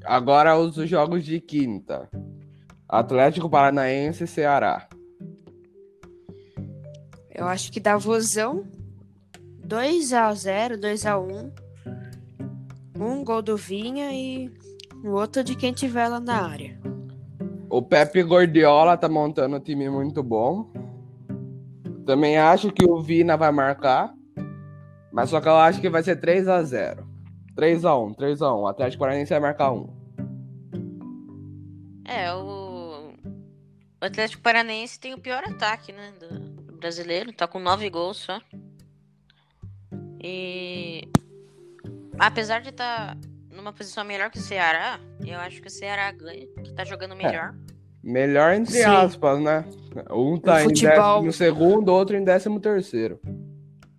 Agora 0.04 0.58
os 0.58 0.76
jogos 0.90 1.24
de 1.24 1.40
quinta. 1.40 2.10
Atlético 2.90 3.50
Paranaense 3.50 4.26
e 4.26 4.28
Ceará. 4.28 4.90
Eu 7.34 7.48
acho 7.48 7.72
que 7.72 7.80
dá 7.80 7.96
vozão 7.96 8.68
2x0, 9.66 10.78
2x1. 10.78 11.52
Um 13.00 13.24
gol 13.24 13.42
do 13.42 13.56
Vinha 13.56 14.12
e 14.12 14.52
o 15.02 15.12
outro 15.12 15.42
de 15.42 15.56
quem 15.56 15.72
tiver 15.72 16.10
lá 16.10 16.20
na 16.20 16.46
área. 16.46 16.78
O 17.70 17.82
Pepe 17.82 18.24
Gordiola 18.24 18.98
tá 18.98 19.08
montando 19.08 19.56
um 19.56 19.62
time 19.62 19.90
muito 19.90 20.22
bom. 20.22 20.70
Também 22.06 22.38
acho 22.38 22.74
que 22.74 22.84
o 22.84 23.02
Vina 23.02 23.38
vai 23.38 23.54
marcar. 23.54 24.14
Mas 25.14 25.30
só 25.30 25.40
que 25.40 25.48
eu 25.48 25.56
acho 25.56 25.80
que 25.80 25.90
vai 25.90 26.04
ser 26.04 26.20
3x0. 26.20 27.07
3x1, 27.58 28.16
3x1. 28.16 28.60
O 28.62 28.68
Atlético 28.68 29.00
Paranaense 29.02 29.32
vai 29.32 29.40
marcar 29.40 29.72
1. 29.74 29.90
É, 32.06 32.34
o... 32.34 33.14
o 34.02 34.06
Atlético 34.06 34.42
Paranaense 34.42 35.00
tem 35.00 35.14
o 35.14 35.20
pior 35.20 35.44
ataque, 35.44 35.92
né? 35.92 36.14
Do 36.20 36.74
brasileiro. 36.78 37.34
Tá 37.34 37.48
com 37.48 37.60
nove 37.60 37.90
gols 37.90 38.18
só. 38.18 38.40
E. 40.24 41.08
Apesar 42.20 42.62
de 42.62 42.70
estar 42.70 43.18
numa 43.52 43.72
posição 43.74 44.04
melhor 44.04 44.30
que 44.32 44.38
o 44.40 44.42
Ceará, 44.42 45.00
eu 45.26 45.40
acho 45.40 45.62
que 45.62 45.68
o 45.68 45.72
Ceará 45.72 46.12
ganha, 46.12 46.48
que 46.64 46.74
tá 46.74 46.84
jogando 46.84 47.16
melhor. 47.16 47.56
Melhor 48.04 48.54
entre 48.54 48.72
Sim. 48.74 48.84
aspas, 48.84 49.40
né? 49.42 49.66
Um 50.12 50.38
tá 50.40 50.56
No 50.56 50.60
em 50.62 50.64
futebol- 50.70 51.16
décimo 51.24 51.34
segundo, 51.34 51.90
outro 51.90 52.16
em 52.16 52.24
décimo 52.24 52.60
terceiro. 52.60 53.20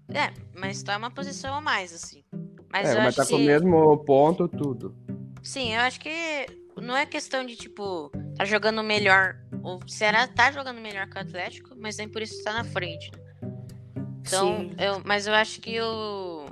É, 0.08 0.32
mas 0.58 0.82
tá 0.82 0.96
uma 0.96 1.10
posição 1.10 1.54
a 1.54 1.60
mais, 1.60 1.92
assim. 1.92 2.24
Mas 2.72 2.88
É, 2.88 2.92
eu 2.92 2.98
mas 2.98 3.06
acho 3.08 3.16
tá 3.16 3.24
que. 3.26 3.30
com 3.30 3.36
o 3.36 3.44
mesmo 3.44 3.98
ponto, 4.04 4.48
tudo. 4.48 4.94
Sim, 5.42 5.74
eu 5.74 5.80
acho 5.82 6.00
que 6.00 6.10
não 6.76 6.96
é 6.96 7.06
questão 7.06 7.44
de, 7.44 7.56
tipo, 7.56 8.10
tá 8.36 8.44
jogando 8.44 8.82
melhor. 8.82 9.36
O 9.62 9.78
Ceará 9.88 10.26
tá 10.26 10.50
jogando 10.52 10.80
melhor 10.80 11.08
que 11.08 11.16
o 11.16 11.20
Atlético, 11.20 11.74
mas 11.76 11.96
nem 11.96 12.08
por 12.08 12.22
isso 12.22 12.42
tá 12.44 12.52
na 12.52 12.64
frente. 12.64 13.10
né? 13.12 13.18
Então, 14.20 14.58
Sim. 14.60 14.74
eu, 14.78 15.02
mas 15.04 15.26
eu 15.26 15.32
acho 15.34 15.60
que 15.60 15.80
o, 15.80 16.44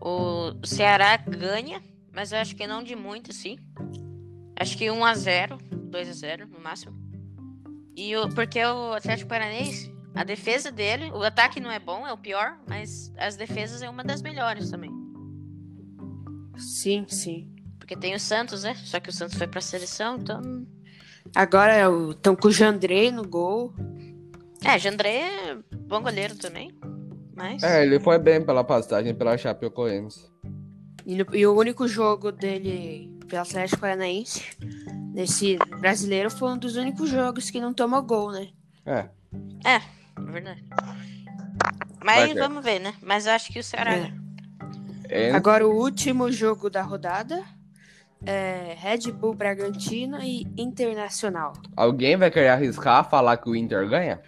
o 0.00 0.66
Ceará 0.66 1.16
ganha, 1.16 1.80
mas 2.12 2.32
eu 2.32 2.38
acho 2.38 2.56
que 2.56 2.66
não 2.66 2.82
de 2.82 2.96
muito, 2.96 3.32
sim. 3.32 3.56
Acho 4.58 4.76
que 4.76 4.86
1x0, 4.86 5.56
2x0 5.90 6.46
no 6.48 6.58
máximo. 6.60 6.98
E 7.96 8.16
o, 8.16 8.28
porque 8.30 8.62
o 8.64 8.92
Atlético 8.92 9.28
Paranaense, 9.28 9.92
a 10.20 10.24
defesa 10.24 10.70
dele, 10.72 11.10
o 11.12 11.22
ataque 11.22 11.60
não 11.60 11.70
é 11.70 11.78
bom, 11.78 12.06
é 12.06 12.12
o 12.12 12.18
pior, 12.18 12.58
mas 12.66 13.12
as 13.16 13.36
defesas 13.36 13.82
é 13.82 13.88
uma 13.88 14.02
das 14.02 14.20
melhores 14.20 14.70
também. 14.70 14.90
Sim, 16.56 17.06
sim. 17.08 17.54
Porque 17.78 17.96
tem 17.96 18.14
o 18.14 18.20
Santos, 18.20 18.62
né? 18.64 18.74
Só 18.84 18.98
que 19.00 19.10
o 19.10 19.12
Santos 19.12 19.36
foi 19.38 19.46
pra 19.46 19.60
seleção, 19.60 20.16
então. 20.16 20.66
Agora 21.34 21.74
estão 22.10 22.34
com 22.34 22.48
o 22.48 22.52
Jandrei 22.52 23.10
no 23.10 23.22
gol. 23.26 23.72
É, 24.64 24.78
Jandré 24.78 25.10
é 25.50 25.58
bom 25.86 26.02
goleiro 26.02 26.34
também. 26.36 26.72
Mas. 27.36 27.62
É, 27.62 27.84
ele 27.84 28.00
foi 28.00 28.18
bem 28.18 28.44
pela 28.44 28.64
passagem 28.64 29.14
pela 29.14 29.38
Chapecoense. 29.38 30.28
E, 31.06 31.14
no- 31.16 31.34
e 31.36 31.46
o 31.46 31.56
único 31.56 31.86
jogo 31.86 32.32
dele 32.32 33.16
pelo 33.28 33.42
Atlético 33.42 33.80
Paranaense 33.80 34.42
nesse 35.14 35.56
brasileiro 35.80 36.30
foi 36.30 36.50
um 36.50 36.58
dos 36.58 36.76
únicos 36.76 37.08
jogos 37.08 37.50
que 37.50 37.60
não 37.60 37.72
tomou 37.72 38.02
gol, 38.02 38.32
né? 38.32 38.48
É. 38.84 39.08
É 39.64 39.97
verdade. 40.18 40.64
Vai 42.04 42.20
Mas 42.26 42.32
ter. 42.32 42.38
vamos 42.40 42.64
ver, 42.64 42.78
né? 42.80 42.94
Mas 43.02 43.26
eu 43.26 43.32
acho 43.32 43.52
que 43.52 43.58
o 43.58 43.64
Ceará. 43.64 43.94
É. 43.94 44.12
É, 45.10 45.30
Agora 45.32 45.66
o 45.66 45.74
último 45.74 46.30
jogo 46.30 46.68
da 46.68 46.82
rodada 46.82 47.42
é 48.26 48.74
Red 48.78 49.10
Bull 49.12 49.34
Bragantino 49.34 50.20
e 50.22 50.46
Internacional. 50.56 51.54
Alguém 51.76 52.16
vai 52.16 52.30
querer 52.30 52.48
arriscar 52.48 53.08
falar 53.08 53.36
que 53.38 53.48
o 53.48 53.56
Inter 53.56 53.88
ganha? 53.88 54.20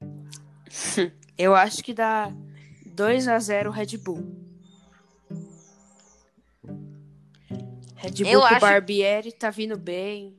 Eu 1.38 1.54
acho 1.54 1.82
que 1.82 1.94
dá 1.94 2.30
2 2.94 3.26
a 3.28 3.38
0 3.38 3.70
Red 3.70 3.96
Bull. 3.96 4.36
Red 7.96 8.10
Bull 8.24 8.26
Eu 8.26 8.44
acho- 8.44 8.60
Barbieri 8.60 9.32
tá 9.32 9.50
vindo 9.50 9.76
bem. 9.78 10.36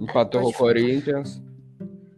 Empatou 0.00 0.48
o 0.48 0.52
Corinthians. 0.52 1.42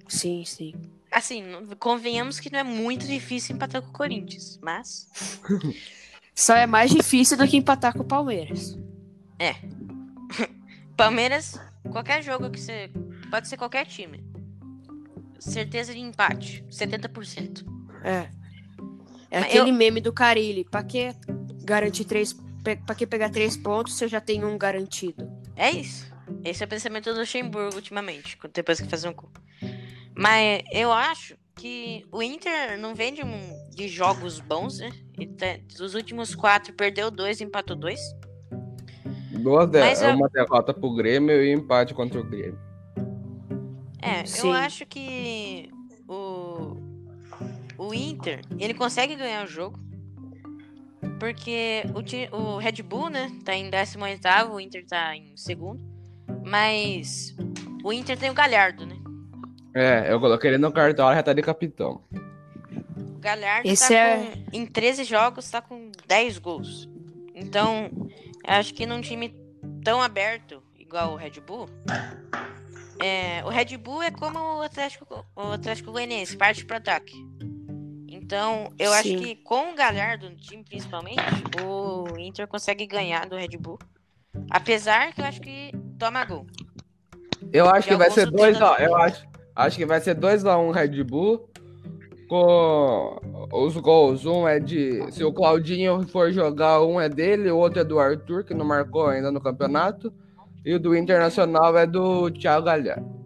Sim, 0.09 0.45
sim. 0.45 0.75
Assim, 1.17 1.43
convenhamos 1.79 2.39
que 2.39 2.53
não 2.53 2.59
é 2.59 2.63
muito 2.63 3.07
difícil 3.07 3.57
empatar 3.57 3.81
com 3.81 3.89
o 3.89 3.93
Corinthians, 3.93 4.59
mas. 4.63 5.09
Só 6.37 6.55
é 6.55 6.67
mais 6.67 6.91
difícil 6.91 7.39
do 7.39 7.49
que 7.49 7.57
empatar 7.57 7.95
com 7.95 8.03
o 8.03 8.05
Palmeiras. 8.05 8.77
Palmeiras, 10.95 11.59
qualquer 11.91 12.23
jogo 12.23 12.51
que 12.51 12.61
você. 12.61 12.91
Pode 13.31 13.49
ser 13.49 13.57
qualquer 13.57 13.87
time. 13.87 14.23
Certeza 15.39 15.95
de 15.95 16.01
empate, 16.01 16.63
70%. 16.71 17.65
É. 18.05 18.29
É 19.31 19.41
Mas 19.41 19.45
aquele 19.47 19.73
meme 19.73 20.03
do 20.03 20.13
Carilli. 20.13 20.67
Pra 20.67 20.83
que 20.83 21.15
garantir 21.65 22.05
três. 22.05 22.37
Pra 22.85 22.95
que 22.95 23.07
pegar 23.07 23.31
três 23.31 23.57
pontos 23.57 23.97
se 23.97 24.05
eu 24.05 24.09
já 24.09 24.21
tenho 24.21 24.47
um 24.47 24.59
garantido? 24.59 25.33
É 25.57 25.71
isso. 25.71 26.13
Esse 26.45 26.63
é 26.63 26.67
o 26.67 26.69
pensamento 26.69 27.11
do 27.11 27.21
Luxemburgo 27.21 27.77
ultimamente, 27.77 28.37
depois 28.53 28.79
que 28.79 28.87
faz 28.87 29.03
um 29.07 29.15
gol. 29.15 29.31
Mas 30.17 30.63
eu 30.73 30.93
acho 30.93 31.37
que 31.55 32.07
o 32.11 32.23
Inter 32.23 32.79
não 32.79 32.95
vem 32.95 33.13
de, 33.13 33.23
um- 33.23 33.71
de 33.71 33.87
jogos 33.89 34.41
bons, 34.41 34.79
né? 34.79 34.91
Ele 35.19 35.33
tá- 35.33 35.59
dos 35.77 35.95
últimos 35.95 36.35
quatro, 36.35 36.73
perdeu 36.73 37.11
dois, 37.11 37.41
empatou 37.41 37.77
dois. 37.77 38.01
Duas 39.31 39.69
de... 39.71 39.81
Mas 39.81 40.03
eu- 40.03 40.15
Uma 40.15 40.29
derrota 40.29 40.73
pro 40.73 40.95
Grêmio 40.95 41.43
e 41.45 41.55
um 41.55 41.59
empate 41.61 41.93
contra 41.95 42.19
o 42.21 42.25
Grêmio. 42.25 42.59
É, 44.01 44.25
Sim. 44.25 44.49
eu 44.49 44.53
acho 44.55 44.87
que 44.87 45.71
o, 46.09 46.77
o 47.77 47.93
Inter, 47.95 48.41
ele 48.59 48.73
consegue 48.75 49.17
ganhar 49.17 49.45
o 49.45 49.49
jogo. 49.49 49.79
Porque 51.19 51.83
o, 52.33 52.37
o 52.37 52.59
Red 52.59 52.83
Bull, 52.83 53.09
né, 53.09 53.31
tá 53.45 53.55
em 53.55 53.71
18º, 53.71 54.51
o 54.51 54.61
Inter 54.61 54.87
tá 54.87 55.17
em 55.17 55.37
segundo. 55.37 55.81
Mas 56.45 57.35
o 57.83 57.93
Inter 57.93 58.19
tem 58.19 58.31
o 58.31 58.35
Galhardo, 58.35 58.87
né? 58.87 58.96
É, 59.79 60.11
eu 60.11 60.19
coloquei 60.19 60.49
ele 60.49 60.59
no 60.59 60.73
cartão, 60.73 61.15
já 61.15 61.23
tá 61.23 61.35
de 61.35 61.43
capitão. 61.43 62.01
O 62.97 63.19
Galhardo 63.19 63.69
Esse 63.69 63.89
tá 63.89 63.95
é- 63.95 64.17
com, 64.17 64.57
em 64.57 64.65
13 64.65 65.05
jogos 65.05 65.51
tá 65.51 65.61
com 65.61 65.91
10 66.07 66.39
gols. 66.39 66.89
Então, 67.35 67.91
eu 68.43 68.55
acho 68.55 68.73
que 68.73 68.87
num 68.87 69.03
time 69.03 69.35
tão 69.85 70.01
aberto, 70.01 70.63
igual 70.79 71.13
o 71.13 71.17
Red 71.17 71.41
Bull, 71.47 71.69
é, 72.99 73.45
o 73.45 73.51
Red 73.51 73.77
Bull 73.77 74.03
é 74.03 74.11
como 74.11 74.39
o 74.39 74.63
Atlético, 74.63 75.27
o 75.37 75.53
Atlético 75.53 75.93
Goianiense, 75.93 76.39
parte 76.39 76.65
pro 76.65 76.79
ataque. 76.79 77.15
Então, 78.09 78.73
eu 78.79 78.95
acho 78.95 79.09
Sim. 79.11 79.19
que 79.19 79.37
com 79.37 79.73
o 79.73 79.75
Galhardo 79.75 80.31
no 80.31 80.37
time, 80.37 80.65
principalmente, 80.65 81.21
o 81.63 82.19
Inter 82.19 82.49
consegue 82.49 82.87
ganhar 82.87 83.27
do 83.27 83.37
Red 83.37 83.59
Bull. 83.59 83.79
Apesar 84.51 85.13
que 85.13 85.21
eu 85.21 85.25
acho 85.27 85.41
que 85.43 85.71
toma 85.99 86.25
gol. 86.25 86.47
Eu 87.53 87.69
acho 87.69 87.87
que 87.89 87.95
vai 87.95 88.11
ser 88.11 88.25
do 88.25 88.33
2 88.33 88.57
a 88.57 88.75
treinador. 88.75 88.81
Eu 88.81 88.97
acho, 88.97 89.27
acho 89.57 89.77
que 89.77 89.87
vai 89.87 90.01
ser 90.01 90.15
2x1 90.15 90.73
Red 90.73 91.03
Bull. 91.03 91.49
Com 92.29 93.21
os 93.53 93.77
gols. 93.77 94.27
Um 94.27 94.47
é 94.47 94.59
de. 94.59 95.01
Se 95.13 95.23
o 95.25 95.33
Claudinho 95.33 96.07
for 96.09 96.33
jogar, 96.33 96.83
um 96.83 97.01
é 97.01 97.09
dele, 97.09 97.51
o 97.51 97.57
outro 97.57 97.81
é 97.81 97.85
do 97.85 97.99
Arthur, 98.01 98.45
que 98.45 98.53
não 98.53 98.65
marcou 98.65 99.07
ainda 99.07 99.31
no 99.31 99.41
campeonato. 99.41 100.13
E 100.65 100.75
o 100.75 100.81
do 100.81 100.97
Internacional 100.97 101.77
é 101.79 101.87
do 101.87 102.29
Thiago 102.31 102.67
Galhardo. 102.67 103.17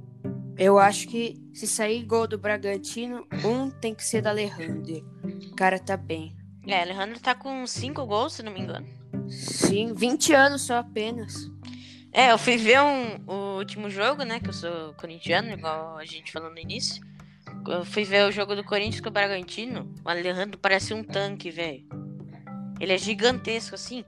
Eu 0.59 0.79
acho 0.79 1.09
que 1.09 1.41
se 1.55 1.67
sair 1.67 2.05
gol 2.05 2.27
do 2.27 2.37
Bragantino, 2.37 3.27
um 3.43 3.71
tem 3.71 3.95
que 3.95 4.05
ser 4.05 4.21
da 4.21 4.29
Alejandro. 4.29 5.03
O 5.51 5.57
cara 5.57 5.79
tá 5.79 5.97
bem. 5.97 6.37
É, 6.67 6.83
Alejandro 6.83 7.19
tá 7.19 7.35
com 7.35 7.67
5 7.67 8.05
gols, 8.05 8.35
se 8.35 8.43
não 8.43 8.53
me 8.53 8.61
engano. 8.61 8.87
Sim, 9.31 9.95
20 9.95 10.35
anos 10.35 10.63
só 10.63 10.77
apenas. 10.77 11.51
É, 12.13 12.33
eu 12.33 12.39
fui 12.39 12.57
ver 12.57 12.81
um, 12.81 13.17
o 13.27 13.59
último 13.59 13.89
jogo, 13.89 14.25
né? 14.25 14.41
Que 14.41 14.49
eu 14.49 14.53
sou 14.53 14.95
corintiano, 14.95 15.51
igual 15.53 15.97
a 15.97 16.05
gente 16.05 16.33
falou 16.33 16.51
no 16.51 16.59
início. 16.59 17.03
Eu 17.69 17.85
fui 17.85 18.05
ver 18.05 18.27
o 18.27 18.33
jogo 18.33 18.57
do 18.57 18.65
Corinthians 18.65 19.01
com 19.01 19.09
o 19.09 19.13
Bragantino. 19.13 19.93
O 20.05 20.09
Alejandro 20.09 20.59
parece 20.59 20.93
um 20.93 21.05
tanque, 21.05 21.51
velho. 21.51 21.87
Ele 22.81 22.93
é 22.93 22.99
gigantesco, 22.99 23.75
assim. 23.75 24.05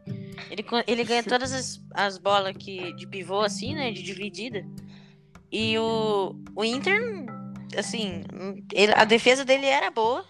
Ele, 0.51 0.65
ele 0.87 1.05
ganha 1.05 1.23
todas 1.25 1.53
as, 1.53 1.81
as 1.95 2.19
bolas 2.19 2.57
que, 2.57 2.93
de 2.95 3.07
pivô, 3.07 3.41
assim, 3.41 3.75
né? 3.75 3.93
De 3.93 4.03
dividida. 4.03 4.65
E 5.51 5.79
o, 5.79 6.35
o 6.57 6.65
Inter, 6.65 6.99
assim, 7.77 8.25
ele- 8.73 8.95
a 8.97 9.05
defesa 9.05 9.45
dele 9.45 9.67
era 9.67 9.91
boa. 9.91 10.25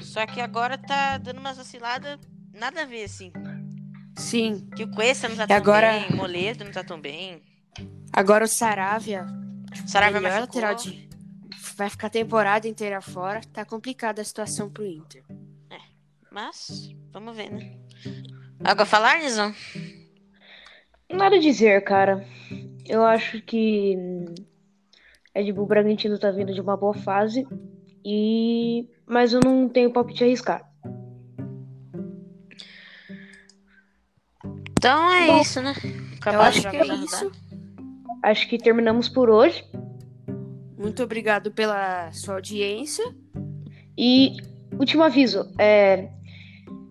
Só 0.00 0.26
que 0.26 0.40
agora 0.40 0.78
tá 0.78 1.18
dando 1.18 1.38
umas 1.38 1.58
vaciladas, 1.58 2.18
nada 2.54 2.82
a 2.82 2.86
ver, 2.86 3.04
assim. 3.04 3.30
Sim. 4.18 4.68
Que 4.76 4.84
o 4.84 4.90
Cuesta 4.90 5.28
não 5.28 5.36
tá 5.36 5.44
E 5.44 5.46
tão 5.46 5.56
agora- 5.56 5.92
bem, 5.92 6.08
o 6.10 6.16
Moledo 6.16 6.64
não 6.64 6.72
tá 6.72 6.82
tão 6.84 7.00
bem. 7.00 7.42
Agora 8.12 8.44
o 8.44 8.48
Saravia, 8.48 9.26
Saravia 9.86 10.20
melhor 10.20 10.40
lateral 10.40 10.74
de. 10.74 11.08
Vai 11.76 11.88
ficar 11.88 12.08
a 12.08 12.10
temporada 12.10 12.66
inteira 12.66 13.00
fora. 13.00 13.40
Tá 13.52 13.64
complicada 13.64 14.20
a 14.20 14.24
situação 14.24 14.68
pro 14.68 14.84
Inter. 14.84 15.22
Mas, 16.30 16.90
vamos 17.12 17.34
ver, 17.36 17.50
né? 17.50 17.76
Algo 18.64 18.82
a 18.82 18.86
falar, 18.86 19.18
Nizam? 19.20 19.54
Nada 21.10 21.36
a 21.36 21.40
dizer, 21.40 21.82
cara. 21.84 22.26
Eu 22.84 23.04
acho 23.04 23.40
que 23.42 23.96
Red 25.34 25.52
Bull 25.52 25.66
Bragantino 25.66 26.18
tá 26.18 26.30
vindo 26.30 26.52
de 26.52 26.60
uma 26.60 26.76
boa 26.76 26.94
fase. 26.94 27.46
E 28.04 28.88
mas 29.06 29.32
eu 29.32 29.40
não 29.42 29.68
tenho 29.68 29.92
palpite 29.92 30.22
a 30.22 30.26
arriscar. 30.26 30.67
Então 34.78 35.12
é 35.12 35.26
Bom, 35.26 35.40
isso, 35.40 35.60
né? 35.60 35.74
Eu 35.84 35.90
Acabaram 36.20 36.50
os 36.50 36.56
acho 36.56 36.70
que 36.70 36.76
é 36.76 36.86
isso. 36.94 37.32
Acho 38.22 38.48
que 38.48 38.58
terminamos 38.58 39.08
por 39.08 39.28
hoje. 39.28 39.64
Muito 40.78 41.02
obrigado 41.02 41.50
pela 41.50 42.10
sua 42.12 42.34
audiência. 42.36 43.04
E 43.96 44.36
último 44.78 45.02
aviso, 45.02 45.52
é, 45.58 46.08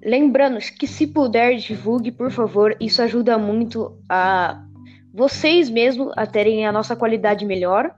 lembrando 0.03 0.59
que 0.77 0.85
se 0.85 1.07
puder 1.07 1.55
divulgue, 1.55 2.11
por 2.11 2.29
favor, 2.29 2.75
isso 2.79 3.01
ajuda 3.01 3.37
muito 3.37 3.97
a 4.09 4.61
vocês 5.13 5.69
mesmo 5.69 6.11
a 6.17 6.25
terem 6.27 6.67
a 6.67 6.71
nossa 6.71 6.95
qualidade 6.95 7.45
melhor, 7.45 7.95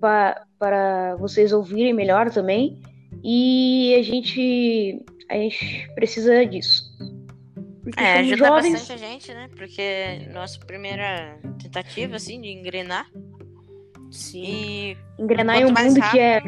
pa- 0.00 0.42
para 0.58 1.14
vocês 1.16 1.52
ouvirem 1.52 1.92
melhor 1.92 2.30
também. 2.30 2.80
E 3.22 3.94
a 3.98 4.02
gente 4.02 5.04
a 5.30 5.34
gente 5.34 5.90
precisa 5.94 6.46
disso. 6.46 6.82
Porque 7.90 8.04
É, 8.04 8.18
ajuda 8.18 8.36
jovens, 8.36 8.72
bastante 8.72 8.92
a 8.92 9.08
gente, 9.08 9.34
né? 9.34 9.48
Porque 9.56 10.28
nossa 10.32 10.58
primeira 10.60 11.38
tentativa, 11.58 12.16
assim, 12.16 12.40
de 12.40 12.48
engrenar. 12.48 13.06
Sim. 14.10 14.42
E 14.42 14.96
engrenar 15.18 15.56
em 15.56 15.66
um 15.66 15.72
mais 15.72 15.94
mundo 15.94 16.10
que 16.10 16.18
é 16.18 16.40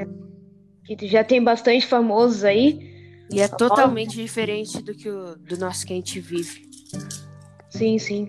que 0.96 1.06
já 1.06 1.22
tem 1.22 1.42
bastante 1.42 1.86
famosos 1.86 2.44
aí. 2.44 2.90
E 3.30 3.40
é 3.40 3.46
totalmente 3.46 4.16
diferente 4.16 4.82
do 4.82 4.94
que 4.94 5.08
o 5.08 5.36
do 5.36 5.56
nosso 5.56 5.86
que 5.86 5.92
a 5.92 5.96
gente 5.96 6.18
vive. 6.20 6.62
Sim, 7.68 7.98
sim. 7.98 8.28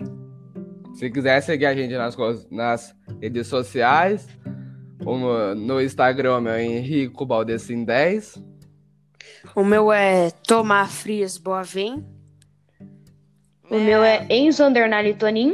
Se 0.93 1.09
quiser 1.09 1.41
seguir 1.41 1.65
a 1.65 1.73
gente 1.73 1.93
nas, 1.95 2.15
nas 2.51 2.95
redes 3.19 3.47
sociais, 3.47 4.27
ou 5.03 5.17
no, 5.17 5.55
no 5.55 5.81
Instagram, 5.81 6.41
meu 6.41 6.53
é 6.53 6.63
Henrico 6.63 7.25
Baldecin 7.25 7.83
10. 7.83 8.43
O 9.55 9.63
meu 9.63 9.91
é 9.91 10.29
Tomar 10.29 10.89
Frias 10.89 11.37
Boavém. 11.37 12.05
O 13.71 13.79
meu 13.79 14.03
é 14.03 14.27
Enzo 14.29 14.65
Underline 14.65 15.13
Tonin. 15.13 15.53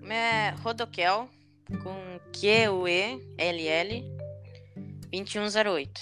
O 0.00 0.06
meu 0.06 0.16
é 0.16 0.54
Rodokel, 0.62 1.28
com 1.82 2.20
Q-U-E-L-L 2.32 4.04
2108. 5.10 6.00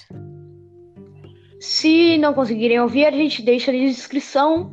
Se 1.59 2.18
não 2.18 2.35
conseguirem 2.35 2.79
ouvir, 2.79 3.07
a 3.07 3.11
gente 3.11 3.41
deixa 3.41 3.70
ali 3.70 3.87
na 3.87 3.91
descrição. 3.91 4.70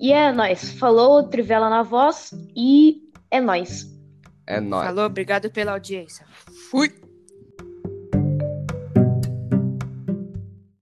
E 0.00 0.14
é 0.14 0.32
nóis. 0.32 0.72
Falou, 0.78 1.22
Trivela 1.24 1.68
na 1.68 1.82
voz. 1.82 2.30
E 2.56 3.02
é 3.30 3.38
nóis. 3.38 3.86
É 4.46 4.58
nóis. 4.58 4.86
Falou, 4.86 5.04
obrigado 5.04 5.50
pela 5.50 5.72
audiência. 5.72 6.24
Fui! 6.70 7.03